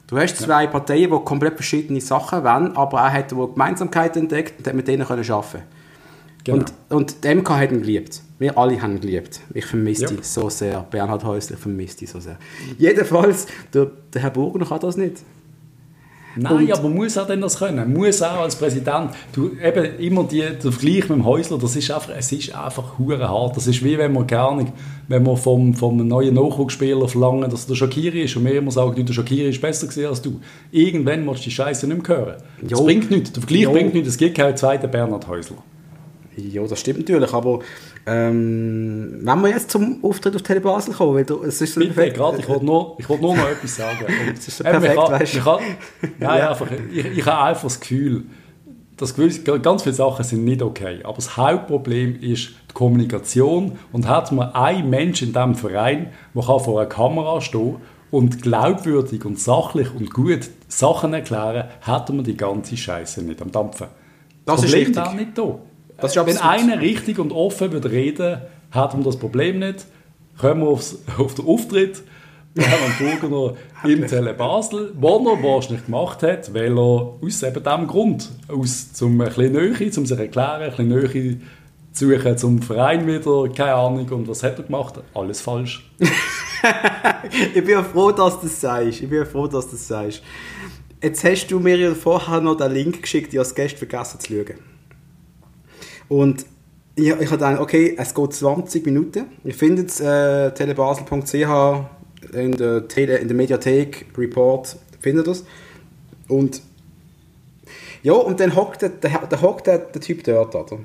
Du 0.06 0.18
hast 0.18 0.36
zwei 0.36 0.64
ja. 0.64 0.70
Parteien, 0.70 1.10
die 1.10 1.24
komplett 1.24 1.54
verschiedene 1.54 2.00
Sachen 2.00 2.42
wollen, 2.44 2.76
aber 2.76 3.00
er 3.00 3.12
hat 3.12 3.28
Gemeinsamkeiten 3.28 4.22
entdeckt 4.22 4.58
und 4.58 4.66
hat 4.66 4.74
mit 4.74 4.88
denen 4.88 5.06
können 5.06 5.30
arbeiten 5.30 5.62
genau. 6.44 6.58
Und, 6.58 6.72
und 6.88 7.24
die 7.24 7.34
MK 7.34 7.50
hat 7.50 7.72
ihn 7.72 7.80
geliebt. 7.80 8.22
Wir 8.38 8.56
alle 8.56 8.80
haben 8.80 8.92
ihn 8.92 9.00
geliebt. 9.00 9.40
Ich 9.52 9.66
vermisse 9.66 10.02
ja. 10.02 10.08
dich 10.08 10.24
so 10.24 10.48
sehr. 10.48 10.86
Bernhard 10.90 11.24
Häusler, 11.24 11.56
ich 11.56 11.62
vermisse 11.62 11.98
dich 11.98 12.10
so 12.10 12.20
sehr. 12.20 12.38
Jedenfalls, 12.78 13.46
der, 13.74 13.90
der 14.12 14.22
Herr 14.22 14.30
Burger 14.30 14.64
kann 14.64 14.80
das 14.80 14.96
nicht. 14.96 15.18
Nein, 16.40 16.66
und 16.66 16.72
aber 16.72 16.88
muss 16.88 17.16
er 17.16 17.24
denn 17.24 17.40
das 17.40 17.58
können? 17.58 17.92
Muss 17.92 18.22
auch 18.22 18.40
als 18.40 18.56
Präsident. 18.56 19.10
Du, 19.32 19.50
eben 19.62 19.98
immer 19.98 20.24
die, 20.24 20.40
der 20.40 20.72
Vergleich 20.72 21.08
mit 21.08 21.18
dem 21.18 21.24
Häusler, 21.24 21.58
das 21.58 21.74
ist 21.74 21.90
einfach, 21.90 22.10
es 22.16 22.30
ist 22.32 22.54
einfach 22.54 22.98
hart. 22.98 23.56
Das 23.56 23.66
ist 23.66 23.84
wie 23.84 23.98
wenn 23.98 24.12
man 24.12 24.26
gerne, 24.26 24.72
wenn 25.08 25.22
man 25.22 25.36
vom, 25.36 25.74
vom 25.74 25.96
neuen 26.06 26.34
Nachwuchsspieler 26.34 27.08
verlangen, 27.08 27.50
dass 27.50 27.66
der 27.66 27.74
Shakiri 27.74 28.22
ist 28.22 28.36
und 28.36 28.44
mir 28.44 28.52
immer 28.52 28.70
sagen, 28.70 29.04
der 29.04 29.12
Shakiri 29.12 29.50
ist 29.50 29.60
besser 29.60 29.86
gewesen 29.86 30.06
als 30.06 30.22
du. 30.22 30.40
Irgendwann 30.70 31.24
musst 31.24 31.40
du 31.40 31.44
die 31.44 31.50
Scheiße 31.50 31.86
nicht 31.86 32.08
mehr 32.08 32.16
hören. 32.16 32.36
Jo. 32.62 32.68
Das 32.68 32.84
bringt 32.84 33.10
nichts. 33.10 33.32
Der 33.32 33.42
Vergleich 33.42 33.62
jo. 33.62 33.72
bringt 33.72 33.94
nichts. 33.94 34.08
Es 34.10 34.16
gibt 34.16 34.36
keinen 34.36 34.56
zweiten 34.56 34.90
Bernhard 34.90 35.26
Häusler. 35.26 35.58
Ja, 36.38 36.64
das 36.66 36.80
stimmt 36.80 37.00
natürlich, 37.00 37.32
aber 37.32 37.60
ähm, 38.06 39.18
wenn 39.22 39.40
wir 39.40 39.50
jetzt 39.50 39.70
zum 39.70 40.02
Auftritt 40.02 40.36
auf 40.36 40.42
Tele 40.42 40.60
Basel 40.60 40.94
kommen, 40.94 41.14
weil 41.14 41.24
du, 41.24 41.42
es 41.42 41.60
ist 41.60 41.74
so 41.74 41.80
Bitte, 41.80 42.12
gerade, 42.12 42.38
ich 42.38 42.48
wollte 42.48 42.64
nur, 42.64 42.96
wollt 43.06 43.20
nur 43.20 43.36
noch 43.36 43.48
etwas 43.48 43.76
sagen. 43.76 44.06
Es 44.34 44.48
ist 44.48 44.58
so 44.58 44.64
perfekt, 44.64 44.94
kann, 44.94 45.12
weißt 45.12 45.34
du. 45.34 45.40
Kann, 45.40 45.58
nein, 46.18 46.38
ja. 46.38 46.50
einfach, 46.50 46.68
ich, 46.92 47.04
ich 47.04 47.26
habe 47.26 47.42
einfach 47.42 47.64
das 47.64 47.80
Gefühl, 47.80 48.24
dass 48.96 49.14
ganz 49.62 49.82
viele 49.82 49.94
Sachen 49.94 50.24
sind 50.24 50.44
nicht 50.44 50.62
okay, 50.62 51.00
aber 51.04 51.16
das 51.16 51.36
Hauptproblem 51.36 52.20
ist 52.20 52.50
die 52.70 52.74
Kommunikation 52.74 53.78
und 53.92 54.08
hat 54.08 54.32
man 54.32 54.52
einen 54.54 54.90
Mensch 54.90 55.22
in 55.22 55.32
diesem 55.32 55.54
Verein, 55.54 56.10
der 56.34 56.42
vor 56.42 56.80
einer 56.80 56.88
Kamera 56.88 57.40
stehen 57.40 57.76
und 58.10 58.42
glaubwürdig 58.42 59.24
und 59.24 59.38
sachlich 59.38 59.88
und 59.94 60.12
gut 60.12 60.50
Sachen 60.68 61.12
erklären, 61.12 61.68
hätte 61.80 62.12
man 62.12 62.24
die 62.24 62.36
ganze 62.36 62.76
Scheiße 62.76 63.22
nicht 63.22 63.40
am 63.40 63.52
Dampfen. 63.52 63.88
Das, 64.44 64.62
das 64.62 64.70
Problem 64.70 64.90
ist 64.90 64.98
richtig. 64.98 65.14
nicht 65.14 65.38
da. 65.38 65.58
Das 66.00 66.14
ist 66.14 66.26
Wenn 66.26 66.38
einer 66.38 66.80
richtig 66.80 67.18
und 67.18 67.32
offen 67.32 67.72
würde 67.72 67.90
reden, 67.90 68.40
hat 68.70 68.94
man 68.94 69.02
das 69.02 69.18
Problem 69.18 69.58
nicht. 69.58 69.86
Kommen 70.38 70.60
wir 70.60 70.68
aufs, 70.68 70.98
auf 71.18 71.34
den 71.34 71.46
Auftritt. 71.46 72.02
Hermann 72.56 73.20
Burgener 73.20 73.54
im 73.84 74.06
Tele 74.06 74.34
Basel, 74.34 74.92
wo 74.98 75.18
er 75.18 75.42
wahrscheinlich 75.42 75.84
gemacht 75.84 76.22
hat, 76.22 76.52
weil 76.54 76.76
er 76.76 77.14
aus 77.22 77.42
eben 77.42 77.62
diesem 77.62 77.86
Grund, 77.86 78.30
aus, 78.48 78.92
zum 78.92 79.20
ein 79.20 79.28
bisschen 79.28 79.52
Nähe, 79.52 79.90
zum 79.90 80.06
sich 80.06 80.18
erklären, 80.18 80.62
ein 80.62 80.70
bisschen 80.70 80.88
Nähe 80.88 81.40
suchen 81.92 82.38
zum 82.38 82.62
Verein 82.62 83.06
wieder, 83.06 83.48
keine 83.54 83.74
Ahnung. 83.74 84.08
Und 84.08 84.28
was 84.28 84.42
hat 84.42 84.58
er 84.58 84.64
gemacht? 84.64 84.94
Alles 85.14 85.40
falsch. 85.40 85.88
ich 87.54 87.64
bin 87.64 87.68
ja 87.68 87.82
froh, 87.82 88.12
dass 88.12 88.40
du 88.40 88.46
das 88.46 88.60
sagst. 88.60 89.02
Ich 89.02 89.08
bin 89.08 89.18
ja 89.18 89.24
froh, 89.24 89.46
dass 89.46 89.66
du 89.66 89.72
das 89.72 89.86
sagst. 89.86 90.22
Jetzt 91.02 91.24
hast 91.24 91.48
du 91.48 91.60
mir 91.60 91.76
ja 91.76 91.94
vorher 91.94 92.40
noch 92.40 92.56
den 92.56 92.72
Link 92.72 93.02
geschickt, 93.02 93.32
ich 93.32 93.38
habe 93.38 93.46
es 93.46 93.54
gestern 93.54 93.88
vergessen 93.88 94.20
zu 94.20 94.32
schauen. 94.32 94.77
Und 96.08 96.46
ich, 96.94 97.06
ich 97.06 97.12
habe 97.12 97.26
gedacht, 97.26 97.60
okay, 97.60 97.94
es 97.96 98.14
geht 98.14 98.32
20 98.32 98.84
Minuten. 98.86 99.26
Ihr 99.44 99.54
findet 99.54 99.90
es 99.90 100.00
äh, 100.00 100.50
telebasel.ch 100.52 101.84
in 102.32 102.52
der, 102.52 102.88
Tele, 102.88 103.18
in 103.18 103.28
der 103.28 103.36
Mediathek, 103.36 104.06
Report, 104.16 104.76
findet 105.00 105.26
das. 105.26 105.44
Und 106.26 106.60
ja, 108.02 108.12
und 108.12 108.40
dann 108.40 108.54
hockt 108.54 108.82
der, 108.82 108.90
der, 108.90 109.26
der, 109.26 109.42
hockt 109.42 109.66
der, 109.66 109.78
der 109.78 110.00
Typ 110.00 110.24
dort, 110.24 110.54
oder? 110.54 110.78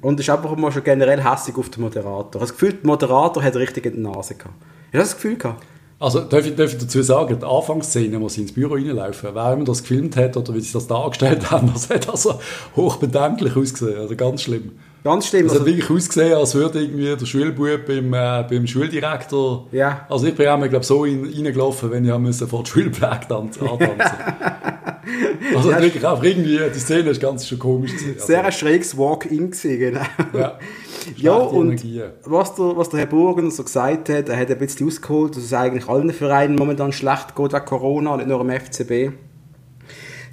Und 0.00 0.20
ist 0.20 0.28
einfach 0.28 0.54
mal 0.56 0.70
schon 0.70 0.84
generell 0.84 1.22
hässlich 1.22 1.56
auf 1.56 1.70
den 1.70 1.82
Moderator. 1.82 2.26
Ich 2.28 2.34
habe 2.34 2.40
das 2.40 2.52
Gefühl, 2.52 2.72
der 2.74 2.86
Moderator 2.86 3.42
hat 3.42 3.56
richtig 3.56 3.86
in 3.86 4.02
der 4.02 4.12
Nase 4.12 4.34
gehabt. 4.34 4.54
Hast 4.86 4.92
du 4.92 4.98
das 4.98 5.14
Gefühl 5.14 5.36
gehabt? 5.36 5.62
Also 5.98 6.20
darf 6.20 6.44
ich, 6.44 6.54
darf 6.56 6.72
ich 6.72 6.78
dazu 6.78 7.02
sagen, 7.02 7.38
die 7.38 7.46
Anfangsszene, 7.46 8.20
wo 8.20 8.28
sie 8.28 8.42
ins 8.42 8.52
Büro 8.52 8.74
reinlaufen, 8.74 9.30
wer 9.32 9.52
immer 9.52 9.64
das 9.64 9.82
gefilmt 9.82 10.16
hat 10.16 10.36
oder 10.36 10.54
wie 10.54 10.60
sie 10.60 10.72
das 10.72 10.86
dargestellt 10.86 11.50
haben, 11.50 11.72
das 11.72 11.88
hat 11.88 12.08
also 12.08 12.40
hochbedenklich 12.76 13.56
ausgesehen, 13.56 13.98
also 13.98 14.16
ganz 14.16 14.42
schlimm. 14.42 14.72
Ganz 15.04 15.26
schlimm. 15.26 15.44
Es 15.44 15.52
also, 15.52 15.60
hat 15.60 15.66
wirklich 15.66 15.90
ausgesehen, 15.90 16.32
als 16.32 16.54
würde 16.54 16.80
irgendwie 16.80 17.14
der 17.14 17.26
Schulbub 17.26 17.84
beim, 17.86 18.14
äh, 18.14 18.42
beim 18.48 18.66
Schuldirektor... 18.66 19.68
Ja. 19.70 20.06
Also 20.08 20.26
ich 20.26 20.34
bin 20.34 20.48
auch 20.48 20.56
mal, 20.56 20.82
so 20.82 21.04
in, 21.04 21.26
reingelaufen, 21.26 21.90
wenn 21.90 22.06
ich 22.06 22.18
müssen 22.18 22.48
vor 22.48 22.62
der 22.62 22.70
Schulpflege 22.70 23.20
tanzen 23.28 23.68
Also 25.54 25.70
ja, 25.70 25.82
wirklich 25.82 26.06
auch 26.06 26.22
irgendwie, 26.22 26.58
die 26.74 26.78
Szene 26.78 27.10
ist 27.10 27.20
ganz 27.20 27.46
schon 27.46 27.58
komisch. 27.58 27.92
Gewesen, 27.92 28.14
also. 28.14 28.26
Sehr 28.26 28.46
ein 28.46 28.52
schräges 28.52 28.96
Walk-in 28.96 29.50
genau. 29.50 30.00
Ja. 30.32 30.58
ja, 31.16 31.34
und 31.34 31.84
was 32.24 32.54
der, 32.54 32.76
was 32.76 32.88
der 32.88 33.00
Herr 33.00 33.06
Burgen 33.06 33.50
so 33.50 33.62
gesagt 33.62 34.08
hat, 34.08 34.30
er 34.30 34.38
hat 34.38 34.50
ein 34.50 34.58
bisschen 34.58 34.86
ausgeholt, 34.86 35.36
dass 35.36 35.44
es 35.44 35.52
eigentlich 35.52 35.86
allen 35.86 36.14
Vereinen 36.14 36.56
momentan 36.56 36.92
schlecht 36.92 37.36
geht 37.36 37.52
wegen 37.52 37.64
Corona, 37.66 38.16
nicht 38.16 38.28
nur 38.28 38.40
im 38.40 38.50
FCB. 38.50 39.12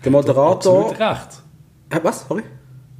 Der 0.05 0.11
Moderator... 0.11 0.91
Absolut 0.91 0.99
recht. 0.99 2.03
Was? 2.03 2.25
Sorry? 2.25 2.43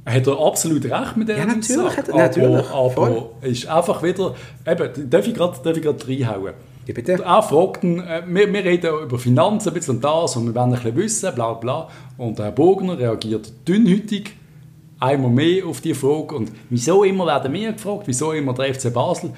Hat 0.04 0.26
er 0.26 0.40
absolut 0.40 0.84
recht 0.84 1.16
mit 1.16 1.28
dem? 1.28 1.36
Ja, 1.38 1.46
natürlich. 1.46 1.96
Hat 1.96 2.08
er, 2.08 2.16
natürlich 2.16 2.70
aber, 2.70 3.06
aber 3.06 3.30
ist 3.42 3.66
einfach 3.66 4.02
wieder... 4.02 4.34
Eben, 4.66 5.10
darf 5.10 5.26
ich 5.26 5.34
gerade 5.34 6.08
reinhauen? 6.08 6.54
Ja, 6.86 6.94
bitte. 6.94 7.12
Er 7.12 7.42
fragt 7.42 7.84
ihn, 7.84 8.00
äh, 8.00 8.22
wir, 8.26 8.52
wir 8.52 8.64
reden 8.64 8.90
über 9.04 9.18
Finanzen 9.18 9.68
ein 9.68 9.74
bisschen 9.74 9.96
und 9.96 10.04
das 10.04 10.36
und 10.36 10.46
wir 10.46 10.54
wollen 10.54 10.74
ein 10.74 10.82
bisschen 10.82 10.96
wissen, 10.96 11.34
bla 11.34 11.52
bla. 11.52 11.88
Und 12.18 12.40
Herr 12.40 12.50
Bogner 12.50 12.98
reagiert 12.98 13.52
dünnhütig 13.68 14.32
einmal 14.98 15.30
mehr 15.30 15.66
auf 15.66 15.80
die 15.80 15.94
Frage. 15.94 16.34
Und 16.34 16.50
wieso 16.70 17.04
immer 17.04 17.26
werden 17.26 17.52
wir 17.52 17.72
gefragt, 17.72 18.02
wieso 18.06 18.32
immer 18.32 18.52
der 18.54 18.74
FC 18.74 18.92
Basel? 18.92 19.30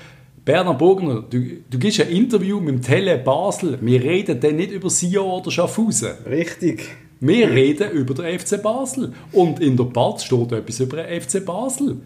Bernhard 0.44 0.78
Bogner, 0.78 1.22
du, 1.28 1.42
du 1.70 1.78
gibst 1.78 2.00
ein 2.00 2.08
Interview 2.08 2.60
mit 2.60 2.74
dem 2.74 2.82
Tele 2.82 3.18
Basel. 3.18 3.78
Wir 3.80 4.02
reden 4.02 4.40
dann 4.40 4.56
nicht 4.56 4.72
über 4.72 4.88
Sion 4.90 5.40
oder 5.40 5.50
Schaffhausen. 5.50 6.12
Richtig. 6.26 6.88
Wir 7.20 7.50
reden 7.50 7.90
über 7.92 8.14
den 8.14 8.38
FC 8.38 8.62
Basel. 8.62 9.12
Und 9.32 9.60
in 9.60 9.76
der 9.76 9.84
BAT 9.84 10.22
steht 10.22 10.52
etwas 10.52 10.80
über 10.80 11.02
den 11.02 11.20
FC 11.20 11.44
Basel. 11.44 11.98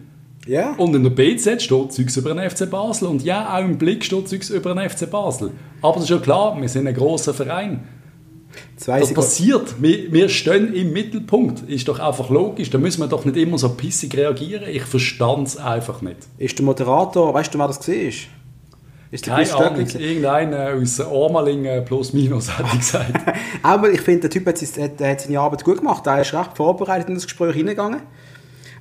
Ja. 0.47 0.75
Und 0.77 0.95
in 0.95 1.03
der 1.03 1.11
BZ 1.11 1.61
steht 1.63 1.93
Zeugs 1.93 2.17
über 2.17 2.35
den 2.35 2.49
FC 2.51 2.71
Basel. 2.71 3.09
Und 3.09 3.23
ja, 3.23 3.55
auch 3.55 3.61
im 3.61 3.77
Blick 3.77 4.05
steht 4.05 4.29
Zeugs 4.29 4.49
über 4.49 4.75
den 4.75 4.89
FC 4.89 5.11
Basel. 5.11 5.51
Aber 5.83 5.95
das 5.95 6.05
ist 6.05 6.11
ja 6.11 6.19
klar, 6.19 6.59
wir 6.59 6.69
sind 6.69 6.87
ein 6.87 6.95
großer 6.95 7.35
Verein. 7.35 7.87
Zwei 8.77 9.01
das 9.01 9.13
passiert. 9.13 9.75
Wir, 9.81 10.11
wir 10.11 10.29
stehen 10.31 10.73
im 10.73 10.93
Mittelpunkt. 10.93 11.69
Ist 11.69 11.89
doch 11.89 11.99
einfach 11.99 12.31
logisch. 12.31 12.71
Da 12.71 12.79
müssen 12.79 13.01
wir 13.01 13.09
doch 13.09 13.25
nicht 13.27 13.37
immer 13.37 13.59
so 13.59 13.69
pissig 13.69 14.17
reagieren. 14.17 14.65
Ich 14.71 14.85
verstand 14.85 15.49
es 15.49 15.57
einfach 15.59 16.01
nicht. 16.01 16.17
Ist 16.39 16.59
der 16.59 16.65
Moderator, 16.65 17.35
weißt 17.35 17.55
du, 17.55 17.59
wer 17.59 17.67
das 17.67 17.87
war? 17.87 17.95
Ist 19.11 19.25
Keine 19.25 19.55
Ahnung, 19.55 19.87
irgendeiner 19.87 20.75
aus 20.75 21.01
Ormalingen 21.01 21.83
plus 21.85 22.13
minus, 22.13 22.59
hätte 22.59 22.69
ich 22.73 22.79
gesagt. 22.81 23.13
Aber 23.63 23.91
ich 23.91 24.03
finde, 24.03 24.29
der 24.29 24.31
Typ 24.31 24.47
hat, 24.47 24.61
hat, 24.61 25.01
hat, 25.01 25.21
seine 25.23 25.41
Arbeit 25.41 25.65
gut 25.65 25.79
gemacht. 25.79 26.07
Er 26.07 26.21
ist 26.21 26.35
recht 26.35 26.51
vorbereitet 26.55 27.09
in 27.09 27.15
das 27.15 27.25
Gespräch 27.25 27.55
hineingegangen. 27.55 28.03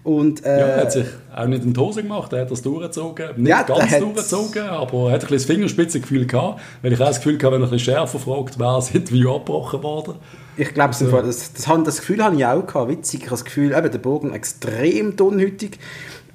Und, 0.03 0.45
äh, 0.45 0.59
ja, 0.59 0.65
er 0.67 0.81
hat 0.81 0.91
sich 0.91 1.05
auch 1.35 1.47
nicht 1.47 1.63
in 1.63 1.73
die 1.73 1.79
Hose 1.79 2.01
gemacht, 2.01 2.31
er 2.31 2.41
hat 2.41 2.51
das 2.51 2.61
durchgezogen. 2.61 3.25
Nicht 3.35 3.49
ja, 3.49 3.63
ganz 3.63 3.97
durchgezogen, 3.99 4.63
aber 4.63 5.09
er 5.09 5.15
hat 5.15 5.23
ein 5.23 5.27
bisschen 5.27 5.35
das 5.35 5.45
Fingerspitzengefühl 5.45 6.25
gehabt, 6.25 6.61
weil 6.81 6.93
ich 6.93 7.01
auch 7.01 7.07
das 7.07 7.17
Gefühl 7.17 7.35
hatte, 7.35 7.51
wenn 7.51 7.61
er 7.61 7.67
ein 7.67 7.71
bisschen 7.71 7.93
schärfer 7.93 8.19
fragt, 8.19 8.57
wäre 8.57 8.75
das 8.75 8.91
Interview 8.95 9.35
abgebrochen 9.35 9.83
worden. 9.83 10.15
Ich 10.57 10.73
glaube, 10.73 10.89
also. 10.89 11.21
das, 11.21 11.53
das, 11.53 11.65
das, 11.65 11.99
Gefühl 11.99 12.23
habe 12.23 12.35
ich 12.35 12.45
auch 12.45 12.65
gehabt, 12.65 12.89
witzig. 12.89 13.21
Ich 13.21 13.25
habe 13.27 13.35
das 13.35 13.45
Gefühl, 13.45 13.73
eben, 13.73 13.91
der 13.91 13.99
Bogen 13.99 14.33
extrem 14.33 15.15
dünnhütig. 15.15 15.79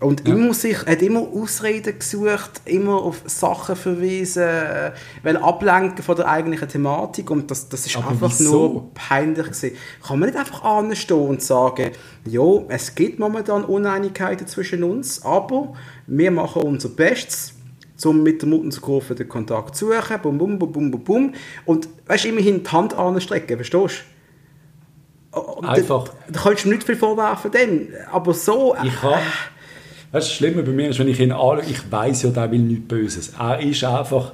Und 0.03 0.27
ja. 0.27 0.35
immer 0.35 0.53
sich, 0.53 0.79
hat 0.85 1.01
immer 1.01 1.21
Ausreden 1.21 1.99
gesucht, 1.99 2.61
immer 2.65 2.97
auf 2.97 3.23
Sachen 3.27 3.77
verwiesen, 3.77 4.49
weil 5.23 5.37
ablenken 5.37 6.03
von 6.03 6.17
der 6.17 6.29
eigentlichen 6.29 6.69
Thematik 6.69 7.31
und 7.31 7.51
das, 7.51 7.69
das 7.69 7.87
ist 7.87 7.97
Aber 7.97 8.09
einfach 8.09 8.31
wieso? 8.31 8.51
nur 8.51 8.95
peinlich 8.95 9.47
gewesen. 9.47 9.73
Kann 10.05 10.19
man 10.19 10.29
nicht 10.29 10.39
einfach 10.39 10.65
anstehen 10.65 11.29
und 11.29 11.43
sagen, 11.43 11.93
ja, 12.25 12.43
es 12.69 12.95
gibt 12.95 13.21
momentan 13.21 13.65
Uneinigkeiten 13.65 14.47
zwischen 14.47 14.83
uns, 14.83 15.25
aber 15.25 15.73
wir 16.07 16.33
machen 16.33 16.63
unser 16.63 16.89
Bestes, 16.89 17.55
um 18.07 18.23
mit 18.23 18.43
der 18.43 18.49
Mutterkurve 18.49 19.15
den 19.15 19.29
Kontakt 19.29 19.77
zu 19.77 19.87
suchen, 19.87 20.21
bum, 20.23 20.39
bum, 20.39 20.59
bum, 20.59 20.73
bum, 20.73 20.91
bum, 20.91 21.05
bum. 21.05 21.35
und 21.65 21.89
weißt, 22.07 22.25
immerhin 22.27 22.63
die 22.63 22.71
Hand 22.71 22.95
anstrecken, 22.95 23.57
verstehst 23.57 24.05
du? 25.33 25.67
Einfach. 25.67 26.09
Da, 26.09 26.15
da 26.31 26.41
kannst 26.41 26.65
du 26.65 26.69
mir 26.69 26.75
nicht 26.75 26.87
viel 26.87 26.97
vorwerfen, 26.97 27.51
denn, 27.51 27.89
aber 28.11 28.35
so... 28.35 28.77
Ich 28.83 29.03
habe... 29.03 29.15
Äh, 29.15 29.19
das 30.13 30.31
Schlimme 30.31 30.63
bei 30.63 30.73
mir 30.73 30.91
ist, 30.91 30.99
wenn 30.99 31.09
ich 31.09 31.19
ihn 31.21 31.33
anschaue, 31.33 31.63
ich 31.63 31.91
weiß 31.91 32.25
ja, 32.25 32.31
der 32.31 32.51
will 32.51 32.59
nichts 32.59 32.87
Böses. 32.87 33.33
Er 33.39 33.61
ist 33.61 33.83
einfach, 33.83 34.33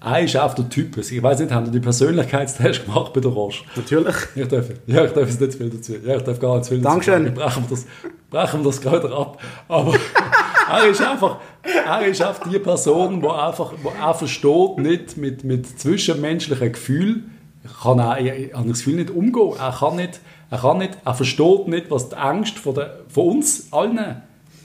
er 0.00 0.20
ist 0.20 0.34
einfach 0.36 0.54
der 0.54 0.70
Typ. 0.70 0.96
Ich 0.96 1.22
weiß 1.22 1.40
nicht, 1.40 1.52
haben 1.52 1.66
Sie 1.66 1.72
die 1.72 1.80
Persönlichkeitstest 1.80 2.86
gemacht 2.86 3.12
bei 3.12 3.20
der 3.20 3.30
Roche? 3.30 3.64
Natürlich. 3.76 4.14
Ich 4.34 4.48
darf, 4.48 4.64
ja, 4.86 5.04
ich 5.04 5.12
darf 5.12 5.28
jetzt 5.28 5.38
nicht 5.38 5.52
zu 5.52 5.58
viel 5.58 5.68
dazu. 5.68 5.92
Ja, 6.02 6.16
ich 6.16 6.22
darf 6.22 6.40
gar 6.40 6.54
nicht 6.54 6.64
zu 6.64 6.74
viel 6.74 6.82
Dankeschön. 6.82 7.26
dazu. 7.26 7.40
Brechen 7.40 7.62
wir 7.64 7.68
das, 7.68 7.86
brechen 8.30 8.60
wir 8.60 8.64
das 8.64 8.80
gerade 8.80 9.14
ab. 9.14 9.38
Aber 9.68 9.94
er 10.70 10.88
ist 10.88 11.02
einfach, 11.02 11.40
er 11.86 12.06
ist 12.06 12.22
einfach 12.22 12.48
die 12.50 12.58
Person, 12.58 13.20
die 13.20 13.28
einfach, 13.28 13.72
wo 13.82 13.92
er 14.00 14.14
versteht 14.14 14.78
nicht 14.78 15.16
mit, 15.16 15.44
mit 15.44 15.78
zwischenmenschlichen 15.78 16.72
Gefühlen, 16.72 17.38
kann 17.82 17.98
er, 17.98 18.20
ich, 18.20 18.54
habe 18.54 18.68
das 18.68 18.78
Gefühl 18.78 18.96
nicht 18.96 19.10
umgehen. 19.10 19.52
Er 19.58 19.72
kann 19.72 19.96
nicht, 19.96 20.20
er 20.50 20.58
kann 20.58 20.78
nicht, 20.78 20.98
er 21.04 21.14
versteht 21.14 21.68
nicht, 21.68 21.90
was 21.90 22.08
die 22.08 22.16
Angst 22.16 22.58
von, 22.58 22.74
der, 22.74 23.00
von 23.08 23.36
uns 23.36 23.68
allen 23.72 24.22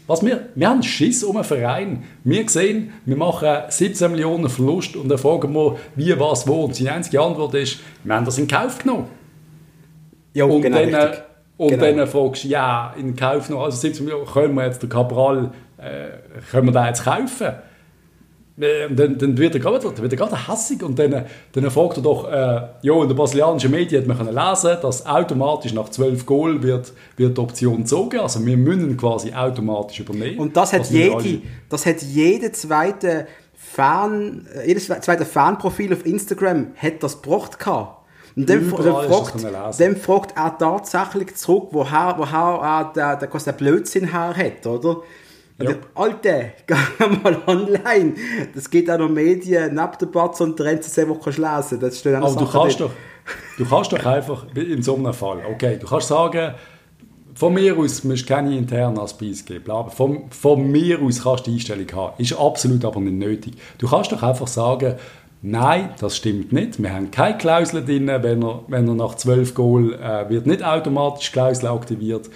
Was 0.08 0.26
wir, 0.26 0.50
wir 0.56 0.70
haben 0.70 0.84
Schiss 0.84 1.24
um 1.24 1.38
einen 1.38 1.46
Verein. 1.46 2.04
Wir 2.24 2.48
sehen, 2.50 2.94
wir 3.06 3.18
machen 3.18 3.50
17 3.70 4.12
Millionen 4.12 4.50
Verlust 4.50 4.96
und 4.96 5.10
dann 5.10 5.18
fragen 5.18 5.54
wir, 5.54 5.78
wie, 5.96 6.18
was, 6.20 6.48
wo. 6.48 6.66
Und 6.66 6.76
seine 6.76 6.94
einzige 6.94 7.22
Antwort 7.22 7.54
ist, 7.56 7.80
wir 8.04 8.16
haben 8.16 8.26
das 8.26 8.38
in 8.38 8.48
Kauf 8.48 8.80
genommen. 8.80 9.08
Ja, 10.34 10.46
und 10.46 10.62
genau, 10.62 10.78
dann, 10.78 10.96
richtig. 10.96 11.24
und 11.58 11.70
Genau. 11.70 11.98
dann 11.98 12.08
fragst 12.08 12.44
du, 12.44 12.48
ja, 12.48 12.94
in 12.98 13.16
Kauf 13.16 13.50
noch, 13.50 13.64
also 13.64 13.78
17 13.78 14.06
Millionen, 14.06 14.26
können 14.26 14.56
wir 14.56 14.66
jetzt 14.66 14.82
den 14.82 14.90
Cabral, 14.90 15.52
äh, 15.84 16.42
können 16.52 16.68
wir 16.68 16.72
den 16.74 16.86
jetzt 16.86 17.04
kaufen? 17.04 17.48
Äh, 18.60 18.86
Und 18.88 19.00
dann, 19.00 19.18
dann 19.18 19.38
wird 19.38 19.56
er 19.56 19.60
gerade, 19.60 19.80
dann 19.80 19.98
wird 19.98 20.14
er 20.14 20.18
gerade 20.18 20.48
hassig 20.48 20.84
und 20.84 20.98
dann, 21.00 21.26
dann 21.54 21.72
fragt 21.72 21.98
er 21.98 22.04
doch, 22.04 22.30
äh, 22.30 22.62
ja, 22.82 23.02
in 23.02 23.08
der 23.08 23.16
brasilianischen 23.16 23.72
Medien 23.72 24.02
hat 24.02 24.08
man 24.08 24.18
können 24.18 24.36
lesen, 24.36 24.78
dass 24.82 25.06
automatisch 25.06 25.74
nach 25.74 25.90
12 25.90 26.26
Goal 26.26 26.62
wird, 26.62 26.94
wird 27.18 27.38
die 27.38 27.42
Option 27.42 27.78
gezogen, 27.78 28.20
also 28.20 28.46
wir 28.46 28.58
müssen 28.58 28.96
quasi 28.96 29.34
automatisch 29.34 30.02
übernehmen. 30.02 30.40
Und 30.40 30.56
das 30.56 30.72
hat, 30.74 30.86
jede, 30.92 31.42
das 31.68 31.86
hat 31.86 32.02
jede 32.04 32.52
zweite 32.52 33.28
Fan, 33.56 34.46
äh, 34.56 34.68
jedes 34.68 34.86
zweite 34.86 35.26
Fanprofil 35.26 35.92
auf 35.94 36.06
Instagram 36.06 36.68
hat 36.78 37.02
das 37.02 37.22
gebracht 37.22 37.58
gehabt. 37.58 38.04
Und 38.36 38.50
dann, 38.50 38.66
fragt, 38.66 39.80
dann 39.80 39.96
fragt 39.96 40.38
er 40.38 40.58
tatsächlich 40.58 41.36
zurück, 41.36 41.70
woher, 41.72 42.16
woher 42.18 42.92
er 42.96 43.28
quasi 43.28 43.46
der 43.46 43.52
Blödsinn 43.54 44.12
her 44.12 44.34
hat, 44.36 44.66
oder? 44.66 45.02
Und 45.60 45.66
Ja. 45.66 45.74
der, 45.74 45.82
Alte, 45.96 46.52
geh 46.68 47.08
mal 47.24 47.38
online. 47.48 48.14
Das 48.56 48.70
geht 48.70 48.90
auch 48.90 48.98
noch 48.98 49.10
Medien, 49.10 49.76
neben 49.76 49.92
der 50.00 50.06
Batz 50.08 50.42
und 50.42 50.58
der 50.60 50.68
NCC, 50.74 51.06
du 51.06 51.16
kannst 51.16 51.38
lesen. 51.40 51.80
Das 51.80 52.06
auch 52.06 52.12
Aber 52.14 52.28
du 52.28 52.46
Sachen 52.46 52.62
kannst, 52.62 52.80
drin. 52.80 52.88
doch, 52.88 53.58
du 53.58 53.66
kannst 53.70 53.94
doch 53.94 54.06
einfach 54.06 54.46
in 54.56 54.82
so 54.82 54.96
einem 54.96 55.14
Fall, 55.14 55.40
okay, 55.52 55.78
du 55.80 55.88
kannst 55.88 56.08
sagen, 56.08 56.56
von 57.36 57.54
mir 57.54 57.78
aus 57.78 58.04
musst 58.04 58.30
du 58.30 58.34
keine 58.34 58.56
internen 58.56 59.00
Aspis 59.00 59.44
geben, 59.44 59.72
von, 59.90 60.30
von 60.30 60.72
mir 60.72 61.02
aus 61.02 61.24
kannst 61.24 61.48
du 61.48 61.52
die 61.52 61.58
Einstellung 61.58 61.88
haben. 61.94 62.14
Ist 62.22 62.34
absolut 62.34 62.86
aber 62.86 63.00
nicht 63.00 63.16
nötig. 63.16 63.54
Du 63.80 63.88
kannst 63.88 64.12
doch 64.12 64.22
einfach 64.22 64.48
sagen, 64.48 64.96
nein, 65.42 65.90
das 66.00 66.16
stimmt 66.18 66.52
nicht. 66.54 66.82
Wir 66.82 66.94
haben 66.94 67.10
keine 67.10 67.38
Klausel 67.38 67.84
drin, 67.84 68.08
wenn 68.08 68.44
er, 68.44 68.64
wenn 68.68 68.88
er 68.88 68.94
nach 68.96 69.16
12 69.16 69.56
Goal 69.56 69.94
äh, 69.94 70.30
wird 70.30 70.46
nicht 70.46 70.64
automatisch 70.64 71.28
die 71.28 71.34
Klausel 71.34 71.68
aktiviert. 71.70 72.30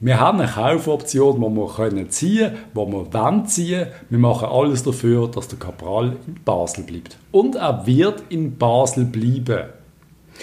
Wir 0.00 0.18
haben 0.18 0.40
eine 0.40 0.50
Kaufoption, 0.50 1.36
die 1.40 1.56
wir 1.56 1.68
können 1.74 2.08
ziehen 2.10 2.52
können, 2.52 2.56
die 2.72 2.92
wir 2.92 3.12
wollen 3.12 3.46
ziehen. 3.46 3.86
Wir 4.08 4.18
machen 4.18 4.48
alles 4.48 4.82
dafür, 4.82 5.28
dass 5.28 5.48
der 5.48 5.58
Cabral 5.58 6.16
in 6.26 6.34
Basel 6.44 6.84
bleibt. 6.84 7.18
Und 7.32 7.56
er 7.56 7.86
wird 7.86 8.22
in 8.30 8.56
Basel 8.56 9.04
bleiben. 9.04 9.64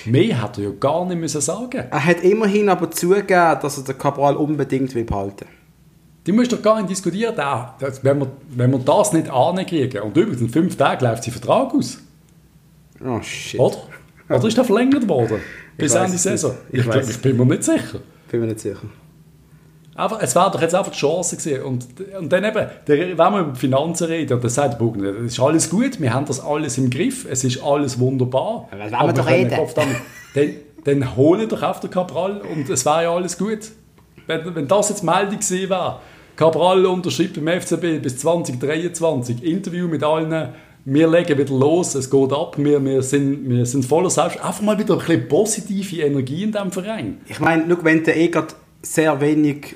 Mehr 0.05 0.41
hat 0.41 0.59
er 0.59 0.65
ja 0.65 0.69
gar 0.79 1.05
nicht 1.05 1.19
müssen 1.19 1.41
sagen. 1.41 1.85
Er 1.89 2.05
hat 2.05 2.21
immerhin 2.23 2.69
aber 2.69 2.91
zugegeben, 2.91 3.57
dass 3.61 3.77
er 3.79 3.83
den 3.83 3.97
Cabral 3.97 4.35
unbedingt 4.35 4.93
will 4.93 5.05
behalten. 5.05 5.45
Die 6.27 6.31
musst 6.33 6.51
doch 6.51 6.61
gar 6.61 6.77
nicht 6.77 6.91
diskutieren. 6.91 7.35
Wenn, 8.03 8.19
wir, 8.19 8.27
wenn 8.49 8.71
wir 8.71 8.79
das 8.79 9.13
nicht 9.13 9.29
ankriegen, 9.29 10.01
und 10.03 10.15
übrigens 10.15 10.41
in 10.41 10.49
fünf 10.49 10.75
Tagen 10.75 11.03
läuft 11.03 11.23
sein 11.23 11.33
Vertrag 11.33 11.73
aus, 11.73 11.97
Oh 13.03 13.21
shit. 13.21 13.59
oder? 13.59 13.77
Oder 14.29 14.47
ist 14.47 14.57
der 14.57 14.65
verlängert 14.65 15.07
worden? 15.07 15.39
Bis 15.77 15.95
Ende. 15.95 16.17
Saison? 16.17 16.53
Ich 16.71 16.85
Ich, 16.85 17.09
ich, 17.09 17.21
bin 17.21 17.37
mir 17.37 17.45
nicht 17.45 17.63
sicher. 17.63 17.99
Bin 18.29 18.41
mir 18.41 18.47
nicht 18.47 18.59
sicher. 18.59 18.81
Aber 19.97 20.21
es 20.21 20.35
war 20.35 20.51
doch 20.51 20.61
jetzt 20.61 20.75
einfach 20.75 20.91
die 20.91 20.97
Chance 20.99 21.37
gewesen. 21.37 21.63
Und, 21.63 21.87
und 22.17 22.31
dann 22.31 22.43
eben, 22.43 22.67
der, 22.87 22.97
wenn 22.99 23.17
wir 23.17 23.39
über 23.39 23.51
die 23.51 23.59
Finanzen 23.59 24.05
reden, 24.05 24.33
und 24.33 24.43
dann 24.43 24.51
sagt 24.51 24.73
der 24.73 24.77
Bugner, 24.77 25.09
es 25.25 25.33
ist 25.33 25.39
alles 25.39 25.69
gut, 25.71 25.99
wir 25.99 26.13
haben 26.13 26.25
das 26.27 26.39
alles 26.39 26.77
im 26.77 26.91
Griff, 26.91 27.25
es 27.29 27.43
ist 27.43 27.63
alles 27.63 27.99
wunderbar. 27.99 28.69
Aber 28.71 28.83
wenn 28.83 28.91
wir 28.91 29.13
doch 29.13 29.27
reden. 29.27 29.59
Dann, 29.75 29.95
dann, 30.35 30.49
dann 30.83 31.15
hole 31.15 31.47
doch 31.47 31.63
auf 31.63 31.79
den 31.79 31.89
Cabral 31.89 32.41
und 32.41 32.69
es 32.69 32.85
wäre 32.85 33.03
ja 33.03 33.13
alles 33.13 33.39
gut. 33.39 33.71
Wenn, 34.27 34.55
wenn 34.55 34.67
das 34.67 34.89
jetzt 34.89 35.01
die 35.01 35.07
Meldung 35.07 35.39
gewesen 35.39 35.69
wäre, 35.69 35.99
Cabral 36.35 36.85
unterschreibt 36.85 37.43
beim 37.43 37.59
FCB 37.59 37.99
bis 37.99 38.19
2023, 38.19 39.43
Interview 39.43 39.87
mit 39.87 40.03
allen, 40.03 40.49
wir 40.85 41.07
legen 41.07 41.39
wieder 41.39 41.53
los, 41.55 41.95
es 41.95 42.07
geht 42.07 42.31
ab, 42.31 42.55
wir, 42.59 42.85
wir, 42.85 43.01
sind, 43.01 43.49
wir 43.49 43.65
sind 43.65 43.83
voller 43.83 44.11
Selbst. 44.11 44.39
Einfach 44.39 44.61
mal 44.61 44.77
wieder 44.77 44.93
ein 44.93 44.99
bisschen 44.99 45.27
positive 45.27 46.03
Energie 46.03 46.43
in 46.43 46.51
diesem 46.51 46.71
Verein. 46.71 47.17
Ich 47.27 47.39
meine, 47.39 47.65
schau, 47.67 47.83
wenn 47.83 48.03
du 48.03 48.13
eh 48.13 48.27
gerade 48.27 48.53
sehr 48.83 49.19
wenig 49.19 49.75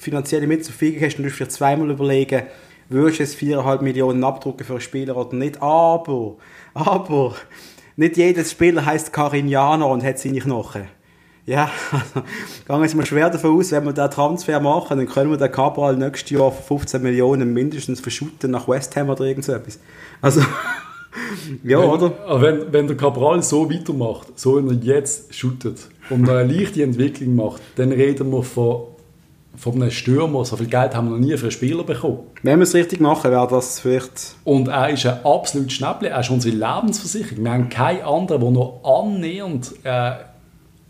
finanzielle 0.00 0.46
Mittel 0.46 0.64
zur 0.64 0.74
Verfügung 0.74 1.02
hast, 1.04 1.16
dann 1.16 1.24
musst 1.24 1.34
du 1.34 1.36
vielleicht 1.36 1.52
zweimal 1.52 1.90
überlegen, 1.90 2.42
würdest 2.88 3.18
du 3.18 3.22
jetzt 3.22 3.38
4,5 3.38 3.82
Millionen 3.82 4.24
abdrucken 4.24 4.64
für 4.64 4.74
einen 4.74 4.80
Spieler 4.80 5.16
oder 5.16 5.34
nicht. 5.34 5.60
Aber, 5.62 6.36
aber, 6.74 7.34
nicht 7.96 8.16
jedes 8.16 8.50
Spieler 8.50 8.84
heißt 8.84 9.12
Carinianer 9.12 9.86
und 9.86 10.02
hat 10.02 10.18
seine 10.18 10.40
Knochen. 10.40 10.88
Ja, 11.46 11.70
also, 11.90 12.26
gehen 12.66 12.76
wir 12.78 12.82
jetzt 12.82 12.94
mal 12.94 13.06
schwer 13.06 13.30
davon 13.30 13.58
aus, 13.58 13.72
wenn 13.72 13.84
wir 13.84 13.92
den 13.92 14.10
Transfer 14.10 14.60
machen, 14.60 14.98
dann 14.98 15.06
können 15.06 15.30
wir 15.30 15.36
den 15.36 15.50
Cabral 15.50 15.96
nächstes 15.96 16.30
Jahr 16.30 16.52
für 16.52 16.62
15 16.62 17.02
Millionen 17.02 17.52
mindestens 17.52 18.00
verschütten 18.00 18.50
nach 18.50 18.68
West 18.68 18.94
Ham 18.96 19.10
oder 19.10 19.24
irgend 19.24 19.44
so 19.44 19.52
etwas. 19.52 19.80
Also, 20.20 20.40
ja, 21.64 21.80
wenn, 21.80 21.90
oder? 21.90 22.12
aber 22.26 22.42
Wenn, 22.42 22.72
wenn 22.72 22.86
der 22.86 22.96
Cabral 22.96 23.42
so 23.42 23.70
weitermacht, 23.70 24.38
so 24.38 24.62
wie 24.62 24.88
er 24.88 24.96
jetzt 24.96 25.34
shootet 25.34 25.88
und 26.08 26.28
eine 26.28 26.52
leichte 26.52 26.82
Entwicklung 26.82 27.34
macht, 27.34 27.62
dann 27.76 27.90
reden 27.90 28.30
wir 28.30 28.42
von, 28.42 28.82
von 29.60 29.74
einem 29.74 29.90
Stürmer. 29.90 30.44
So 30.44 30.56
viel 30.56 30.66
Geld 30.66 30.96
haben 30.96 31.10
wir 31.10 31.18
noch 31.18 31.24
nie 31.24 31.36
für 31.36 31.44
einen 31.44 31.50
Spieler 31.50 31.84
bekommen. 31.84 32.20
Wenn 32.42 32.58
wir 32.58 32.64
es 32.64 32.74
richtig 32.74 33.00
machen, 33.00 33.30
wäre 33.30 33.46
das 33.46 33.78
vielleicht 33.78 34.36
Und 34.44 34.68
er 34.68 34.88
ist 34.88 35.04
ein 35.04 35.24
absolut 35.24 35.70
Schnäppchen. 35.70 36.08
Er 36.08 36.20
ist 36.20 36.30
unsere 36.30 36.56
Lebensversicherung. 36.56 37.44
Wir 37.44 37.52
haben 37.52 37.68
keinen 37.68 38.02
anderen, 38.02 38.40
der 38.40 38.50
noch 38.50 38.80
annähernd 38.82 39.72
äh, 39.84 40.12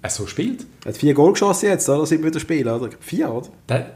so 0.09 0.27
spielt. 0.27 0.65
Er 0.85 0.91
hat 0.91 0.97
vier 0.97 1.13
Goal 1.13 1.33
geschossen 1.33 1.67
jetzt, 1.67 1.87
oder? 1.89 2.07
Sind 2.07 2.23
wir 2.23 2.31
wieder 2.31 2.41
spielen, 2.41 2.69
oder? 2.69 2.89
Vier, 3.01 3.31
oder? 3.31 3.49
Der, 3.69 3.87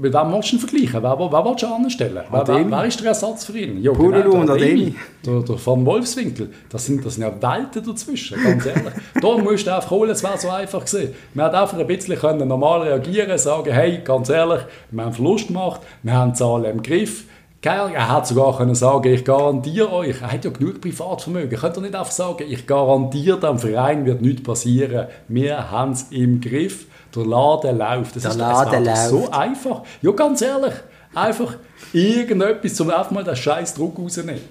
mit 0.00 0.14
wem 0.14 0.32
willst 0.32 0.50
du 0.50 0.56
ihn 0.56 0.60
vergleichen? 0.60 1.02
Wer, 1.02 1.18
wer, 1.18 1.32
wer 1.32 1.44
willst 1.44 1.62
du 1.62 1.66
anstellen? 1.66 2.22
Wer, 2.30 2.48
wer, 2.48 2.70
wer 2.70 2.84
ist 2.86 3.00
der 3.00 3.08
Ersatz 3.08 3.44
für 3.44 3.58
ihn? 3.58 3.82
Ja, 3.82 3.92
Pululu 3.92 4.30
der 4.30 4.32
und 4.32 4.50
Ademi. 4.50 4.94
Der, 5.26 5.40
der 5.40 5.66
Van 5.66 5.84
Wolfswinkel. 5.84 6.50
Das 6.70 6.86
sind, 6.86 7.04
das 7.04 7.16
sind 7.16 7.24
ja 7.24 7.30
Welten 7.30 7.84
dazwischen, 7.84 8.42
ganz 8.42 8.64
ehrlich. 8.64 8.94
da 9.20 9.38
musst 9.38 9.66
du 9.66 9.74
einfach 9.74 9.90
holen, 9.90 10.10
es 10.10 10.22
wäre 10.22 10.38
so 10.38 10.48
einfach 10.48 10.84
gewesen. 10.84 11.14
Wir 11.34 11.44
hätten 11.44 11.56
einfach 11.56 11.78
ein 11.78 11.86
bisschen 11.86 12.16
können 12.16 12.48
normal 12.48 12.82
reagieren 12.82 13.36
sagen, 13.36 13.70
hey, 13.72 14.00
ganz 14.02 14.30
ehrlich, 14.30 14.62
wir 14.90 15.04
haben 15.04 15.12
Verlust 15.12 15.48
gemacht, 15.48 15.82
wir 16.02 16.14
haben 16.14 16.34
Zahlen 16.34 16.64
im 16.64 16.82
Griff. 16.82 17.24
Geil, 17.66 17.90
er 17.94 18.16
hätte 18.16 18.28
sogar 18.28 18.56
können 18.56 18.76
sagen, 18.76 19.12
ich 19.12 19.24
garantiere 19.24 19.92
euch, 19.92 20.22
er 20.22 20.30
hat 20.30 20.44
ja 20.44 20.50
genug 20.52 20.80
Privatvermögen, 20.80 21.50
er 21.50 21.58
könnte 21.58 21.74
doch 21.76 21.82
nicht 21.82 21.96
einfach 21.96 22.12
sagen, 22.12 22.44
ich 22.48 22.64
garantiere, 22.64 23.40
dem 23.40 23.58
Verein 23.58 24.06
wird 24.06 24.22
nichts 24.22 24.44
passieren. 24.44 25.08
Wir 25.26 25.68
haben 25.70 25.90
es 25.90 26.04
im 26.10 26.40
Griff, 26.40 26.86
der 27.14 27.24
Laden 27.26 27.78
läuft. 27.78 28.14
Das 28.14 28.22
Der 28.22 28.30
ist, 28.32 28.38
Laden 28.38 28.84
läuft. 28.84 29.08
so 29.08 29.28
einfach. 29.32 29.82
Ja, 30.00 30.12
ganz 30.12 30.42
ehrlich, 30.42 30.74
einfach 31.12 31.56
irgendetwas, 31.92 32.80
um 32.80 32.90
einfach 32.90 33.10
mal 33.10 33.24
den 33.24 33.34
scheiß 33.34 33.74
Druck 33.74 33.98
rauszunehmen. 33.98 34.42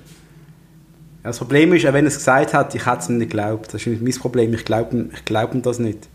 Das 1.24 1.38
Problem 1.38 1.72
ist, 1.74 1.86
auch 1.88 1.94
wenn 1.94 2.06
er 2.06 2.10
es 2.10 2.18
gesagt 2.18 2.54
hat, 2.54 2.76
ich 2.76 2.86
hätte 2.86 2.98
es 3.00 3.10
ihm 3.10 3.18
nicht 3.18 3.32
geglaubt. 3.32 3.68
Das 3.74 3.76
ist 3.82 3.88
nicht 3.88 4.02
mein 4.02 4.14
Problem, 4.14 4.54
ich 4.54 4.66
glaube 4.66 4.94
ihm, 4.96 5.10
ich 5.14 5.24
glaube 5.24 5.56
ihm 5.56 5.62
das 5.62 5.80
nicht. 5.80 6.10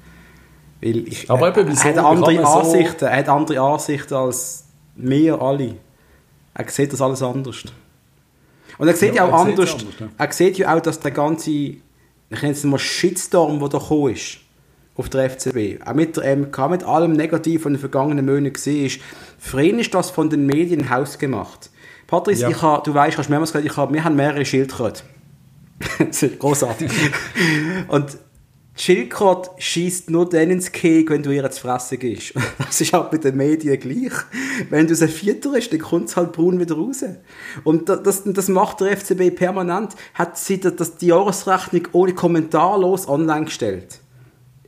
Weil 0.82 0.98
ich, 1.08 1.30
Aber 1.30 1.48
er, 1.48 1.56
eben, 1.56 1.70
wieso? 1.70 1.88
er 1.88 1.94
hat 1.96 2.04
andere 2.04 2.34
man 2.34 2.44
so- 2.44 2.50
Ansichten, 2.58 3.04
er 3.06 3.16
hat 3.16 3.28
andere 3.30 3.60
Ansichten 3.60 4.14
als 4.14 4.64
wir 4.96 5.40
alle. 5.40 5.76
Er 6.60 6.70
sieht 6.70 6.92
das 6.92 7.00
alles 7.00 7.22
anders. 7.22 7.64
Und 8.78 8.88
er 8.88 8.94
sieht 8.94 9.14
ja, 9.14 9.16
Ja, 9.16 9.24
auch 9.26 9.32
er 9.44 9.50
anders, 9.50 9.72
anders, 9.72 9.94
ja. 9.98 10.08
er 10.16 10.32
sieht 10.32 10.58
ja 10.58 10.74
auch, 10.76 10.80
dass 10.80 11.00
der 11.00 11.10
ganze, 11.10 11.50
ich 11.50 11.80
nenne 12.30 12.52
es 12.52 12.64
mal 12.64 12.78
Shitstorm, 12.78 13.58
der 13.58 13.68
da 13.68 13.78
gekommen 13.78 14.14
ist, 14.14 14.38
auf 14.96 15.08
der 15.08 15.30
FCB, 15.30 15.82
auch 15.86 15.94
mit 15.94 16.16
der 16.16 16.36
MK, 16.36 16.68
mit 16.70 16.84
allem 16.84 17.12
Negativen 17.12 17.62
von 17.62 17.72
den 17.72 17.80
vergangenen 17.80 18.26
Monaten 18.26 18.52
gesehen 18.52 18.86
ist, 18.86 19.00
für 19.38 19.62
ihn 19.62 19.78
ist 19.78 19.94
das 19.94 20.10
von 20.10 20.28
den 20.28 20.46
Medien 20.46 20.90
hausgemacht. 20.90 21.70
Patrice, 22.06 22.42
Ja. 22.42 22.48
ich 22.50 22.60
habe, 22.60 22.82
du 22.84 22.92
weißt, 22.92 23.16
hast 23.16 23.30
mehrmals 23.30 23.52
gesagt, 23.52 23.70
ich 23.70 23.76
habe, 23.76 23.94
wir 23.94 24.04
haben 24.04 24.16
mehrere 24.16 24.44
Schildkröten. 24.44 25.02
ist 26.10 26.38
großartig. 26.38 26.90
Und 27.88 28.18
Schildkröte 28.82 29.50
schießt 29.58 30.08
nur 30.10 30.28
dann 30.28 30.50
ins 30.50 30.72
Keg, 30.72 31.10
wenn 31.10 31.22
du 31.22 31.30
ihr 31.30 31.50
zu 31.50 31.60
fressen 31.60 31.98
gibst. 31.98 32.32
Das 32.58 32.80
ist 32.80 32.94
auch 32.94 33.10
bei 33.10 33.18
den 33.18 33.36
Medien 33.36 33.78
gleich. 33.78 34.12
Wenn 34.70 34.86
du 34.86 34.94
sie 34.94 35.08
fütterst, 35.08 35.72
dann 35.72 35.80
kommt 35.80 36.08
es 36.08 36.16
halt 36.16 36.32
braun 36.32 36.58
wieder 36.58 36.76
raus. 36.76 37.04
Und 37.64 37.88
da- 37.88 37.96
das, 37.96 38.22
das 38.24 38.48
macht 38.48 38.80
der 38.80 38.96
FCB 38.96 39.30
permanent. 39.36 39.96
Hat 40.14 40.38
sie 40.38 40.58
da- 40.60 40.70
das, 40.70 40.96
die 40.96 41.08
Jahresrechnung 41.08 41.88
ohne 41.92 42.14
kommentarlos 42.14 43.06
online 43.08 43.46
gestellt. 43.46 44.00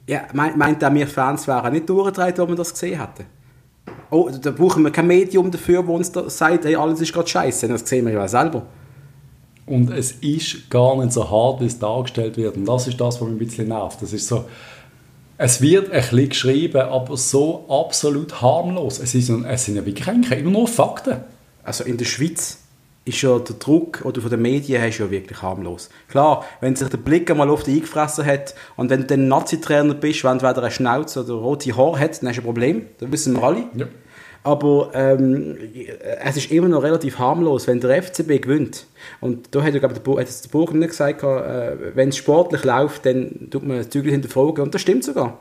Ja, 0.06 0.22
meint, 0.34 0.82
er, 0.82 0.92
wir 0.94 1.06
Fans 1.06 1.46
wären 1.46 1.72
nicht 1.72 1.88
durchgedreht, 1.88 2.36
wenn 2.38 2.48
wir 2.48 2.56
das 2.56 2.72
gesehen 2.72 2.98
hätten? 3.00 3.24
Oh, 4.10 4.28
da 4.30 4.50
brauchen 4.50 4.82
wir 4.82 4.90
kein 4.90 5.06
Medium 5.06 5.50
dafür, 5.50 5.86
wo 5.86 5.94
uns 5.96 6.12
da 6.12 6.28
sagt, 6.28 6.64
hey, 6.66 6.76
alles 6.76 7.00
ist 7.00 7.12
gerade 7.12 7.28
scheiße. 7.28 7.68
Das 7.68 7.88
sehen 7.88 8.04
wir 8.06 8.12
ja 8.12 8.28
selber. 8.28 8.66
Und 9.66 9.90
es 9.90 10.12
ist 10.12 10.70
gar 10.70 10.96
nicht 10.96 11.12
so 11.12 11.30
hart, 11.30 11.60
wie 11.60 11.66
es 11.66 11.78
dargestellt 11.78 12.36
wird. 12.36 12.56
Und 12.56 12.64
das 12.66 12.88
ist 12.88 13.00
das, 13.00 13.20
was 13.20 13.28
mich 13.28 13.36
ein 13.36 13.38
bisschen 13.38 13.68
nervt. 13.68 14.02
Das 14.02 14.12
ist 14.12 14.26
so, 14.26 14.44
es 15.38 15.60
wird 15.60 15.92
ein 15.92 16.00
bisschen 16.00 16.28
geschrieben, 16.28 16.82
aber 16.82 17.16
so 17.16 17.64
absolut 17.68 18.42
harmlos. 18.42 18.98
Es, 18.98 19.14
ist, 19.14 19.28
es 19.28 19.64
sind 19.64 19.76
ja 19.76 19.86
wirklich 19.86 20.08
immer 20.08 20.50
nur 20.50 20.68
Fakten. 20.68 21.24
also 21.64 21.84
in 21.84 21.96
der 21.96 22.04
Schweiz 22.04 22.58
ist 23.04 23.22
ja 23.22 23.38
der 23.38 23.56
Druck 23.56 24.02
oder 24.04 24.20
von 24.20 24.30
den 24.30 24.42
Medien 24.42 24.78
her 24.80 24.88
ist 24.88 24.98
ja 24.98 25.10
wirklich 25.10 25.42
harmlos. 25.42 25.90
Klar, 26.08 26.44
wenn 26.60 26.76
sich 26.76 26.88
der 26.88 26.98
Blick 26.98 27.30
einmal 27.30 27.50
oft 27.50 27.66
eingefressen 27.66 28.24
hat 28.24 28.54
und 28.76 28.90
wenn 28.90 29.00
du 29.00 29.06
dann 29.06 29.26
Nazi-Trainer 29.26 29.94
bist, 29.94 30.22
wenn 30.22 30.38
du 30.38 30.46
entweder 30.46 30.62
eine 30.62 30.70
Schnauze 30.70 31.24
oder 31.24 31.34
rote 31.34 31.76
Haare 31.76 31.98
hat, 31.98 32.22
dann 32.22 32.28
hast 32.28 32.36
du 32.36 32.42
ein 32.42 32.44
Problem. 32.44 32.86
Das 32.98 33.10
wissen 33.10 33.34
wir 33.34 33.42
alle. 33.42 33.64
Ja. 33.74 33.86
Aber 34.44 34.90
ähm, 34.94 35.56
es 36.24 36.36
ist 36.36 36.50
immer 36.50 36.68
noch 36.68 36.82
relativ 36.82 37.18
harmlos, 37.18 37.68
wenn 37.68 37.80
der 37.80 38.02
FCB 38.02 38.42
gewinnt. 38.42 38.86
Und 39.20 39.54
da 39.54 39.62
hat, 39.62 39.72
glaube 39.72 39.94
der, 39.94 40.16
hat 40.16 40.44
der 40.44 40.50
Burger 40.50 40.74
nicht 40.74 40.90
gesagt, 40.90 41.22
äh, 41.22 41.94
wenn 41.94 42.08
es 42.08 42.16
sportlich 42.16 42.64
läuft, 42.64 43.06
dann 43.06 43.48
tut 43.50 43.62
man 43.62 43.78
das 43.78 43.90
Zügel 43.90 44.10
hinterfragen. 44.10 44.64
Und 44.64 44.74
das 44.74 44.80
stimmt 44.80 45.04
sogar. 45.04 45.38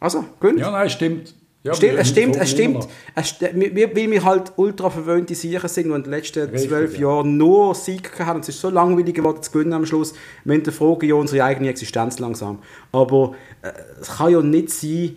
Also, 0.00 0.24
gewinnt. 0.40 0.58
Ja, 0.60 0.70
nein, 0.70 0.90
stimmt. 0.90 1.34
Ja, 1.64 1.74
stimmt, 1.74 1.98
es 1.98 2.08
stimmt, 2.08 2.36
es 2.36 2.50
stimmt. 2.50 2.88
Es 3.16 3.28
st 3.28 3.40
wir, 3.52 3.94
weil 3.94 4.10
wir 4.10 4.24
halt 4.24 4.52
ultra 4.56 4.90
verwöhnte 4.90 5.34
Sieger 5.34 5.68
sind 5.68 5.90
und 5.90 5.96
in 5.96 6.02
den 6.04 6.12
letzten 6.12 6.56
zwölf 6.56 6.94
ja. 6.94 7.08
Jahren 7.08 7.36
nur 7.36 7.74
Sieg 7.74 8.18
haben 8.20 8.36
und 8.36 8.42
es 8.42 8.50
ist 8.50 8.60
so 8.60 8.70
langweilig 8.70 9.14
geworden 9.14 9.42
zu 9.42 9.50
gewinnen 9.50 9.72
am 9.72 9.84
Schluss, 9.84 10.14
wir 10.44 10.54
hinterfragen 10.54 11.08
ja 11.08 11.16
unsere 11.16 11.44
eigene 11.44 11.68
Existenz 11.68 12.20
langsam. 12.20 12.60
Aber 12.92 13.34
äh, 13.62 13.72
es 14.00 14.08
kann 14.08 14.30
ja 14.30 14.40
nicht 14.40 14.70
sein, 14.70 15.16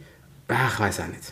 äh, 0.49 0.55
ich 0.67 0.79
weiß 0.79 1.01
auch 1.01 1.07
nicht. 1.07 1.31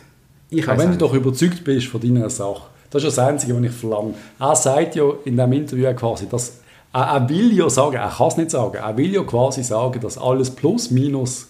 Ich 0.50 0.68
Aber 0.68 0.78
wenn 0.78 0.92
du 0.92 0.98
doch 0.98 1.14
überzeugt 1.14 1.62
bist 1.64 1.86
von 1.86 2.00
deiner 2.00 2.28
Sache, 2.28 2.62
das 2.90 3.04
ist 3.04 3.16
das 3.16 3.24
Einzige, 3.24 3.56
was 3.56 3.62
ich 3.62 3.70
verlange. 3.70 4.14
Er 4.38 4.56
sagt 4.56 4.96
ja 4.96 5.04
in 5.24 5.36
diesem 5.36 5.52
Interview 5.52 5.94
quasi, 5.94 6.28
dass 6.28 6.60
er, 6.92 7.02
er 7.02 7.28
will 7.28 7.52
ja 7.56 7.70
sagen, 7.70 7.96
er 7.96 8.08
kann 8.10 8.28
es 8.28 8.36
nicht 8.36 8.50
sagen, 8.50 8.76
er 8.76 8.96
will 8.96 9.14
ja 9.14 9.22
quasi 9.22 9.62
sagen, 9.62 10.00
dass 10.00 10.18
alles 10.18 10.50
plus 10.50 10.90
minus 10.90 11.46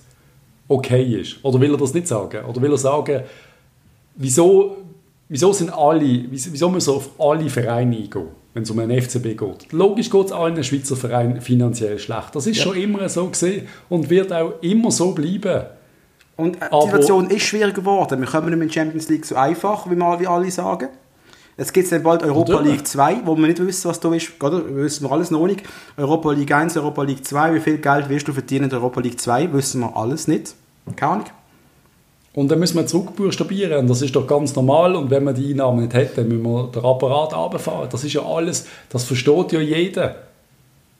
okay 0.68 1.20
ist. 1.20 1.42
Oder 1.42 1.60
will 1.60 1.72
er 1.72 1.78
das 1.78 1.94
nicht 1.94 2.06
sagen? 2.06 2.44
Oder 2.44 2.60
will 2.60 2.72
er 2.72 2.78
sagen, 2.78 3.22
wieso, 4.16 4.76
wieso 5.28 5.52
sind 5.52 5.70
alle, 5.70 6.24
wieso 6.30 6.68
müssen 6.68 6.92
wir 6.92 6.96
auf 6.96 7.10
alle 7.18 7.48
Vereine 7.48 7.96
eingehen, 7.96 8.28
wenn 8.52 8.62
es 8.64 8.70
um 8.70 8.78
einen 8.78 9.00
FCB 9.00 9.36
geht? 9.36 9.72
Logisch 9.72 10.10
geht 10.10 10.26
es 10.26 10.32
allen 10.32 10.62
Schweizer 10.62 10.96
Vereinen 10.96 11.40
finanziell 11.40 11.98
schlecht. 11.98 12.34
Das 12.36 12.46
ist 12.46 12.58
ja. 12.58 12.64
schon 12.64 12.76
immer 12.76 13.08
so 13.08 13.26
gesehen 13.26 13.66
und 13.88 14.10
wird 14.10 14.30
auch 14.30 14.60
immer 14.60 14.90
so 14.90 15.12
bleiben. 15.12 15.62
Und 16.40 16.56
äh, 16.56 16.68
die 16.70 16.86
Situation 16.86 17.30
ist 17.30 17.42
schwieriger 17.42 17.74
geworden. 17.74 18.20
Wir 18.20 18.28
kommen 18.28 18.48
nicht 18.48 18.56
mehr 18.56 18.62
in 18.62 18.68
die 18.68 18.74
Champions 18.74 19.08
League 19.08 19.26
so 19.26 19.36
einfach, 19.36 19.90
wie, 19.90 19.94
mal, 19.94 20.18
wie 20.20 20.26
alle 20.26 20.50
sagen. 20.50 20.88
Jetzt 21.56 21.74
gibt 21.74 21.84
es 21.84 21.90
dann 21.90 22.02
bald 22.02 22.22
Europa 22.22 22.52
Natürlich. 22.52 22.78
League 22.78 22.88
2, 22.88 23.20
wo 23.26 23.36
wir 23.36 23.46
nicht 23.46 23.58
wissen, 23.64 23.90
was 23.90 24.00
da 24.00 24.12
ist. 24.14 24.42
Oder? 24.42 24.62
Wissen 24.74 25.04
wir 25.04 25.12
alles 25.12 25.30
noch 25.30 25.46
nicht. 25.46 25.62
Europa 25.98 26.32
League 26.32 26.52
1, 26.52 26.76
Europa 26.78 27.02
League 27.02 27.26
2. 27.26 27.54
Wie 27.54 27.60
viel 27.60 27.78
Geld 27.78 28.08
wirst 28.08 28.28
du 28.28 28.32
verdienen 28.32 28.70
in 28.70 28.74
Europa 28.74 29.00
League 29.00 29.20
2? 29.20 29.52
Wissen 29.52 29.80
wir 29.80 29.94
alles 29.94 30.26
nicht. 30.26 30.54
Keine 30.96 31.12
Ahnung. 31.12 31.26
Und 32.32 32.50
dann 32.50 32.60
müssen 32.60 32.76
wir 32.76 32.86
zurückbuchstabieren. 32.86 33.86
Das 33.88 34.00
ist 34.00 34.16
doch 34.16 34.26
ganz 34.26 34.54
normal. 34.54 34.96
Und 34.96 35.10
wenn 35.10 35.24
wir 35.24 35.34
die 35.34 35.50
Einnahmen 35.50 35.80
nicht 35.80 35.94
hätten, 35.94 36.28
müssen 36.28 36.42
wir 36.44 36.68
den 36.68 36.84
Apparat 36.84 37.34
runterfahren. 37.34 37.88
Das 37.90 38.04
ist 38.04 38.12
ja 38.14 38.22
alles, 38.22 38.66
das 38.88 39.04
versteht 39.04 39.52
ja 39.52 39.60
jeder. 39.60 40.29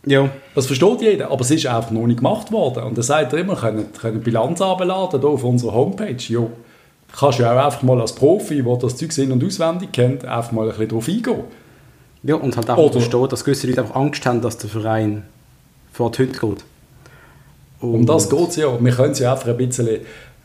Ja. 0.07 0.31
Das 0.55 0.67
versteht 0.67 1.03
jeder, 1.03 1.31
aber 1.31 1.43
es 1.43 1.51
ist 1.51 1.67
einfach 1.67 1.91
noch 1.91 2.07
nicht 2.07 2.19
gemacht 2.19 2.51
worden. 2.53 2.85
Und 2.85 2.97
dann 2.97 3.03
sagt 3.03 3.33
er 3.33 3.41
immer, 3.41 3.57
können, 3.57 3.93
können 3.93 4.21
Bilanz 4.21 4.61
abladen 4.61 5.23
auf 5.23 5.45
unserer 5.45 5.75
Homepage. 5.75 6.17
Ja, 6.29 6.47
kannst 7.19 7.39
du 7.39 7.43
ja 7.43 7.53
auch 7.53 7.67
einfach 7.67 7.83
mal 7.83 8.01
als 8.01 8.15
Profi, 8.15 8.63
der 8.63 8.77
das 8.77 8.97
Zeug 8.97 9.17
in- 9.19 9.33
und 9.33 9.45
auswendig 9.45 9.93
kennt, 9.93 10.25
einfach 10.25 10.53
mal 10.53 10.63
ein 10.63 10.69
bisschen 10.71 10.89
drauf 10.89 11.09
eingehen. 11.09 11.45
Ja, 12.23 12.35
und 12.37 12.57
halt 12.57 12.71
auch 12.71 12.93
verstehen, 12.93 13.29
dass 13.29 13.45
gewisse 13.45 13.67
Leute 13.67 13.81
einfach 13.83 13.97
Angst 13.97 14.25
haben, 14.27 14.41
dass 14.41 14.59
der 14.59 14.71
Verein 14.71 15.25
vor 15.93 16.11
die 16.11 16.19
Hütte 16.19 16.39
geht. 16.39 16.65
Und 17.81 17.95
um 17.95 18.07
das 18.07 18.29
geht 18.29 18.49
es 18.49 18.57
ja. 18.57 18.83
Wir 18.83 18.93
können 18.93 19.13
es 19.13 19.19
ja 19.19 19.33
einfach 19.33 19.49
ein 19.49 19.57
bisschen 19.57 19.89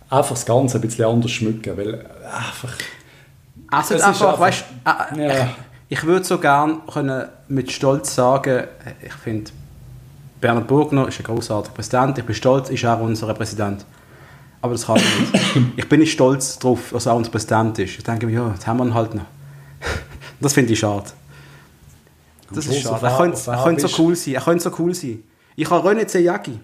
einfach 0.09 0.35
das 0.35 0.45
Ganze 0.45 0.77
ein 0.77 0.81
bisschen 0.81 1.05
anders 1.05 1.31
schmücken, 1.31 1.77
weil 1.77 1.95
einfach... 1.95 2.73
Also 3.71 3.95
einfach, 3.95 4.07
einfach, 4.07 4.39
weißt 4.39 4.63
du, 4.85 5.19
äh, 5.19 5.27
ja. 5.27 5.49
Ich 5.89 6.03
würde 6.03 6.25
so 6.25 6.37
gerne 6.39 6.79
können 6.91 7.27
mit 7.47 7.71
Stolz 7.71 8.15
sagen, 8.15 8.65
ich 9.01 9.13
finde, 9.13 9.51
Bernhard 10.41 10.67
Burgner 10.67 11.07
ist 11.07 11.19
ein 11.19 11.23
großartiger 11.23 11.73
Präsident, 11.75 12.17
ich 12.17 12.25
bin 12.25 12.35
stolz, 12.35 12.69
ist 12.69 12.85
auch 12.85 12.99
unser 12.99 13.33
Präsident. 13.33 13.85
Aber 14.61 14.73
das 14.73 14.85
kann 14.85 14.97
ich 14.97 15.31
nicht. 15.31 15.43
Ich 15.77 15.87
bin 15.87 15.99
nicht 15.99 16.11
stolz 16.11 16.57
darauf, 16.57 16.89
dass 16.91 17.05
er 17.05 17.15
unser 17.15 17.29
Präsident 17.29 17.77
ist. 17.77 17.97
Ich 17.97 18.03
denke 18.03 18.25
mir, 18.25 18.33
ja, 18.33 18.49
jetzt 18.49 18.65
haben 18.65 18.77
wir 18.77 18.85
ihn 18.85 18.93
halt 18.93 19.13
noch. 19.13 19.25
Das 20.39 20.53
finde 20.53 20.73
ich 20.73 20.79
schade. 20.79 21.05
Das 22.51 22.65
ist 22.65 22.81
schade. 22.81 23.05
Er 23.05 23.17
könnte, 23.17 23.39
er 23.51 23.63
könnte 23.63 23.87
so 23.87 24.03
cool 24.03 24.15
sein. 24.15 24.33
Er 24.33 24.41
könnte 24.41 24.63
so 24.63 24.71
cool 24.79 24.93
sein. 24.93 25.23
Ich 25.55 25.69
habe 25.69 25.87
René 25.87 26.05
Zeyagi. 26.05 26.59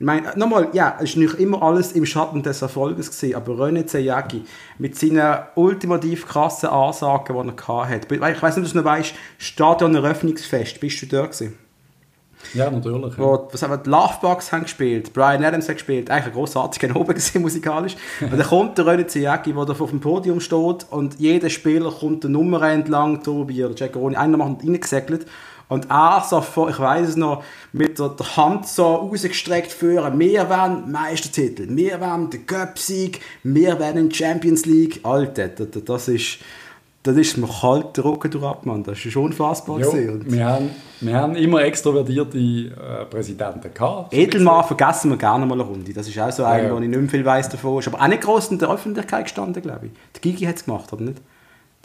Ich 0.00 0.06
meine, 0.06 0.32
nochmal, 0.36 0.68
ja, 0.74 0.96
es 0.98 1.10
ist 1.10 1.16
nicht 1.16 1.34
immer 1.34 1.60
alles 1.60 1.90
im 1.90 2.06
Schatten 2.06 2.44
des 2.44 2.62
Erfolges 2.62 3.10
gewesen, 3.10 3.34
aber 3.34 3.54
René 3.54 3.84
Zeyagi 3.84 4.44
mit 4.78 4.96
seinen 4.96 5.38
ultimativ 5.56 6.24
krassen 6.24 6.68
Ansagen, 6.68 7.34
die 7.34 7.62
er 7.68 7.88
hatte. 7.88 8.14
Ich 8.14 8.42
weiß 8.42 8.56
nicht, 8.58 8.66
ob 8.66 8.72
du 8.72 8.78
noch 8.78 8.84
weißt, 8.84 9.14
Stadion 9.38 9.96
Eröffnungsfest, 9.96 10.78
bist 10.78 11.02
du 11.02 11.06
da 11.06 11.22
gewesen? 11.22 11.58
Ja, 12.54 12.70
natürlich. 12.70 13.18
Wo, 13.18 13.34
ja. 13.34 13.48
Was 13.50 13.62
haben 13.62 13.82
die 13.82 13.90
Lovebox 13.90 14.52
haben 14.52 14.62
gespielt, 14.62 15.12
Brian 15.12 15.44
Adams 15.44 15.68
hat 15.68 15.74
gespielt, 15.74 16.08
eigentlich 16.08 16.26
ein 16.26 16.32
grossartiger 16.32 16.94
oben 16.94 17.14
gesehen 17.14 17.42
musikalisch. 17.42 17.96
und 18.20 18.38
dann 18.38 18.46
kommt 18.46 18.78
der 18.78 18.84
René 18.84 19.06
Ziyagi, 19.06 19.52
der 19.52 19.68
auf 19.68 19.90
dem 19.90 19.98
Podium 19.98 20.38
steht 20.38 20.86
und 20.90 21.18
jeder 21.18 21.50
Spieler 21.50 21.90
kommt 21.90 22.22
der 22.22 22.30
Nummer 22.30 22.62
entlang, 22.62 23.24
Tobi 23.24 23.64
oder 23.64 23.74
Jack 23.74 23.96
Roni, 23.96 24.14
einer 24.14 24.36
macht 24.36 24.62
reingesegelt 24.62 25.26
und 25.68 25.90
er 25.90 26.24
so, 26.28 26.68
ich 26.68 26.78
weiß 26.78 27.10
es 27.10 27.16
noch, 27.16 27.44
mit 27.72 27.98
der, 27.98 28.14
Hand 28.36 28.66
so 28.66 28.94
rausgestreckt 28.94 29.70
führen, 29.70 30.18
wir 30.18 30.48
werden 30.48 30.90
Meistertitel, 30.90 31.66
wir 31.68 32.00
werden 32.00 32.30
den 32.30 32.46
Cup-Sieg, 32.46 33.20
wir 33.42 33.78
werden 33.78 34.10
Champions 34.10 34.64
League. 34.64 35.00
Alter, 35.04 35.48
das, 35.48 35.68
das 35.84 36.08
ist 36.08 36.38
das 37.04 37.16
ist 37.16 37.38
mir 37.38 37.48
kalt 37.48 37.96
der 37.96 38.04
Rücken 38.04 38.30
durch 38.30 38.64
Mann. 38.64 38.82
Das 38.82 39.02
ist 39.04 39.16
unfassbar. 39.16 39.78
Jo, 39.78 39.92
wir, 39.94 40.44
haben, 40.44 40.70
wir 41.00 41.14
haben 41.14 41.36
immer 41.36 41.62
extrovertierte 41.62 42.36
äh, 42.38 43.04
Präsidenten 43.08 43.72
gehabt. 43.72 44.12
Edelmann 44.12 44.64
vergessen 44.64 45.10
wir 45.10 45.16
gerne 45.16 45.46
mal 45.46 45.54
eine 45.54 45.62
Runde. 45.62 45.92
Das 45.92 46.08
ist 46.08 46.18
auch 46.18 46.30
so 46.30 46.44
einer, 46.44 46.64
ja, 46.64 46.74
wo 46.74 46.78
ich 46.80 46.88
nicht 46.88 47.00
mehr 47.00 47.08
viel 47.08 47.24
weiss 47.24 47.48
davon. 47.48 47.78
Ist 47.78 47.88
aber 47.88 48.02
auch 48.02 48.08
nicht 48.08 48.22
groß 48.22 48.48
in 48.48 48.58
der 48.58 48.70
Öffentlichkeit 48.70 49.24
gestanden, 49.24 49.62
glaube 49.62 49.86
ich. 49.86 49.92
Die 50.16 50.20
Gigi 50.20 50.44
hat 50.44 50.56
es 50.56 50.64
gemacht, 50.64 50.92
oder 50.92 51.04
nicht? 51.04 51.22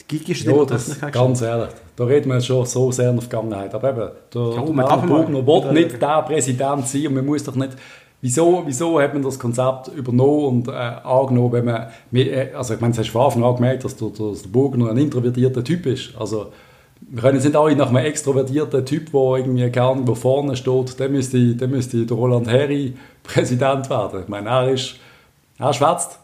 Die 0.09 0.17
Gigi 0.17 0.31
ist 0.33 0.45
der 0.45 0.53
Öffentlichkeit 0.53 1.13
Ganz 1.13 1.41
ehrlich, 1.41 1.69
da 1.95 2.03
reden 2.03 2.29
wir 2.29 2.41
schon 2.41 2.65
so 2.65 2.91
sehr 2.91 3.09
in 3.09 3.15
der 3.15 3.21
Vergangenheit. 3.21 3.73
Aber 3.73 3.89
eben, 3.89 4.09
der, 4.33 4.41
ja, 4.41 4.97
der 4.97 5.07
Bogner 5.07 5.47
will 5.47 5.73
nicht 5.73 6.01
der 6.01 6.21
Präsident 6.23 6.87
sein 6.87 7.07
und 7.07 7.13
man 7.15 7.25
muss 7.25 7.43
doch 7.43 7.55
nicht 7.55 7.77
Wieso, 8.25 8.63
wieso 8.65 9.01
hat 9.01 9.13
man 9.13 9.21
das 9.21 9.37
Konzept 9.37 9.89
übernommen 9.89 10.45
und 10.45 10.67
äh, 10.69 10.71
angenommen, 10.71 11.51
wenn 11.51 11.65
man, 11.65 11.87
äh, 12.13 12.51
also 12.55 12.73
ich 12.73 12.79
meine, 12.79 12.93
es 12.93 12.99
hast 12.99 13.07
du 13.07 13.11
von 13.11 13.23
Anfang 13.25 13.43
an 13.43 13.55
gemerkt, 13.55 13.83
dass 13.83 13.97
der, 13.97 14.07
dass 14.11 14.43
der 14.43 14.49
Burgner 14.49 14.91
ein 14.91 14.97
introvertierter 14.97 15.61
Typ 15.61 15.85
ist. 15.87 16.15
Also 16.17 16.53
wir 17.01 17.21
können 17.21 17.35
jetzt 17.35 17.43
nicht 17.43 17.57
alle 17.57 17.75
nach 17.75 17.89
einem 17.89 17.97
extrovertierten 17.97 18.85
Typ, 18.85 19.11
der 19.11 19.21
irgendwie 19.21 19.69
gerne 19.69 20.07
wo 20.07 20.15
vorne 20.15 20.55
steht, 20.55 20.97
der 21.01 21.09
müsste, 21.09 21.53
der 21.53 21.67
müsste 21.67 22.05
der 22.05 22.15
Roland 22.15 22.47
Herri 22.47 22.93
Präsident 23.23 23.89
werden. 23.89 24.21
Ich 24.21 24.29
meine, 24.29 24.47
er 24.47 24.69
ist, 24.69 24.95
er 25.59 25.73
schwätzt. 25.73 26.17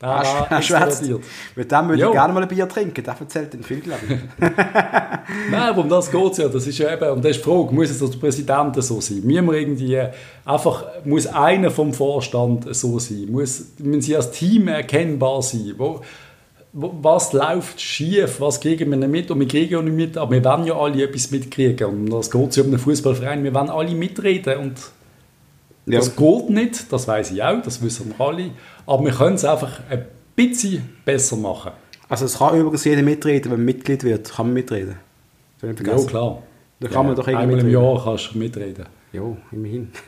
Ah, 0.00 0.46
er 0.48 0.62
schwätzt. 0.62 1.02
Mit 1.56 1.72
dem 1.72 1.88
würde 1.88 2.04
ich 2.04 2.12
gerne 2.12 2.32
mal 2.32 2.42
ein 2.42 2.48
Bier 2.48 2.68
trinken. 2.68 3.02
Das 3.02 3.20
erzählt 3.20 3.52
den 3.52 3.64
viel, 3.64 3.80
glaube 3.80 4.00
ich. 4.08 4.18
Nein, 5.50 5.60
aber 5.60 5.80
um 5.80 5.88
das 5.88 6.10
geht 6.10 6.32
es 6.32 6.38
ja. 6.38 6.48
Das 6.48 6.66
ist 6.66 6.78
ja 6.78 6.92
eben, 6.92 7.10
und 7.10 7.24
das 7.24 7.36
ist 7.36 7.44
die 7.44 7.50
Frage, 7.50 7.74
muss 7.74 7.90
es 7.90 7.98
der 7.98 8.18
Präsident 8.18 8.80
so 8.82 9.00
sein? 9.00 9.22
Müssen 9.24 9.46
wir 9.46 9.54
irgendwie 9.54 10.00
einfach, 10.44 10.84
muss 11.04 11.26
einer 11.26 11.72
vom 11.72 11.92
Vorstand 11.92 12.72
so 12.76 13.00
sein? 13.00 13.26
Muss, 13.28 13.72
müssen 13.78 14.02
sie 14.02 14.14
als 14.14 14.30
Team 14.30 14.68
erkennbar 14.68 15.42
sein? 15.42 15.74
Wo, 15.76 16.00
was 16.72 17.32
läuft 17.32 17.80
schief, 17.80 18.40
was 18.40 18.60
kriegen 18.60 18.90
wir 18.90 18.96
nicht 18.96 19.10
mit 19.10 19.30
und 19.30 19.40
wir 19.40 19.48
kriegen 19.48 19.72
ja 19.72 19.82
nicht 19.82 19.96
mit, 19.96 20.16
aber 20.16 20.32
wir 20.32 20.44
wollen 20.44 20.66
ja 20.66 20.76
alle 20.76 21.02
etwas 21.02 21.30
mitkriegen 21.30 21.86
und 21.86 22.10
das 22.10 22.30
geht 22.30 22.56
ja 22.56 22.62
um 22.62 22.68
einen 22.68 22.78
Fußballverein, 22.78 23.42
wir 23.42 23.54
wollen 23.54 23.70
alle 23.70 23.94
mitreden 23.94 24.58
und 24.58 24.74
ja. 25.92 25.98
das 25.98 26.16
geht 26.16 26.50
nicht, 26.50 26.92
das 26.92 27.08
weiß 27.08 27.30
ich 27.32 27.42
auch, 27.42 27.62
das 27.62 27.82
wissen 27.82 28.14
wir 28.16 28.26
alle, 28.26 28.50
aber 28.86 29.04
wir 29.04 29.12
können 29.12 29.36
es 29.36 29.44
einfach 29.44 29.80
ein 29.90 30.06
bisschen 30.34 30.96
besser 31.04 31.36
machen. 31.36 31.72
Also 32.08 32.24
es 32.24 32.38
kann 32.38 32.58
übrigens 32.58 32.84
jeder 32.84 33.02
mitreden, 33.02 33.50
wenn 33.50 33.58
man 33.58 33.64
Mitglied 33.64 34.04
wird, 34.04 34.30
kann 34.30 34.46
man 34.46 34.54
mitreden. 34.54 34.96
Ja, 35.62 35.72
klar. 35.72 36.42
Da 36.80 36.88
kann 36.88 36.96
ja, 36.96 37.02
man 37.02 37.16
doch 37.16 37.26
Einmal 37.26 37.58
im 37.58 37.70
Jahr 37.70 38.00
kannst 38.02 38.34
du 38.34 38.38
mitreden. 38.38 38.86
Ja, 39.12 39.22
immerhin. 39.52 39.88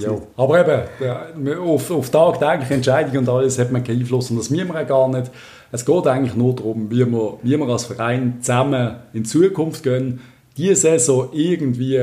Ja. 0.00 0.16
Aber 0.36 0.60
eben, 0.60 1.58
auf, 1.58 1.90
auf 1.90 2.10
tagtägliche 2.10 2.72
Entscheidungen 2.72 3.18
und 3.18 3.28
alles 3.28 3.58
hat 3.58 3.70
man 3.70 3.84
keinen 3.84 4.00
Einfluss 4.00 4.30
und 4.30 4.38
das 4.38 4.48
müssen 4.48 4.72
wir 4.72 4.80
auch 4.80 4.86
gar 4.86 5.08
nicht. 5.08 5.30
Es 5.70 5.84
geht 5.84 6.06
eigentlich 6.06 6.34
nur 6.34 6.56
darum, 6.56 6.90
wie 6.90 7.04
wir, 7.04 7.38
wie 7.42 7.58
wir 7.58 7.68
als 7.68 7.84
Verein 7.84 8.38
zusammen 8.40 8.96
in 9.12 9.26
Zukunft 9.26 9.82
gehen, 9.82 10.20
diese 10.56 10.76
Saison 10.76 11.28
irgendwie 11.32 12.00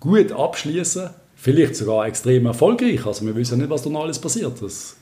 gut 0.00 0.32
abschließen, 0.32 1.10
vielleicht 1.38 1.76
sogar 1.76 2.06
extrem 2.06 2.46
erfolgreich. 2.46 3.06
Also 3.06 3.24
wir 3.24 3.34
wissen 3.34 3.58
nicht, 3.58 3.70
was 3.70 3.82
da 3.82 3.90
noch 3.90 4.02
alles 4.02 4.18
passiert. 4.18 4.60
Das, 4.60 4.96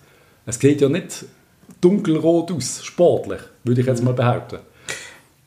es 0.45 0.59
geht 0.59 0.80
ja 0.80 0.89
nicht 0.89 1.24
dunkelrot 1.80 2.53
aus, 2.53 2.84
sportlich, 2.84 3.41
würde 3.64 3.80
ich 3.80 3.87
jetzt 3.87 4.05
mal 4.05 4.14
behaupten. 4.14 4.59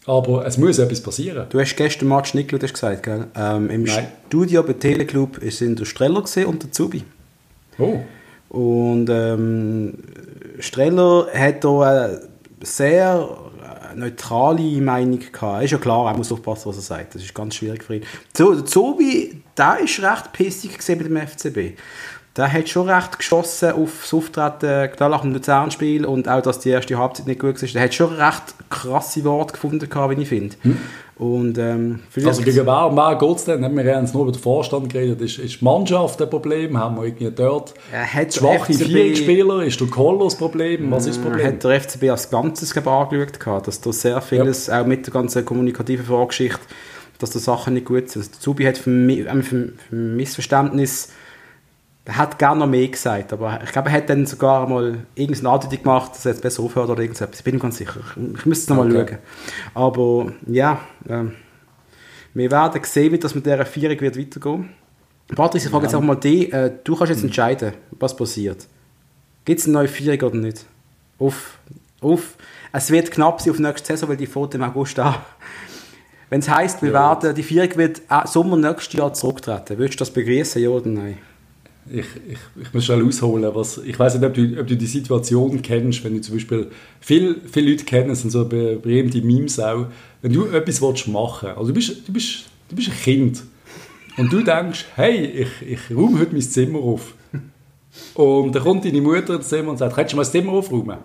Aber 0.06 0.46
es 0.46 0.58
muss 0.58 0.80
etwas 0.80 1.02
passieren. 1.02 1.46
Du 1.50 1.60
hast 1.60 1.76
gestern 1.76 2.10
Match 2.10 2.34
nicht 2.34 2.50
gesagt, 2.50 3.04
gell? 3.04 3.28
Ähm, 3.36 3.70
Im 3.70 3.84
Nein. 3.84 4.08
Studio 4.28 4.64
bei 4.64 4.74
Teleclub 4.74 5.40
sind 5.50 5.80
der 5.80 5.86
Streller 5.86 6.24
und 6.48 6.64
der 6.64 6.72
Zubi. 6.72 7.04
Oh. 7.78 8.00
Und 8.50 9.08
ähm, 9.12 9.94
Streller 10.60 11.28
hat 11.32 11.64
da 11.64 11.82
eine 11.82 12.22
sehr 12.62 13.38
neutrale 13.96 14.82
Meinung 14.82 15.20
gehabt. 15.20 15.66
Ist 15.66 15.72
ja 15.72 15.78
klar, 15.78 16.12
er 16.12 16.18
muss 16.18 16.32
aufpassen, 16.32 16.70
was 16.70 16.78
er 16.78 16.82
sagt. 16.82 17.16
Das 17.16 17.22
ist 17.22 17.36
ganz 17.36 17.56
schwierig 17.56 17.84
für 17.84 17.98
ihn. 17.98 18.04
So, 18.36 18.56
der 18.56 18.66
Zubi, 18.66 19.42
der 19.60 19.80
ist 19.84 20.02
recht 20.02 20.34
pissig 20.34 20.80
mit 20.88 21.06
dem 21.08 21.18
FCB. 21.18 21.78
Der 22.38 22.54
hat 22.54 22.70
schon 22.70 22.90
recht 22.90 23.18
geschossen 23.18 23.74
auf 23.74 24.00
das 24.02 24.14
Auftreten 24.14 24.90
nach 25.00 25.22
dem 25.22 25.34
Luzern-Spiel 25.34 26.06
und 26.06 26.30
auch, 26.30 26.42
dass 26.42 26.60
die 26.60 26.70
erste 26.70 26.98
Halbzeit 26.98 27.28
nicht 27.28 27.42
gut 27.42 27.62
war. 27.62 27.68
Der 27.68 27.82
hat 27.82 27.94
schon 27.94 28.14
recht 28.14 28.56
krasse 28.70 29.24
Worte 29.26 29.54
gefunden, 29.54 29.90
wie 29.92 30.22
ich 30.22 30.30
finde. 30.30 30.56
Hm. 30.62 30.78
Und, 31.18 31.58
ähm, 31.58 32.00
also 32.16 32.42
gegen 32.42 32.66
wer 32.66 32.88
und 32.88 32.96
wer 32.96 33.18
geht 33.18 33.36
es 33.36 33.44
denn? 33.44 33.62
Wir 33.62 33.94
haben 33.94 34.06
jetzt 34.06 34.14
nur 34.14 34.24
über 34.24 34.32
den 34.32 34.42
Vorstand 34.42 34.90
geredet. 34.90 35.20
Ist, 35.20 35.38
ist 35.38 35.60
die 35.60 35.66
Mannschaft 35.66 36.22
ein 36.22 36.30
Problem? 36.30 36.78
Haben 36.78 36.96
wir 36.96 37.08
irgendwie 37.08 37.30
dort 37.30 37.74
schwache 38.30 38.74
Vierspieler? 38.74 39.64
Ist 39.64 39.82
der 39.82 39.88
Koller 39.88 40.24
das 40.24 40.38
Problem? 40.38 40.90
Was 40.92 41.08
ist 41.08 41.18
das 41.18 41.24
Problem? 41.26 41.46
Hat 41.46 41.62
der 41.62 41.82
FCB 41.82 42.04
als 42.10 42.30
Ganzes 42.30 42.78
angeschaut, 42.78 43.68
dass 43.68 43.82
da 43.82 43.92
sehr 43.92 44.22
vieles, 44.22 44.68
ja. 44.68 44.82
auch 44.82 44.86
mit 44.86 45.08
der 45.08 45.14
ganzen 45.14 45.44
kommunikativen 45.44 46.06
Vorgeschichte, 46.06 46.62
dass 47.20 47.32
da 47.32 47.40
Sachen 47.40 47.76
nicht 47.76 47.86
gut 47.86 48.10
sind. 48.10 48.22
Also, 48.22 48.32
der 48.32 48.40
Zubi 48.40 48.64
hat 48.66 48.78
für, 48.78 48.90
mich, 48.90 49.24
für, 49.24 49.74
für 49.90 49.96
Missverständnis 49.96 51.10
er 52.10 52.18
hat 52.18 52.40
gerne 52.40 52.62
noch 52.62 52.68
mehr 52.68 52.88
gesagt, 52.88 53.34
aber 53.34 53.60
ich 53.64 53.72
glaube, 53.72 53.90
er 53.90 53.98
hat 53.98 54.10
dann 54.10 54.26
sogar 54.26 54.68
mal 54.68 55.06
irgendeine 55.14 55.50
Andeutung 55.50 55.84
gemacht, 55.84 56.12
dass 56.12 56.26
er 56.26 56.32
jetzt 56.32 56.42
besser 56.42 56.64
aufhört 56.64 56.90
oder 56.90 57.02
irgendetwas. 57.02 57.38
Ich 57.38 57.44
bin 57.44 57.56
mir 57.56 57.62
ganz 57.62 57.78
sicher. 57.78 58.00
Ich 58.36 58.46
müsste 58.48 58.64
es 58.64 58.70
noch 58.70 58.78
mal 58.78 58.96
okay. 58.96 59.18
schauen. 59.76 59.84
Aber 59.84 60.32
ja, 60.48 60.80
ähm, 61.08 61.34
wir 62.34 62.50
werden 62.50 62.84
sehen, 62.84 63.14
wie 63.14 63.20
das 63.20 63.36
mit 63.36 63.46
dieser 63.46 63.64
Vierung 63.64 64.02
wird 64.02 64.18
weitergehen. 64.18 64.70
Patrick, 65.36 65.64
ich 65.64 65.70
frage 65.70 65.84
ja. 65.84 65.92
jetzt 65.92 65.96
auch 65.96 66.02
mal 66.02 66.16
dich. 66.16 66.52
Äh, 66.52 66.72
du 66.84 66.96
kannst 66.96 67.12
jetzt 67.12 67.24
entscheiden, 67.24 67.74
was 67.92 68.16
passiert. 68.16 68.68
Gibt 69.46 69.60
es 69.60 69.68
eine 69.68 69.74
neue 69.74 69.88
Vierung 69.88 70.30
oder 70.30 70.38
nicht? 70.38 70.66
Auf, 71.20 71.60
auf. 72.02 72.38
Es 72.72 72.90
wird 72.90 73.12
knapp 73.12 73.40
sein 73.40 73.52
auf 73.52 73.60
nächste 73.60 73.86
Saison, 73.86 74.10
weil 74.10 74.18
die 74.18 74.26
Foto 74.26 74.58
im 74.58 74.64
August 74.64 74.98
an. 74.98 75.14
Wenn 76.30 76.42
es 76.42 76.50
heisst, 76.50 76.82
wir 76.82 76.92
ja. 76.92 77.10
werden, 77.10 77.36
die 77.36 77.44
Vierung 77.44 77.76
wird 77.76 78.02
Sommer 78.26 78.58
nächstes 78.58 78.94
Jahr 78.94 79.14
zurücktreten, 79.14 79.78
würdest 79.78 80.00
du 80.00 80.04
das 80.04 80.12
begrüßen, 80.12 80.62
ja 80.62 80.70
oder 80.70 80.90
nein? 80.90 81.18
ich, 81.92 82.06
ich, 82.28 82.40
ich 82.62 82.74
muss 82.74 82.86
schnell 82.86 83.06
ausholen. 83.06 83.50
Was, 83.54 83.78
ich 83.80 83.98
weiß 83.98 84.16
nicht, 84.16 84.26
ob 84.26 84.34
du, 84.34 84.60
ob 84.60 84.68
du 84.68 84.76
die 84.76 84.86
Situation 84.86 85.62
kennst, 85.62 86.04
wenn 86.04 86.16
du 86.16 86.22
zum 86.22 86.36
Beispiel, 86.36 86.68
viel, 87.00 87.42
viele 87.52 87.72
Leute 87.72 87.86
kennen, 87.86 88.14
sind 88.16 88.30
so 88.30 88.46
berühmte 88.46 89.22
Memes 89.22 89.60
auch, 89.60 89.88
wenn 90.22 90.34
du 90.34 90.46
etwas 90.48 90.82
willst 90.82 91.08
machen 91.08 91.50
also 91.50 91.68
du 91.68 91.74
bist, 91.74 92.08
du, 92.08 92.14
bist, 92.14 92.46
du 92.70 92.76
bist 92.76 92.90
ein 92.90 92.98
Kind 92.98 93.44
und 94.18 94.32
du 94.32 94.42
denkst, 94.42 94.86
hey, 94.96 95.26
ich, 95.26 95.50
ich 95.66 95.96
räume 95.96 96.20
heute 96.20 96.34
mein 96.34 96.42
Zimmer 96.42 96.80
auf. 96.80 97.14
Und 98.14 98.54
dann 98.54 98.64
kommt 98.64 98.86
deine 98.86 99.02
Mutter 99.02 99.36
ins 99.36 99.50
Zimmer 99.50 99.72
und 99.72 99.78
sagt, 99.78 99.96
kannst 99.96 100.14
du 100.14 100.18
mal 100.18 100.22
das 100.22 100.32
Zimmer 100.32 100.52
aufräumen? 100.54 100.98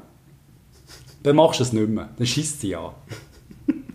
Dann 1.22 1.36
machst 1.36 1.60
du 1.60 1.64
es 1.64 1.72
nicht 1.72 1.88
mehr. 1.88 2.10
Dann 2.16 2.26
schießt 2.26 2.60
sie 2.60 2.76
an. 2.76 2.90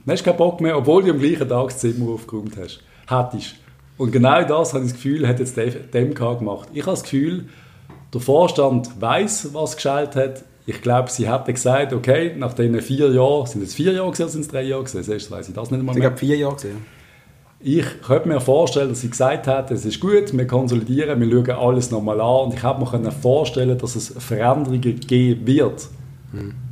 Dann 0.05 0.13
hast 0.13 0.21
du 0.21 0.25
keinen 0.25 0.37
Bock 0.37 0.61
mehr, 0.61 0.77
obwohl 0.77 1.03
du 1.03 1.11
am 1.11 1.19
gleichen 1.19 1.47
Tag 1.47 1.69
das 1.69 1.79
Zimmer 1.79 2.11
aufgeräumt 2.11 2.55
hast. 2.57 2.81
Hättest. 3.07 3.55
Und 3.97 4.11
genau 4.11 4.43
das, 4.43 4.73
habe 4.73 4.85
ich 4.85 4.91
das 4.91 5.01
Gefühl, 5.01 5.27
hat 5.27 5.39
jetzt 5.39 5.57
DMK 5.57 6.39
gemacht. 6.39 6.69
Ich 6.73 6.81
habe 6.83 6.91
das 6.91 7.03
Gefühl, 7.03 7.45
der 8.13 8.21
Vorstand 8.21 8.89
weiß, 8.99 9.49
was 9.53 9.75
geschaltet 9.75 10.15
hat. 10.15 10.43
Ich 10.65 10.81
glaube, 10.81 11.09
sie 11.09 11.29
hätten 11.29 11.53
gesagt, 11.53 11.93
okay, 11.93 12.33
nach 12.37 12.53
diesen 12.53 12.79
vier 12.81 13.11
Jahren, 13.11 13.45
sind 13.47 13.63
es 13.63 13.73
vier 13.73 13.91
Jahre 13.91 14.07
oder 14.07 14.27
sind 14.29 14.41
es 14.41 14.47
drei 14.47 14.63
Jahre 14.63 14.83
gewesen? 14.83 15.03
Sonst 15.03 15.31
weiß 15.31 15.49
ich 15.49 15.55
das 15.55 15.71
nicht 15.71 15.79
einmal 15.79 15.95
Ich 15.95 16.01
glaube, 16.01 16.17
vier 16.17 16.37
Jahre 16.37 16.55
gewesen. 16.55 16.85
Ich 17.61 18.01
könnte 18.01 18.29
mir 18.29 18.39
vorstellen, 18.39 18.87
dass 18.87 19.01
sie 19.01 19.09
gesagt 19.09 19.47
hat, 19.47 19.69
es 19.71 19.83
ist 19.83 19.99
gut, 19.99 20.35
wir 20.35 20.47
konsolidieren, 20.47 21.19
wir 21.19 21.29
schauen 21.29 21.59
alles 21.59 21.91
nochmal 21.91 22.21
an 22.21 22.45
und 22.45 22.53
ich 22.53 22.63
hätte 22.63 22.79
mir 22.79 23.11
vorstellen 23.11 23.77
dass 23.77 23.95
es 23.97 24.13
Veränderungen 24.17 24.99
geben 25.01 25.45
wird. 25.45 25.87
Mhm. 26.31 26.68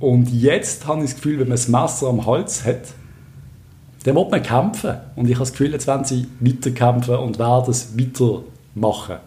Und 0.00 0.30
jetzt 0.30 0.86
habe 0.86 1.00
ich 1.04 1.10
das 1.10 1.16
Gefühl, 1.16 1.34
wenn 1.34 1.48
man 1.48 1.56
das 1.56 1.68
Messer 1.68 2.08
am 2.08 2.26
Hals 2.26 2.64
hat, 2.64 2.94
dann 4.04 4.16
wird 4.16 4.30
man 4.30 4.42
kämpfen. 4.42 4.96
Und 5.14 5.26
ich 5.26 5.34
habe 5.34 5.40
das 5.40 5.52
Gefühl, 5.52 5.72
jetzt 5.72 5.86
werden 5.86 6.04
sie 6.04 6.26
weiterkämpfen 6.40 7.16
und 7.16 7.38
werden 7.38 7.70
es 7.70 7.96
weitermachen. 7.98 9.18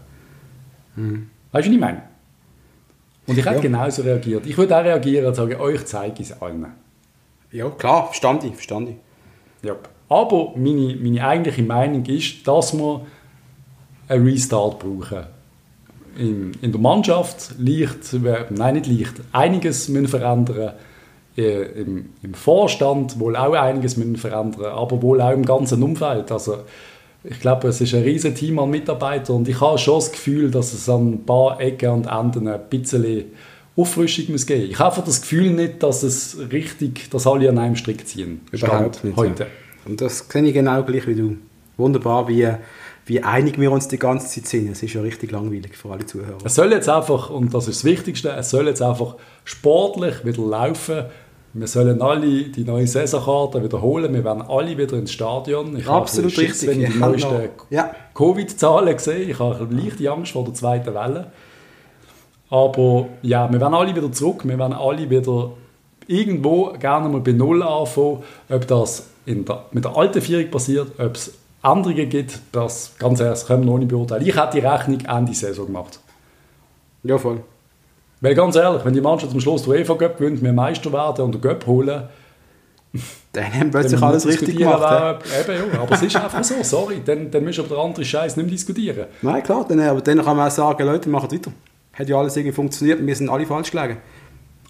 Mhm. 0.96 1.30
Weißt 1.52 1.68
du, 1.68 1.70
was 1.70 1.76
ich 1.76 1.80
meine? 1.80 2.02
Und 3.28 3.38
ich 3.38 3.46
hätte 3.46 3.56
ja. 3.56 3.62
genauso 3.62 4.02
reagiert. 4.02 4.46
Ich 4.48 4.58
würde 4.58 4.76
auch 4.76 4.84
reagieren 4.84 5.28
und 5.28 5.36
sagen, 5.36 5.56
euch 5.56 5.86
zeige 5.86 6.22
ich 6.22 6.32
es 6.32 6.42
allen. 6.42 6.66
Ja, 7.52 7.70
klar, 7.70 8.08
verstand 8.08 8.44
ich, 8.44 8.54
verstand 8.56 8.90
ich. 8.90 8.96
Ja. 9.62 9.76
Aber 10.10 10.54
meine, 10.56 10.96
meine 10.96 11.26
eigentliche 11.26 11.64
Meinung 11.64 12.04
ist, 12.06 12.46
dass 12.48 12.74
wir 12.74 13.06
einen 14.08 14.28
Restart 14.28 14.80
brauchen. 14.80 15.24
In, 16.18 16.52
in 16.62 16.72
der 16.72 16.82
Mannschaft 16.82 17.56
leicht, 17.58 18.14
nein, 18.50 18.76
nicht 18.76 18.88
leicht, 18.88 19.14
einiges 19.32 19.90
müssen 19.90 20.08
verändern 20.08 20.74
äh, 21.38 21.82
im, 21.82 22.10
im, 22.22 22.34
Vorstand 22.34 23.20
wohl 23.20 23.36
auch 23.36 23.54
einiges 23.54 23.98
müssen 23.98 24.16
verändern, 24.18 24.66
aber 24.66 25.02
wohl 25.02 25.22
auch 25.22 25.32
im 25.32 25.46
ganzen 25.46 25.82
Umfeld. 25.82 26.32
Also 26.32 26.60
ich 27.24 27.40
glaube, 27.40 27.70
es 27.70 27.82
ist 27.82 27.94
ein 27.94 28.04
riesiges 28.04 28.40
Team 28.40 28.60
an 28.60 28.70
Mitarbeitern 28.70 29.38
und 29.38 29.48
ich 29.48 29.60
habe 29.60 29.78
schon 29.78 29.96
das 29.96 30.12
Gefühl, 30.12 30.52
dass 30.52 30.74
es 30.74 30.88
an 30.90 31.14
ein 31.14 31.26
paar 31.26 31.60
Ecken 31.60 31.90
und 31.90 32.08
Enden 32.08 32.48
ein 32.48 32.60
bisschen 32.70 33.26
Auffrischung 33.76 34.26
muss 34.32 34.46
geben. 34.46 34.70
Ich 34.70 34.80
habe 34.80 35.02
das 35.04 35.22
Gefühl 35.22 35.52
nicht, 35.52 35.82
dass 35.82 36.04
es 36.04 36.38
richtig, 36.52 37.10
dass 37.10 37.26
alle 37.26 37.50
an 37.50 37.58
einem 37.58 37.76
Strick 37.76 38.08
ziehen. 38.08 38.42
Überhaupt 38.52 39.04
nicht. 39.04 39.18
Heute. 39.18 39.44
Ja. 39.44 39.50
Und 39.86 40.00
das 40.00 40.30
kenne 40.30 40.50
ich 40.50 40.54
genau 40.54 40.84
gleich 40.84 41.08
wie 41.08 41.16
du. 41.16 41.38
Wunderbar, 41.78 42.28
wie, 42.28 42.48
wie 43.06 43.22
einig 43.22 43.60
wir 43.60 43.72
uns 43.72 43.88
die 43.88 44.00
ganze 44.00 44.28
Zeit 44.28 44.48
sind. 44.48 44.72
Es 44.72 44.82
ist 44.82 44.94
ja 44.94 45.02
richtig 45.02 45.32
langweilig 45.32 45.76
für 45.76 45.90
alle 45.92 46.06
Zuhörer. 46.06 46.38
Es 46.44 46.56
soll 46.56 46.72
jetzt 46.72 46.90
einfach, 46.90 47.30
und 47.30 47.54
das 47.54 47.68
ist 47.68 47.84
das 47.84 47.86
Wichtigste, 47.86 48.32
es 48.32 48.50
soll 48.50 48.68
jetzt 48.68 48.82
einfach 48.82 49.16
sportlich 49.44 50.26
wieder 50.26 50.44
laufen 50.44 51.06
wir 51.56 51.68
sollen 51.68 52.02
alle 52.02 52.46
die 52.46 52.64
neue 52.64 52.88
Saisonkarte 52.88 53.64
wiederholen. 53.64 54.12
Wir 54.12 54.24
werden 54.24 54.42
alle 54.42 54.76
wieder 54.76 54.98
ins 54.98 55.12
Stadion. 55.12 55.78
Ich 55.78 55.88
Absolut 55.88 56.32
habe 56.32 56.42
richtig. 56.42 56.68
wenn 56.68 56.82
ich 56.82 56.92
die 56.92 56.98
neuesten 56.98 57.50
ja. 57.70 57.92
Covid-Zahlen 58.16 58.98
sehe. 58.98 59.20
Ich 59.20 59.38
habe 59.38 59.68
leichte 59.70 60.12
Angst 60.12 60.32
vor 60.32 60.46
der 60.46 60.56
zweiten 60.56 60.96
Welle. 60.96 61.32
Aber 62.50 63.08
ja, 63.22 63.52
wir 63.52 63.62
werden 63.62 63.76
alle 63.76 63.96
wieder 63.96 64.12
zurück. 64.12 64.42
Wir 64.46 64.58
werden 64.58 64.74
alle 64.74 65.08
wieder 65.08 65.52
irgendwo 66.08 66.74
gerne 66.80 67.08
mal 67.08 67.22
bei 67.22 67.34
Null 67.34 67.62
anfangen. 67.62 68.24
Ob 68.50 68.68
das 68.68 69.10
der, 69.28 69.66
mit 69.72 69.86
der 69.86 69.96
alten 69.96 70.22
Vierung 70.22 70.50
passiert, 70.50 70.88
ob 70.98 71.16
es 71.16 71.36
Änderungen 71.64 72.10
gibt, 72.10 72.40
das 72.52 72.94
ganz 73.00 73.20
ehrlich, 73.20 73.46
können 73.46 73.64
wir 73.64 73.72
noch 73.72 73.78
nicht 73.78 73.88
beurteilen. 73.88 74.26
Ich 74.26 74.36
hätte 74.36 74.60
die 74.60 74.66
Rechnung 74.66 75.00
Ende 75.02 75.34
Saison 75.34 75.66
gemacht. 75.66 76.00
Ja, 77.04 77.18
voll. 77.18 77.42
Weil 78.22 78.36
ganz 78.36 78.56
ehrlich, 78.56 78.84
wenn 78.86 78.94
die 78.94 79.02
Mannschaft 79.02 79.34
am 79.34 79.40
Schluss 79.40 79.64
der 79.64 79.74
UEFA 79.74 79.96
Cup 79.96 80.18
gewinnt, 80.18 80.42
wir 80.42 80.54
Meister 80.54 80.92
werden 80.92 81.26
und 81.26 81.36
den 81.36 81.42
Cup 81.42 81.66
holen, 81.66 82.04
dann 83.34 83.54
haben 83.54 83.72
plötzlich 83.72 84.02
alles 84.02 84.26
richtig 84.28 84.58
gemacht. 84.58 84.82
Wär, 84.82 85.20
eben, 85.56 85.74
ja, 85.74 85.82
aber 85.82 85.96
es 85.96 86.02
ist 86.02 86.16
einfach 86.16 86.44
so, 86.44 86.56
sorry, 86.62 87.02
dann, 87.04 87.32
dann 87.32 87.44
müssen 87.44 87.60
wir 87.60 87.66
über 87.66 87.76
den 87.76 87.86
anderen 87.86 88.06
Scheiß 88.06 88.38
nicht 88.38 88.46
mehr 88.46 88.54
diskutieren. 88.54 89.08
Nein, 89.22 89.44
klar, 89.44 89.66
dann, 89.68 89.80
aber 89.80 90.02
dann 90.02 90.24
kann 90.24 90.38
man 90.38 90.48
auch 90.48 90.52
sagen, 90.52 90.86
Leute, 90.86 91.10
machen 91.10 91.32
weiter. 91.32 91.52
Hat 91.94 92.10
ja 92.10 92.18
alles 92.18 92.36
irgendwie 92.36 92.54
funktioniert 92.54 93.00
und 93.00 93.08
wir 93.08 93.16
sind 93.16 93.30
alle 93.30 93.46
falsch 93.46 93.72
gelegen. 93.72 93.98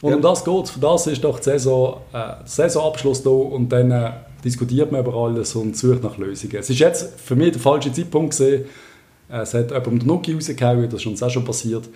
Und 0.02 0.10
ja. 0.10 0.16
um 0.18 0.22
das 0.22 0.44
geht 0.44 0.70
Für 0.70 0.80
das 0.80 1.08
ist 1.08 1.24
doch 1.24 1.38
die 1.39 1.44
Saison, 1.44 2.02
äh, 2.12 2.14
der 2.14 2.39
Saisonabschluss 2.46 3.24
da 3.24 3.30
und 3.30 3.70
dann 3.70 3.91
äh, 3.91 4.12
diskutiert 4.44 4.91
man 4.91 5.02
über 5.02 5.16
alles 5.16 5.56
und 5.56 5.78
sucht 5.78 6.04
nach 6.04 6.18
Lösungen. 6.18 6.56
Es 6.58 6.70
ist 6.70 6.80
jetzt 6.80 7.20
für 7.20 7.36
mich 7.36 7.52
der 7.52 7.62
falsche 7.62 7.91
Zeitpunkt 7.91 8.32
gesehen. 8.32 8.66
Äh, 9.30 9.41
es 9.41 9.54
hat 9.54 9.72
jemand 9.72 9.88
um 9.88 10.00
den 10.00 10.08
Nuki 10.08 10.34
rausgehauen, 10.34 10.89
das 10.89 11.02
ist 11.02 11.08
uns 11.08 11.24
auch 11.24 11.30
schon 11.30 11.46
passiert 11.46 11.89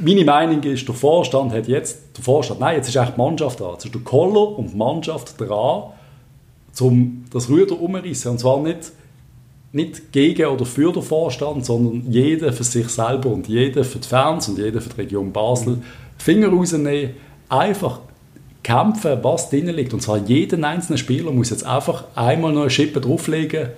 meine 0.00 0.24
Meinung 0.24 0.62
ist, 0.62 0.86
der 0.86 0.94
Vorstand 0.94 1.52
hat 1.52 1.68
jetzt, 1.68 2.16
der 2.16 2.24
Vorstand, 2.24 2.60
nein, 2.60 2.76
jetzt 2.76 2.88
ist 2.88 2.96
eigentlich 2.96 3.14
die 3.14 3.20
Mannschaft 3.20 3.60
dran. 3.60 3.72
Jetzt 3.72 3.86
ist 3.86 3.94
der 3.94 4.02
Koller 4.02 4.58
und 4.58 4.72
die 4.72 4.76
Mannschaft 4.76 5.40
dran, 5.40 5.84
um 6.80 7.24
das 7.32 7.48
Ruder 7.48 7.80
umzureißen. 7.80 8.30
Und 8.30 8.38
zwar 8.38 8.60
nicht, 8.60 8.92
nicht 9.72 10.12
gegen 10.12 10.46
oder 10.46 10.64
für 10.64 10.92
den 10.92 11.02
Vorstand, 11.02 11.64
sondern 11.64 12.10
jeder 12.10 12.52
für 12.52 12.64
sich 12.64 12.88
selber 12.88 13.30
und 13.30 13.48
jeder 13.48 13.84
für 13.84 13.98
die 13.98 14.08
Fans 14.08 14.48
und 14.48 14.58
jeder 14.58 14.80
für 14.80 14.90
die 14.90 15.00
Region 15.02 15.32
Basel. 15.32 15.78
Finger 16.18 16.48
rausnehmen, 16.48 17.10
einfach 17.48 18.00
kämpfen, 18.68 19.18
was 19.22 19.48
drin 19.48 19.66
liegt. 19.68 19.94
Und 19.94 20.02
zwar 20.02 20.18
jeder 20.18 20.62
einzelne 20.66 20.98
Spieler 20.98 21.30
muss 21.30 21.48
jetzt 21.48 21.64
einfach 21.64 22.04
einmal 22.14 22.52
noch 22.52 22.62
eine 22.62 22.70
Schippe 22.70 23.00
drauflegen, 23.00 23.70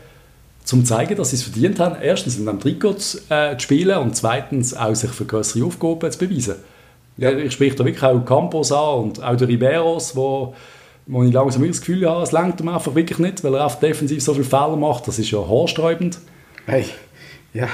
zum 0.64 0.84
zu 0.84 0.95
zeigen, 0.95 1.16
dass 1.16 1.30
sie 1.30 1.36
es 1.36 1.45
verdient 1.45 1.78
haben, 1.78 1.97
erstens 2.03 2.38
in 2.38 2.49
einem 2.49 2.59
Trikot 2.59 2.97
äh, 3.28 3.57
zu 3.57 3.61
spielen 3.61 3.99
und 3.99 4.16
zweitens 4.16 4.74
auch 4.74 4.95
sich 4.95 5.11
für 5.11 5.24
größere 5.24 5.64
Aufgaben 5.64 6.11
zu 6.11 6.18
beweisen. 6.18 6.57
Ja. 7.16 7.30
Ich 7.30 7.53
spreche 7.53 7.76
da 7.76 7.84
wirklich 7.84 8.03
auch 8.03 8.24
Campos 8.24 8.72
an 8.72 8.99
und 8.99 9.22
auch 9.22 9.36
der 9.36 9.47
Riberos, 9.47 10.16
wo, 10.16 10.55
wo 11.07 11.22
ich 11.22 11.32
langsam 11.32 11.66
das 11.66 11.80
Gefühl 11.80 12.09
habe, 12.09 12.22
es 12.22 12.32
lenkt 12.32 12.61
ihm 12.61 12.68
einfach 12.68 12.95
wirklich 12.95 13.18
nicht, 13.18 13.45
weil 13.45 13.55
er 13.55 13.64
einfach 13.64 13.78
defensiv 13.78 14.22
so 14.22 14.32
viele 14.32 14.45
Fehler 14.45 14.76
macht, 14.76 15.07
das 15.07 15.20
ist 15.20 15.30
ja 15.30 15.38
haarsträubend. 15.38 16.18
Hey, 16.66 16.86
ja. 17.55 17.68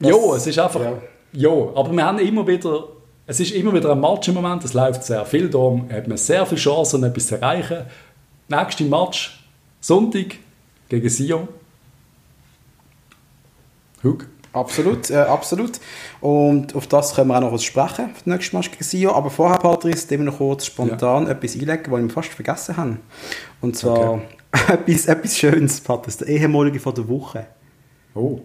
Ja, 0.00 0.36
es 0.36 0.46
ist 0.46 0.58
einfach... 0.58 0.80
Ja. 0.80 0.92
ja, 1.32 1.50
aber 1.50 1.92
wir 1.92 2.04
haben 2.04 2.18
immer 2.20 2.46
wieder... 2.46 2.84
Es 3.30 3.40
ist 3.40 3.52
immer 3.52 3.74
wieder 3.74 3.92
ein 3.92 4.00
Match 4.00 4.26
im 4.28 4.34
Moment, 4.36 4.64
es 4.64 4.72
läuft 4.72 5.04
sehr 5.04 5.22
viel, 5.26 5.50
darum 5.50 5.86
hat 5.92 6.08
man 6.08 6.16
sehr 6.16 6.46
viele 6.46 6.58
Chancen, 6.58 7.04
etwas 7.04 7.26
zu 7.26 7.34
erreichen. 7.34 7.84
Nächster 8.48 8.84
Match, 8.84 9.44
Sonntag 9.82 10.36
gegen 10.88 11.10
Sion. 11.10 11.46
Hug. 14.02 14.26
Absolut, 14.54 15.10
äh, 15.10 15.16
absolut. 15.16 15.72
Und 16.22 16.74
auf 16.74 16.86
das 16.86 17.14
können 17.14 17.28
wir 17.28 17.36
auch 17.36 17.42
noch 17.42 17.52
was 17.52 17.64
sprechen, 17.64 18.14
für 18.14 18.24
den 18.24 18.32
nächsten 18.32 18.56
Match 18.56 18.70
gegen 18.70 18.82
Sio. 18.82 19.12
Aber 19.12 19.28
vorher, 19.28 19.58
Patrice, 19.58 20.08
dem 20.08 20.24
noch 20.24 20.38
kurz 20.38 20.64
spontan 20.64 21.26
ja. 21.26 21.32
etwas 21.32 21.52
einlegen, 21.52 21.92
was 21.92 22.00
wir 22.00 22.08
fast 22.08 22.30
vergessen 22.30 22.78
haben. 22.78 23.00
Und 23.60 23.76
zwar 23.76 24.14
okay. 24.14 24.22
etwas, 24.72 25.04
etwas 25.04 25.36
Schönes, 25.36 25.82
Patrice, 25.82 26.24
der 26.24 26.28
ehemalige 26.28 26.80
von 26.80 26.94
der 26.94 27.06
Woche. 27.06 27.46
Oh. 28.14 28.40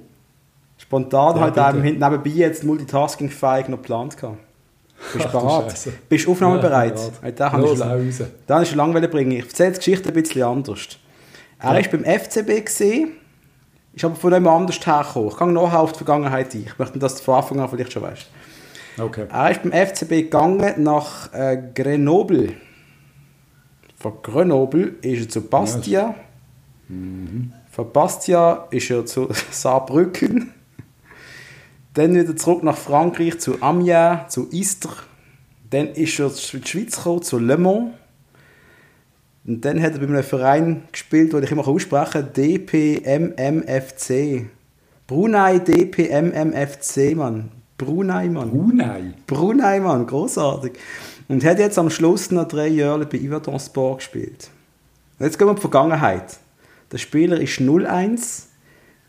Spontan 0.75 1.37
Ja, 1.37 1.55
halt 1.55 1.81
hinten 1.81 2.03
nebenbei 2.03 2.31
jetzt 2.31 2.65
multitasking-fähig 2.65 3.69
noch 3.69 3.77
geplant 3.77 4.17
gehabt. 4.17 4.39
Bist 5.13 5.25
du 5.25 5.31
bereit? 5.31 5.75
Bist 6.09 6.25
du 6.25 6.31
aufnahmebereit? 6.31 6.97
Ja, 6.99 7.27
Ja, 7.27 7.31
da 7.31 7.57
Los, 7.57 7.71
ich 7.73 7.77
schon 7.79 7.89
hau 7.89 7.95
raus. 7.95 8.21
da 8.47 8.53
habe 8.55 8.63
ich 8.63 8.69
schon 8.69 8.77
lange 8.77 9.07
bringen. 9.07 9.31
Ich 9.31 9.43
erzähle 9.43 9.71
die 9.71 9.77
Geschichte 9.77 10.09
ein 10.09 10.13
bisschen 10.13 10.43
anders. 10.43 10.87
Er 11.59 11.73
Ja. 11.73 11.79
ist 11.79 11.91
beim 11.91 12.03
FCB 12.03 12.65
gesehen, 12.65 13.11
ist 13.93 14.05
aber 14.05 14.15
von 14.15 14.33
jemand 14.33 14.61
anders 14.61 14.85
hergekommen. 14.85 15.29
Ich 15.29 15.37
gehe 15.37 15.47
nachher 15.51 15.79
auf 15.79 15.91
die 15.91 15.97
Vergangenheit 15.97 16.53
ein. 16.55 16.63
Ich 16.65 16.79
möchte, 16.79 16.99
dass 16.99 17.15
du 17.15 17.23
von 17.23 17.35
Anfang 17.35 17.59
an 17.59 17.69
vielleicht 17.69 17.91
schon 17.93 18.03
weißt. 18.03 18.27
Okay. 18.99 19.25
Er 19.31 19.51
ist 19.51 19.63
beim 19.63 19.71
FCB 19.71 20.09
gegangen 20.09 20.83
nach 20.83 21.33
äh, 21.33 21.57
Grenoble. 21.73 22.53
Von 23.99 24.13
Grenoble 24.21 24.95
ist 25.01 25.21
er 25.21 25.29
zu 25.29 25.41
Bastia. 25.41 26.13
Von 27.71 27.91
Bastia 27.91 28.67
ist 28.69 28.89
er 28.91 29.05
zu 29.05 29.29
Saarbrücken. 29.51 30.53
Dann 31.93 32.15
wieder 32.15 32.35
zurück 32.35 32.63
nach 32.63 32.77
Frankreich 32.77 33.39
zu 33.39 33.61
Amiens, 33.61 34.29
zu 34.29 34.49
Istres. 34.49 35.03
Dann 35.69 35.89
ist 35.89 36.19
er 36.19 36.27
in 36.27 36.61
die 36.61 36.67
Schweiz 36.67 36.95
gekommen, 36.97 37.21
zu 37.21 37.37
Le 37.39 37.57
Mans. 37.57 37.91
Und 39.45 39.63
dann 39.65 39.81
hat 39.81 39.93
er 39.93 39.99
bei 39.99 40.07
einem 40.07 40.23
Verein 40.23 40.83
gespielt, 40.91 41.33
den 41.33 41.43
ich 41.43 41.51
immer 41.51 41.67
aussprechen 41.67 42.11
kann, 42.11 42.33
DPMMFC. 42.33 44.05
Brunei 45.05 45.59
DPMMFC, 45.59 47.15
Mann. 47.15 47.51
Brunei, 47.77 48.29
Mann. 48.29 48.49
Brunei. 48.51 49.13
Brunei, 49.27 49.79
Mann, 49.79 50.07
großartig. 50.07 50.73
Und 51.27 51.43
hat 51.43 51.59
jetzt 51.59 51.77
am 51.77 51.89
Schluss 51.89 52.31
noch 52.31 52.47
drei 52.47 52.67
Jahre 52.67 53.05
bei 53.05 53.17
Yverdon 53.19 53.59
Sport 53.59 53.99
gespielt. 53.99 54.49
Und 55.19 55.25
jetzt 55.25 55.37
gehen 55.37 55.47
wir 55.47 55.51
in 55.51 55.57
die 55.57 55.61
Vergangenheit. 55.61 56.37
Der 56.91 56.97
Spieler 56.97 57.39
ist 57.39 57.59
0-1 57.59 58.45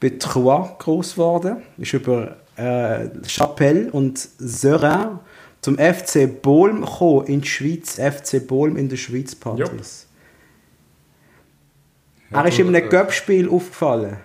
bei 0.01 0.11
Troyes 0.19 0.79
groß 0.79 1.13
geworden, 1.13 1.63
ist 1.79 1.93
über 1.93 2.37
äh, 2.57 3.09
Chapelle 3.27 3.91
und 3.91 4.19
Serein 4.39 5.19
zum 5.61 5.79
FC 5.79 6.43
Bolm 6.43 6.83
gekommen 6.83 7.27
in 7.27 7.41
die 7.41 7.49
Schweiz, 7.49 7.99
FC 7.99 8.47
Bolm 8.47 8.77
in 8.77 8.89
der 8.89 8.97
Schweiz, 8.97 9.35
Patrice. 9.35 10.07
Er 12.31 12.47
ist 12.47 12.59
in 12.59 12.75
einem 12.75 12.89
Göppspiel 12.89 13.49
aufgefallen. 13.49 14.17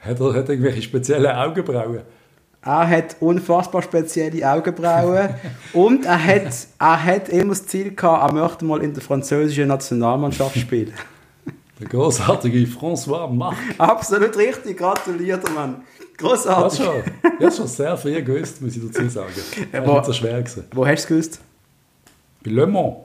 Hat 0.00 0.20
er, 0.20 0.34
hat 0.34 0.48
er 0.48 0.50
irgendwelche 0.50 0.82
speziellen 0.82 1.34
Augenbrauen? 1.34 2.02
Er 2.62 2.88
hat 2.88 3.16
unfassbar 3.20 3.80
spezielle 3.82 4.50
Augenbrauen 4.50 5.30
und 5.72 6.04
er 6.04 6.22
hat, 6.22 6.52
er 6.78 7.04
hat 7.04 7.28
immer 7.30 7.50
das 7.50 7.66
Ziel 7.66 7.94
gehabt, 7.94 8.30
er 8.30 8.34
möchte 8.34 8.64
mal 8.64 8.82
in 8.82 8.92
der 8.92 9.02
französischen 9.02 9.68
Nationalmannschaft 9.68 10.58
spielen. 10.58 10.92
Der 11.80 11.88
großartige 11.88 12.58
François 12.66 13.26
Mach. 13.32 13.56
Absolut 13.78 14.36
richtig, 14.36 14.76
gratuliert, 14.78 15.42
Mann. 15.54 15.82
Großartig. 16.18 16.78
schon, 16.84 17.02
das 17.40 17.56
schon 17.56 17.66
sehr 17.66 17.96
früh 17.96 18.20
gewusst, 18.22 18.60
muss 18.60 18.76
ich 18.76 18.82
dazu 18.86 19.08
sagen. 19.08 19.30
Das 19.72 19.82
wo- 19.82 19.88
war 19.88 19.94
nicht 19.96 20.04
so 20.06 20.12
schwer. 20.12 20.42
Gewesen. 20.42 20.64
Wo 20.74 20.86
hast 20.86 21.08
du 21.08 21.14
es 21.14 21.22
gewusst? 21.24 21.40
Bei 22.44 22.50
Le 22.50 22.66
Mans. 22.66 22.96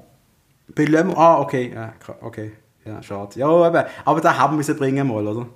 Bei 0.76 0.84
Le 0.84 1.03
Mans. 1.05 1.17
Ah, 1.17 1.39
okay. 1.39 1.71
Ja, 1.73 1.93
okay. 2.21 2.51
Ja, 2.86 3.01
schade. 3.01 3.39
Ja, 3.39 3.67
eben. 3.67 3.84
Aber 4.03 4.19
da 4.21 4.38
haben 4.38 4.53
wir 4.53 4.57
müssen 4.57 4.76
bringen 4.76 5.07
mal, 5.07 5.26
oder? 5.26 5.47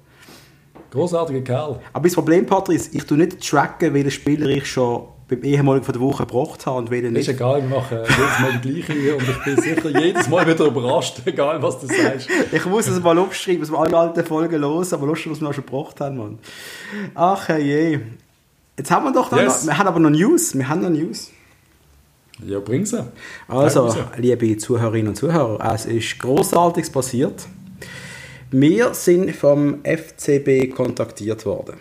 Großartiger 0.91 1.41
Kerl. 1.41 1.80
Aber 1.93 2.07
das 2.07 2.15
Problem, 2.15 2.45
Patrice, 2.45 2.89
ich 2.93 3.03
tue 3.05 3.17
nicht 3.17 3.47
tracken, 3.47 3.93
welchen 3.93 4.11
Spieler 4.11 4.47
ich 4.47 4.65
schon 4.72 5.03
beim 5.30 5.43
ehemaligen 5.43 5.86
von 5.86 5.93
der 5.93 6.01
Woche 6.01 6.25
gebracht 6.25 6.65
habe 6.65 6.77
und 6.80 6.91
Ist 6.91 7.11
nicht. 7.11 7.30
egal, 7.30 7.61
wir 7.61 7.69
machen 7.77 7.97
jedes 7.99 8.39
Mal 8.39 8.59
die 8.63 8.82
gleiche 8.82 9.15
und 9.15 9.23
ich 9.30 9.43
bin 9.43 9.61
sicher 9.61 9.99
jedes 9.99 10.27
Mal 10.27 10.47
wieder 10.47 10.65
überrascht, 10.65 11.21
egal 11.25 11.61
was 11.61 11.80
du 11.80 11.88
sagst. 11.88 12.27
Ich 12.51 12.65
muss 12.65 12.88
es 12.88 12.99
mal 13.01 13.17
aufschreiben, 13.17 13.61
dass 13.61 13.71
wir 13.71 13.77
alle 13.80 13.95
alten 13.97 14.25
Folgen 14.25 14.59
los, 14.59 14.91
aber 14.91 15.05
lustig, 15.07 15.32
was 15.32 15.39
wir 15.41 15.49
auch 15.49 15.53
schon 15.53 15.65
gebracht 15.65 16.01
haben, 16.01 16.17
Mann. 16.17 16.39
Ach 17.15 17.47
je. 17.57 17.99
Jetzt 18.77 18.91
haben 18.91 19.05
wir 19.05 19.13
doch 19.13 19.30
noch, 19.32 19.39
Yes. 19.39 19.65
wir 19.67 19.77
haben 19.77 19.88
aber 19.88 19.99
noch 19.99 20.09
News. 20.09 20.55
Wir 20.57 20.67
haben 20.67 20.82
noch 20.82 20.89
News. 20.89 21.32
Ja, 22.45 22.59
bring 22.59 22.86
sie. 22.86 23.03
Also, 23.49 23.93
liebe 24.17 24.57
Zuhörerinnen 24.57 25.09
und 25.09 25.15
Zuhörer, 25.15 25.73
es 25.73 25.86
ist 25.86 26.17
Großartiges 26.19 26.89
passiert. 26.89 27.45
Wir 28.51 28.93
sind 28.93 29.36
vom 29.36 29.80
FCB 29.84 30.73
kontaktiert 30.73 31.45
worden. 31.45 31.75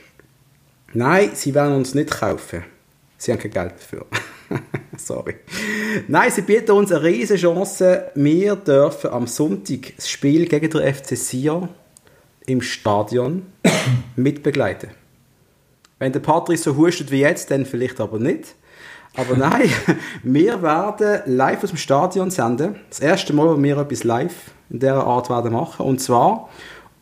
Nein, 0.92 1.30
sie 1.34 1.54
werden 1.54 1.76
uns 1.76 1.94
nicht 1.94 2.10
kaufen. 2.10 2.64
Sie 3.18 3.32
haben 3.32 3.40
kein 3.40 3.50
Geld 3.50 3.72
dafür. 3.72 4.06
Sorry. 4.96 5.36
Nein, 6.06 6.30
sie 6.30 6.42
bieten 6.42 6.70
uns 6.70 6.92
eine 6.92 7.02
riesige 7.02 7.40
Chance. 7.40 8.10
Wir 8.14 8.56
dürfen 8.56 9.10
am 9.10 9.26
Sonntag 9.26 9.94
das 9.96 10.08
Spiel 10.08 10.46
gegen 10.46 10.70
den 10.70 10.94
FC 10.94 11.16
Sion 11.16 11.68
im 12.46 12.62
Stadion 12.62 13.46
mitbegleiten. 14.16 14.90
Wenn 15.98 16.12
der 16.12 16.20
Patrice 16.20 16.62
so 16.62 16.76
hustet 16.76 17.10
wie 17.10 17.20
jetzt, 17.20 17.50
dann 17.50 17.66
vielleicht 17.66 18.00
aber 18.00 18.18
nicht. 18.18 18.54
Aber 19.16 19.36
nein, 19.36 19.68
wir 20.22 20.62
werden 20.62 21.22
live 21.26 21.64
aus 21.64 21.70
dem 21.70 21.78
Stadion 21.78 22.30
senden. 22.30 22.76
Das 22.88 23.00
erste 23.00 23.32
Mal, 23.32 23.48
wo 23.48 23.62
wir 23.62 23.78
etwas 23.78 24.04
live 24.04 24.52
in 24.70 24.78
dieser 24.78 25.04
Art 25.04 25.28
werden 25.28 25.52
machen. 25.52 25.84
Und 25.84 26.00
zwar 26.00 26.48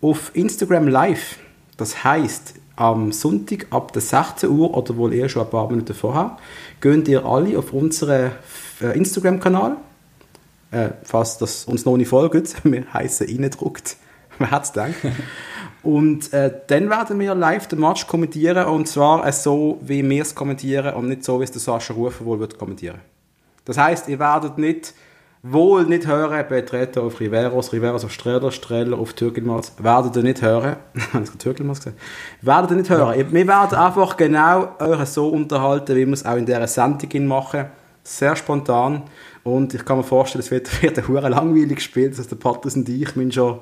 auf 0.01 0.31
Instagram 0.35 0.89
Live. 0.89 1.37
Das 1.77 2.05
heißt, 2.05 2.55
am 2.77 3.11
Sonntag 3.11 3.67
ab 3.71 3.93
der 3.93 4.03
16 4.03 4.51
Uhr 4.51 4.77
oder 4.77 4.97
wohl 4.97 5.13
eher 5.13 5.29
schon 5.29 5.43
ein 5.43 5.51
paar 5.51 5.69
Minuten 5.69 5.95
vorher, 5.95 6.37
gehen 6.81 7.05
ihr 7.07 7.25
alle 7.25 7.59
auf 7.59 7.73
unseren 7.73 8.33
äh, 8.81 8.97
Instagram-Kanal. 8.97 9.77
Äh, 10.71 10.91
falls 11.03 11.39
das 11.39 11.65
uns 11.65 11.85
noch 11.85 11.97
nicht 11.97 12.09
folgt, 12.09 12.65
wir 12.65 12.93
heißen 12.93 13.27
reindruckt. 13.27 13.97
Wer 14.39 14.51
hat's 14.51 14.73
gedacht? 14.73 14.95
Und 15.83 16.33
äh, 16.33 16.53
dann 16.67 16.91
werden 16.91 17.19
wir 17.19 17.35
live 17.35 17.69
den 17.69 17.79
Match 17.79 18.09
kommentieren 18.09 18.67
und 18.67 18.89
zwar 18.89 19.25
äh, 19.25 19.33
so, 19.33 19.79
wie 19.83 20.09
wir 20.09 20.23
es 20.23 20.35
kommentieren 20.35 20.95
und 20.97 21.09
nicht 21.09 21.23
so, 21.23 21.39
wie 21.39 21.45
es 21.45 21.53
der 21.53 21.61
Sascha 21.61 21.95
Rufer 21.95 22.25
wohl 22.25 22.41
wird 22.41 22.59
kommentieren. 22.59 22.99
Das 23.65 23.79
heißt, 23.79 24.09
ihr 24.09 24.19
werdet 24.19 24.59
nicht 24.59 24.95
wohl 25.53 25.85
nicht 25.85 26.07
hören, 26.07 26.45
Betreter 26.49 27.03
auf 27.03 27.21
Riveros, 27.21 27.73
Riveros 27.73 28.05
auf 28.05 28.13
Streller, 28.13 28.51
Streller 28.51 28.99
auf 28.99 29.13
Türkelmals, 29.13 29.73
werdet 29.79 30.17
ihr 30.17 30.23
nicht 30.23 30.43
hören, 30.43 30.77
habe 31.13 31.25
ich 31.25 31.31
Türkelmals 31.31 31.81
gesagt, 31.81 31.99
werdet 32.43 32.71
ihr 32.71 32.77
nicht 32.77 32.91
hören. 32.91 33.33
Wir 33.33 33.47
werden 33.47 33.79
einfach 33.79 34.17
genau 34.17 34.69
euch 34.79 35.07
so 35.07 35.29
unterhalten, 35.29 35.97
wie 35.97 36.07
wir 36.07 36.13
es 36.13 36.25
auch 36.25 36.37
in 36.37 36.47
dieser 36.47 36.67
Sendung 36.67 37.27
machen, 37.27 37.67
sehr 38.03 38.37
spontan 38.37 39.03
und 39.47 39.75
ich 39.75 39.85
kann 39.85 39.97
mir 39.97 40.03
vorstellen, 40.03 40.43
es 40.43 40.51
wird, 40.51 40.83
wird 40.83 40.99
ein 40.99 41.07
hure 41.07 41.29
langweilig 41.29 41.77
gespielt, 41.77 42.13
das 42.13 42.19
heißt, 42.19 42.33
der 42.33 42.37
Patrice 42.37 42.77
und 42.79 42.89
ich 42.89 43.15
müssen 43.15 43.31
schon 43.31 43.61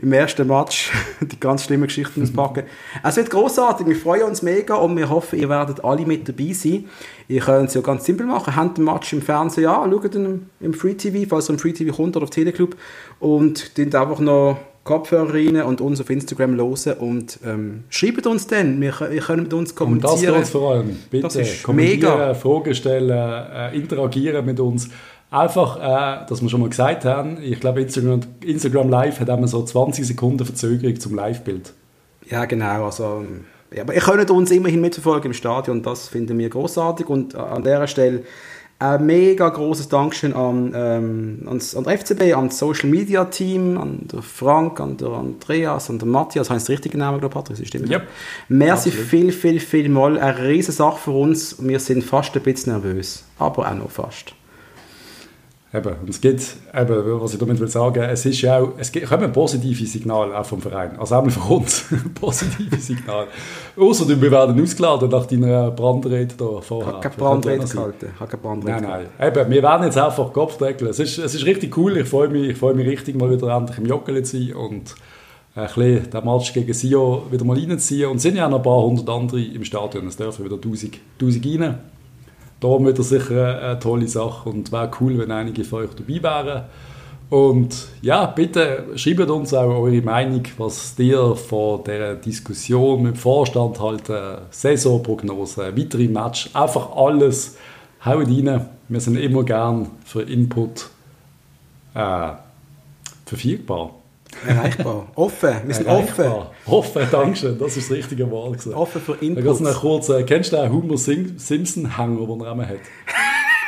im 0.00 0.12
ersten 0.12 0.46
Match 0.46 0.90
die 1.20 1.38
ganz 1.38 1.64
schlimmen 1.64 1.86
Geschichten 1.86 2.22
auspacken. 2.22 2.64
Es 3.04 3.16
wird 3.16 3.28
großartig, 3.28 3.86
wir 3.86 3.96
freuen 3.96 4.22
uns 4.22 4.40
mega 4.40 4.74
und 4.74 4.96
wir 4.96 5.10
hoffen, 5.10 5.38
ihr 5.38 5.50
werdet 5.50 5.84
alle 5.84 6.06
mit 6.06 6.26
dabei 6.26 6.52
sein. 6.54 6.86
Ihr 7.28 7.42
könnt 7.42 7.68
es 7.68 7.74
ja 7.74 7.82
ganz 7.82 8.06
simpel 8.06 8.26
machen, 8.26 8.56
habt 8.56 8.78
den 8.78 8.84
Match 8.84 9.12
im 9.12 9.20
Fernsehen 9.20 9.68
an, 9.68 9.90
schaut 9.90 10.14
ihn 10.14 10.48
im 10.60 10.72
Free 10.72 10.94
TV, 10.94 11.28
falls 11.28 11.48
er 11.50 11.54
im 11.54 11.58
Free 11.58 11.72
TV 11.72 11.94
kommt 11.94 12.16
oder 12.16 12.24
auf 12.24 12.30
Teleclub 12.30 12.74
und 13.20 13.76
dünnt 13.76 13.94
einfach 13.94 14.18
noch 14.18 14.56
Kopfhörer 14.84 15.32
rein 15.34 15.62
und 15.62 15.80
uns 15.80 16.00
auf 16.00 16.10
Instagram 16.10 16.56
hören 16.56 16.94
und 16.98 17.38
ähm, 17.46 17.84
schreibt 17.88 18.26
uns 18.26 18.48
dann, 18.48 18.80
wir, 18.80 18.92
wir 19.10 19.20
können 19.20 19.44
mit 19.44 19.52
uns 19.52 19.72
Und 19.72 20.02
das 20.02 20.10
kommunizieren. 20.10 20.34
geht 20.34 20.48
vor 20.48 20.72
allem. 20.72 20.96
Bitte 21.10 21.22
Das 21.22 21.36
ist 21.36 21.62
kommentieren, 21.62 22.00
mega. 22.18 22.34
Fragen 22.34 22.74
stellen, 22.74 23.10
äh, 23.10 23.76
interagieren 23.76 24.44
mit 24.44 24.58
uns. 24.58 24.88
Einfach, 25.30 25.76
äh, 25.78 26.26
dass 26.28 26.42
wir 26.42 26.48
schon 26.48 26.60
mal 26.60 26.68
gesagt 26.68 27.04
haben, 27.04 27.38
ich 27.42 27.58
glaube 27.60 27.80
Instagram, 27.80 28.20
Instagram 28.44 28.90
Live 28.90 29.20
hat 29.20 29.28
immer 29.28 29.48
so 29.48 29.62
20 29.64 30.06
Sekunden 30.06 30.44
Verzögerung 30.44 30.98
zum 30.98 31.14
Live-Bild. 31.14 31.72
Ja, 32.28 32.44
genau. 32.44 32.84
Also, 32.84 33.24
ja, 33.74 33.82
aber 33.82 33.94
ihr 33.94 34.00
könnt 34.00 34.30
uns 34.30 34.50
immerhin 34.50 34.80
mitverfolgen 34.80 35.30
im 35.30 35.32
Stadion. 35.32 35.82
Das 35.82 36.08
finden 36.08 36.38
wir 36.38 36.48
großartig. 36.50 37.08
Und 37.08 37.34
an 37.34 37.62
dieser 37.62 37.86
Stelle 37.86 38.24
ein 38.82 39.06
mega 39.06 39.48
großes 39.48 39.88
Dankeschön 39.88 40.34
an, 40.34 40.72
ähm, 40.74 41.42
ans, 41.46 41.76
an 41.76 41.84
den 41.84 41.98
FCB, 41.98 42.34
an 42.34 42.48
das 42.48 42.58
Social 42.58 42.90
Media 42.90 43.24
Team, 43.26 43.78
an 43.78 44.08
den 44.08 44.22
Frank, 44.22 44.80
an 44.80 44.96
den 44.96 45.12
Andreas, 45.12 45.88
an 45.88 45.98
den 45.98 46.08
Matthias. 46.08 46.50
Heißt 46.50 46.68
der 46.68 46.74
richtige 46.74 46.98
Name, 46.98 47.18
glaube 47.18 47.38
ich, 47.38 47.44
Patrick? 47.44 47.66
Stimmt. 47.66 47.90
Yep. 47.90 48.08
Merci 48.48 48.88
Absolut. 48.88 49.08
viel, 49.08 49.32
viel, 49.32 49.60
viel 49.60 49.88
mal. 49.88 50.18
Eine 50.18 50.48
riesige 50.48 50.72
Sache 50.72 50.98
für 50.98 51.12
uns. 51.12 51.56
Wir 51.60 51.78
sind 51.78 52.02
fast 52.04 52.34
ein 52.34 52.42
bisschen 52.42 52.72
nervös. 52.72 53.24
Aber 53.38 53.70
auch 53.70 53.74
noch 53.74 53.90
fast. 53.90 54.34
Eben, 55.74 55.94
und 56.02 56.10
es 56.10 56.20
gibt, 56.20 56.42
eben, 56.74 57.20
was 57.22 57.32
ich 57.32 57.38
damit 57.38 57.58
will 57.58 57.68
sagen, 57.68 58.02
es 58.02 58.26
ist 58.26 58.42
ja 58.42 58.58
auch, 58.58 58.72
es 58.76 58.92
gibt, 58.92 59.06
kommen 59.06 59.32
positive 59.32 59.86
Signale 59.86 60.38
auch 60.38 60.44
vom 60.44 60.60
Verein, 60.60 60.98
also 60.98 61.14
auch 61.14 61.30
von 61.30 61.56
uns, 61.56 61.86
positive 62.20 62.76
Signale. 62.76 63.28
Außer 63.78 64.06
wir 64.06 64.30
werden 64.30 64.62
ausgeladen 64.62 65.08
nach 65.08 65.24
deiner 65.24 65.70
Brandrede 65.70 66.34
da 66.36 66.60
vorher. 66.60 66.88
Ich 66.88 66.94
habe 66.94 67.00
keine 67.00 67.16
Brandrede 67.16 67.66
gehalten. 67.66 68.06
Ich 68.14 68.20
habe 68.20 68.36
Brandrede 68.36 68.82
Nein, 68.82 69.06
nein. 69.18 69.28
Eben, 69.28 69.50
wir 69.50 69.62
werden 69.62 69.84
jetzt 69.84 69.96
einfach 69.96 70.30
Kopf 70.30 70.58
deckeln. 70.58 70.90
Es 70.90 70.98
ist, 70.98 71.16
es 71.16 71.34
ist 71.34 71.46
richtig 71.46 71.74
cool. 71.78 71.96
Ich 71.96 72.08
freue 72.08 72.28
mich, 72.28 72.50
ich 72.50 72.58
freue 72.58 72.74
mich 72.74 72.86
richtig, 72.86 73.16
mal 73.16 73.30
wieder 73.30 73.56
endlich 73.56 73.78
im 73.78 73.86
Joggeli 73.86 74.22
zu 74.24 74.36
sein 74.36 74.52
und 74.52 74.94
ein 75.54 75.66
bisschen 75.66 76.10
den 76.10 76.24
Match 76.24 76.52
gegen 76.52 76.72
Sio 76.74 77.24
wieder 77.30 77.44
mal 77.44 77.56
reinzuziehen. 77.56 78.10
Und 78.10 78.16
es 78.16 78.22
sind 78.22 78.36
ja 78.36 78.44
auch 78.44 78.50
noch 78.50 78.58
ein 78.58 78.62
paar 78.62 78.82
hundert 78.82 79.08
andere 79.08 79.40
im 79.40 79.64
Stadion. 79.64 80.06
Es 80.06 80.18
dürfen 80.18 80.44
wieder 80.44 80.56
1000, 80.56 80.98
1000 81.18 81.46
rein. 81.46 81.78
Darum 82.62 82.86
wieder 82.86 83.02
sicher 83.02 83.60
eine, 83.60 83.78
tolle 83.80 84.06
Sache 84.06 84.48
und 84.48 84.70
wäre 84.70 84.88
cool, 85.00 85.18
wenn 85.18 85.32
einige 85.32 85.64
von 85.64 85.82
euch 85.82 85.90
dabei 85.96 86.22
wären. 86.22 86.62
Und 87.28 87.88
ja, 88.02 88.26
bitte 88.26 88.84
schreibt 88.94 89.28
uns 89.30 89.52
auch 89.52 89.68
eure 89.68 90.00
Meinung, 90.00 90.42
was 90.58 90.96
ihr 90.98 91.34
von 91.34 91.82
der 91.82 92.14
Diskussion 92.14 93.02
mit 93.02 93.14
dem 93.14 93.18
Vorstand 93.18 93.80
halten, 93.80 94.42
Saisonprognose, 94.50 95.76
weitere 95.76 96.06
Match, 96.06 96.50
einfach 96.52 96.94
alles. 96.94 97.56
Haut 98.04 98.28
rein. 98.28 98.68
Wir 98.88 99.00
sind 99.00 99.16
immer 99.16 99.42
gern 99.42 99.90
für 100.04 100.22
Input 100.22 100.90
äh, 101.94 102.28
verfügbar. 103.24 103.90
Erreichbar. 104.46 105.06
Offen. 105.14 105.54
Wir 105.66 105.74
sind 105.74 105.86
Erreichbar. 105.86 106.52
Offen, 106.66 107.02
Dankeschön. 107.10 107.58
Das 107.58 107.76
ist 107.76 107.90
das 107.90 107.96
richtige 107.96 108.30
Wort. 108.30 108.52
Gewesen. 108.54 108.74
offen. 108.74 108.98
Offen 109.00 109.18
für 109.18 109.24
Input. 109.24 109.60
noch 109.60 109.80
kurz, 109.80 110.08
äh, 110.08 110.22
kennst 110.24 110.52
du 110.52 110.56
den 110.56 110.72
Homer 110.72 110.96
Sim 110.96 111.38
Simpson-Hänger, 111.38 112.26
den 112.26 112.40
er 112.40 112.52
immer 112.52 112.68
hat? 112.68 112.78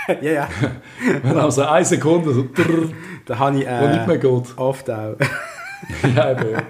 ja, 0.23 0.33
ja. 0.33 0.49
Wenn 1.23 1.37
er 1.37 1.51
so 1.51 1.63
eine 1.63 1.85
Sekunde 1.85 2.33
so 2.35 2.43
drrr, 2.55 2.91
Da 3.27 3.39
habe 3.39 3.59
ich 3.59 3.67
wo 3.67 3.87
nicht 3.89 4.07
mehr 4.07 4.17
äh, 4.17 4.19
geht. 4.19 4.59
oft 4.59 4.91
auch. 4.91 5.17
Ja, 6.17 6.31
eben. 6.33 6.63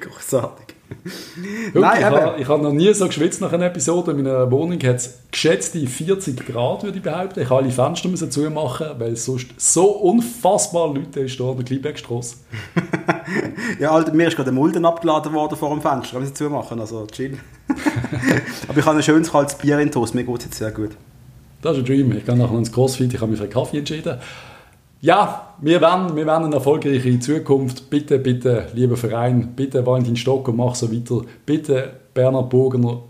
Großartig. 0.00 0.71
Nein, 1.74 1.98
ich 1.98 2.04
habe 2.04 2.40
ich 2.40 2.48
habe 2.48 2.62
noch 2.62 2.72
nie 2.72 2.92
so 2.94 3.06
geschwitzt 3.06 3.40
nach 3.40 3.52
einer 3.52 3.66
Episode. 3.66 4.12
In 4.12 4.18
meiner 4.18 4.50
Wohnung 4.50 4.78
hat 4.82 4.96
es 4.96 5.18
geschätzte 5.30 5.86
40 5.86 6.46
Grad, 6.46 6.82
würde 6.82 6.98
ich 6.98 7.02
behaupten. 7.02 7.40
Ich 7.40 7.50
habe 7.50 7.62
alle 7.62 7.70
Fenster 7.70 8.08
müssen 8.08 8.30
zumachen, 8.30 8.86
weil 8.98 9.12
es 9.12 9.24
sonst 9.24 9.48
so 9.56 9.86
unfassbar 9.86 10.94
Leute 10.94 11.20
ist 11.20 11.36
hier 11.36 11.46
an 11.46 11.56
der 11.56 11.64
Kleinbergstrasse. 11.64 12.36
Ja, 13.78 13.90
Alter, 13.90 14.12
mir 14.12 14.28
ist 14.28 14.36
gerade 14.36 14.50
der 14.50 14.52
Mulden 14.52 14.84
abgeladen 14.84 15.32
worden 15.32 15.56
vor 15.56 15.70
dem 15.70 15.80
Fenster. 15.80 16.16
Kann 16.16 16.26
ich 16.26 16.34
zumachen, 16.34 16.78
also 16.78 17.06
chill. 17.06 17.38
Aber 18.68 18.78
ich 18.78 18.84
habe 18.84 18.96
ein 18.96 19.02
schönes 19.02 19.30
kaltes 19.30 19.54
Bier 19.56 19.78
in 19.78 19.90
Toast. 19.90 20.14
Mir 20.14 20.24
geht 20.24 20.38
es 20.38 20.44
jetzt 20.44 20.58
sehr 20.58 20.70
gut. 20.70 20.90
Das 21.62 21.76
ist 21.76 21.78
ein 21.78 21.84
Dream. 21.86 22.12
Ich 22.12 22.26
gehe 22.26 22.36
nachher 22.36 22.58
ins 22.58 22.70
Crossfit, 22.70 23.12
ich 23.14 23.20
habe 23.20 23.30
mich 23.30 23.38
für 23.38 23.44
einen 23.44 23.52
Kaffee 23.52 23.78
entschieden. 23.78 24.18
Ja, 25.04 25.54
wir 25.60 25.80
wollen, 25.80 26.14
wir 26.14 26.26
wollen 26.26 26.44
eine 26.44 26.54
erfolgreiche 26.54 27.18
Zukunft. 27.18 27.90
Bitte, 27.90 28.20
bitte, 28.20 28.68
lieber 28.72 28.96
Verein, 28.96 29.48
bitte 29.56 29.84
Valentin 29.84 30.14
Stocker, 30.14 30.52
mach 30.52 30.76
so 30.76 30.92
weiter. 30.92 31.22
Bitte, 31.44 31.90
Bernhard 32.14 32.48
Burgener, 32.50 33.02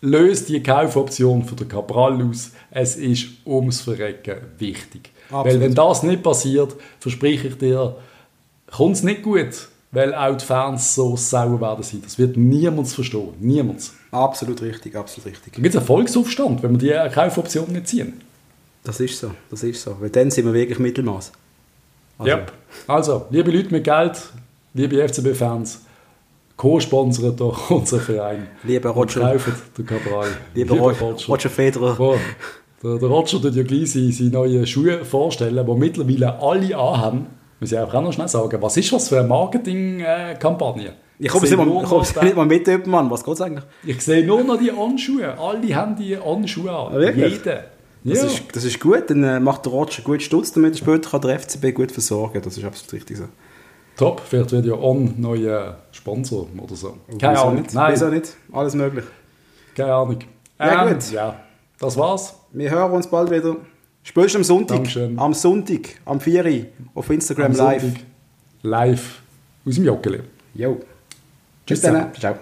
löst 0.00 0.48
die 0.48 0.62
Kaufoption 0.62 1.44
für 1.44 1.54
den 1.54 1.68
Cabral 1.68 2.22
aus. 2.22 2.52
Es 2.70 2.96
ist 2.96 3.26
ums 3.44 3.82
Verrecken 3.82 4.38
wichtig. 4.56 5.10
Absolut. 5.28 5.46
Weil 5.46 5.60
wenn 5.60 5.74
das 5.74 6.02
nicht 6.04 6.22
passiert, 6.22 6.74
verspreche 7.00 7.48
ich 7.48 7.58
dir, 7.58 7.96
kommt 8.74 8.96
es 8.96 9.02
nicht 9.02 9.22
gut, 9.22 9.68
weil 9.90 10.14
auch 10.14 10.38
die 10.38 10.44
Fans 10.44 10.94
so 10.94 11.18
sauer 11.18 11.60
werden 11.60 11.82
sein. 11.82 12.00
Das 12.02 12.18
wird 12.18 12.38
niemand 12.38 12.88
verstehen. 12.88 13.34
Niemand. 13.40 13.90
Absolut 14.10 14.62
richtig, 14.62 14.96
absolut 14.96 15.26
richtig. 15.26 15.52
Da 15.52 15.60
gibt 15.60 15.74
es 15.74 15.76
einen 15.76 15.86
Volksaufstand, 15.86 16.62
wenn 16.62 16.80
wir 16.80 17.08
die 17.08 17.14
Kaufoption 17.14 17.70
nicht 17.72 17.88
ziehen. 17.88 18.22
Das 18.86 19.00
ist 19.00 19.18
so, 19.18 19.30
das 19.50 19.62
ist 19.64 19.82
so. 19.82 19.96
Weil 20.00 20.10
dann 20.10 20.30
sind 20.30 20.44
wir 20.46 20.54
wirklich 20.54 20.78
Mittelmaß. 20.78 21.32
Also, 22.18 22.30
Ja. 22.30 22.46
Also, 22.86 23.26
liebe 23.30 23.50
Leute 23.50 23.70
mit 23.72 23.84
Geld, 23.84 24.12
liebe 24.74 24.96
FCB-Fans, 25.08 25.80
co-sponsert 26.56 27.40
doch 27.40 27.70
unseren 27.70 28.00
Verein. 28.00 28.46
Lieber 28.62 28.90
Und 28.90 28.96
Roger, 29.16 29.32
kauft 29.32 29.78
den 29.78 29.86
Cabral. 29.86 30.28
lieber 30.54 30.76
Roger, 30.76 31.26
Roger 31.28 31.50
Federer. 31.50 31.96
Oh, 31.98 32.16
der, 32.82 32.98
der 32.98 33.08
Roger 33.08 33.40
tut 33.42 33.54
ja 33.54 33.62
gleich 33.64 33.92
seine, 33.92 34.12
seine 34.12 34.30
neuen 34.30 34.66
Schuhe 34.66 35.04
vorstellen, 35.04 35.66
die 35.66 35.74
mittlerweile 35.74 36.40
alle 36.40 36.76
anhaben. 36.76 37.26
Muss 37.58 37.72
ich 37.72 37.78
auch 37.78 37.92
noch 37.92 38.12
schnell 38.12 38.28
sagen. 38.28 38.60
Was 38.62 38.76
ist 38.76 38.92
das 38.92 39.08
für 39.08 39.18
eine 39.18 39.28
Marketingkampagne? 39.28 40.92
Ich 41.18 41.28
komme 41.28 41.48
nicht, 41.48 41.56
mal- 41.56 42.24
nicht 42.24 42.36
mal 42.36 42.44
mit, 42.46 42.86
Mann. 42.86 43.10
Was 43.10 43.24
geht's 43.24 43.40
eigentlich? 43.40 43.64
Ich 43.84 44.02
sehe 44.02 44.26
nur 44.26 44.44
noch 44.44 44.58
die 44.58 44.70
Anschuhe. 44.70 45.38
Alle 45.38 45.74
haben 45.74 45.96
die 45.96 46.14
Anschuhe 46.16 46.70
an. 46.70 46.92
Ah, 46.94 46.98
wirklich? 46.98 47.38
Jeder. 47.38 47.64
Das, 48.08 48.18
Ja. 48.22 48.26
ist, 48.28 48.42
das 48.52 48.64
ist 48.64 48.78
gut, 48.80 49.10
dann 49.10 49.22
äh, 49.24 49.40
macht 49.40 49.64
der 49.66 49.72
Roger 49.72 50.02
gut 50.02 50.22
Stutz, 50.22 50.52
damit 50.52 50.78
später 50.78 51.10
kann 51.10 51.20
der 51.22 51.38
FCB 51.40 51.74
gut 51.74 51.90
versorgen. 51.92 52.40
Das 52.42 52.56
ist 52.56 52.64
absolut 52.64 52.92
richtig 52.92 53.16
so. 53.18 53.24
Top. 53.96 54.20
Vielleicht 54.28 54.52
wird 54.52 54.66
ja 54.66 54.74
On 54.74 55.14
neuer 55.16 55.78
Sponsor 55.90 56.46
oder 56.62 56.76
so. 56.76 56.98
Keine 57.18 57.38
Ahnung. 57.40 57.56
nicht? 57.62 57.72
Nein, 57.74 57.92
Wieso 57.92 58.08
nicht? 58.08 58.36
Alles 58.52 58.74
möglich. 58.74 59.04
keine 59.74 59.94
Ahnung. 59.94 60.18
Ja, 60.58 60.86
Ähm, 60.86 60.94
gut. 60.94 61.10
Ja, 61.12 61.40
das 61.80 61.96
war's. 61.96 62.34
Wir 62.52 62.70
hören 62.70 62.92
uns 62.92 63.06
bald 63.08 63.30
wieder. 63.30 63.56
Spätestens 64.02 64.36
am 64.36 64.44
Sonntag. 64.44 64.76
Dankeschön. 64.76 65.18
Am 65.18 65.34
Sonntag, 65.34 65.80
am 66.04 66.20
4 66.20 66.44
Uhr, 66.44 66.64
auf 66.94 67.10
Instagram 67.10 67.46
Am 67.52 67.56
live. 67.56 67.82
Sonntag 67.82 68.00
Live 68.62 69.22
aus 69.66 69.74
dem 69.74 69.84
Joggeli. 69.84 70.20
Jo. 70.54 70.76
Tschüss 71.66 71.80
Bis 71.80 71.90
dann. 71.90 72.14
Ciao. 72.14 72.34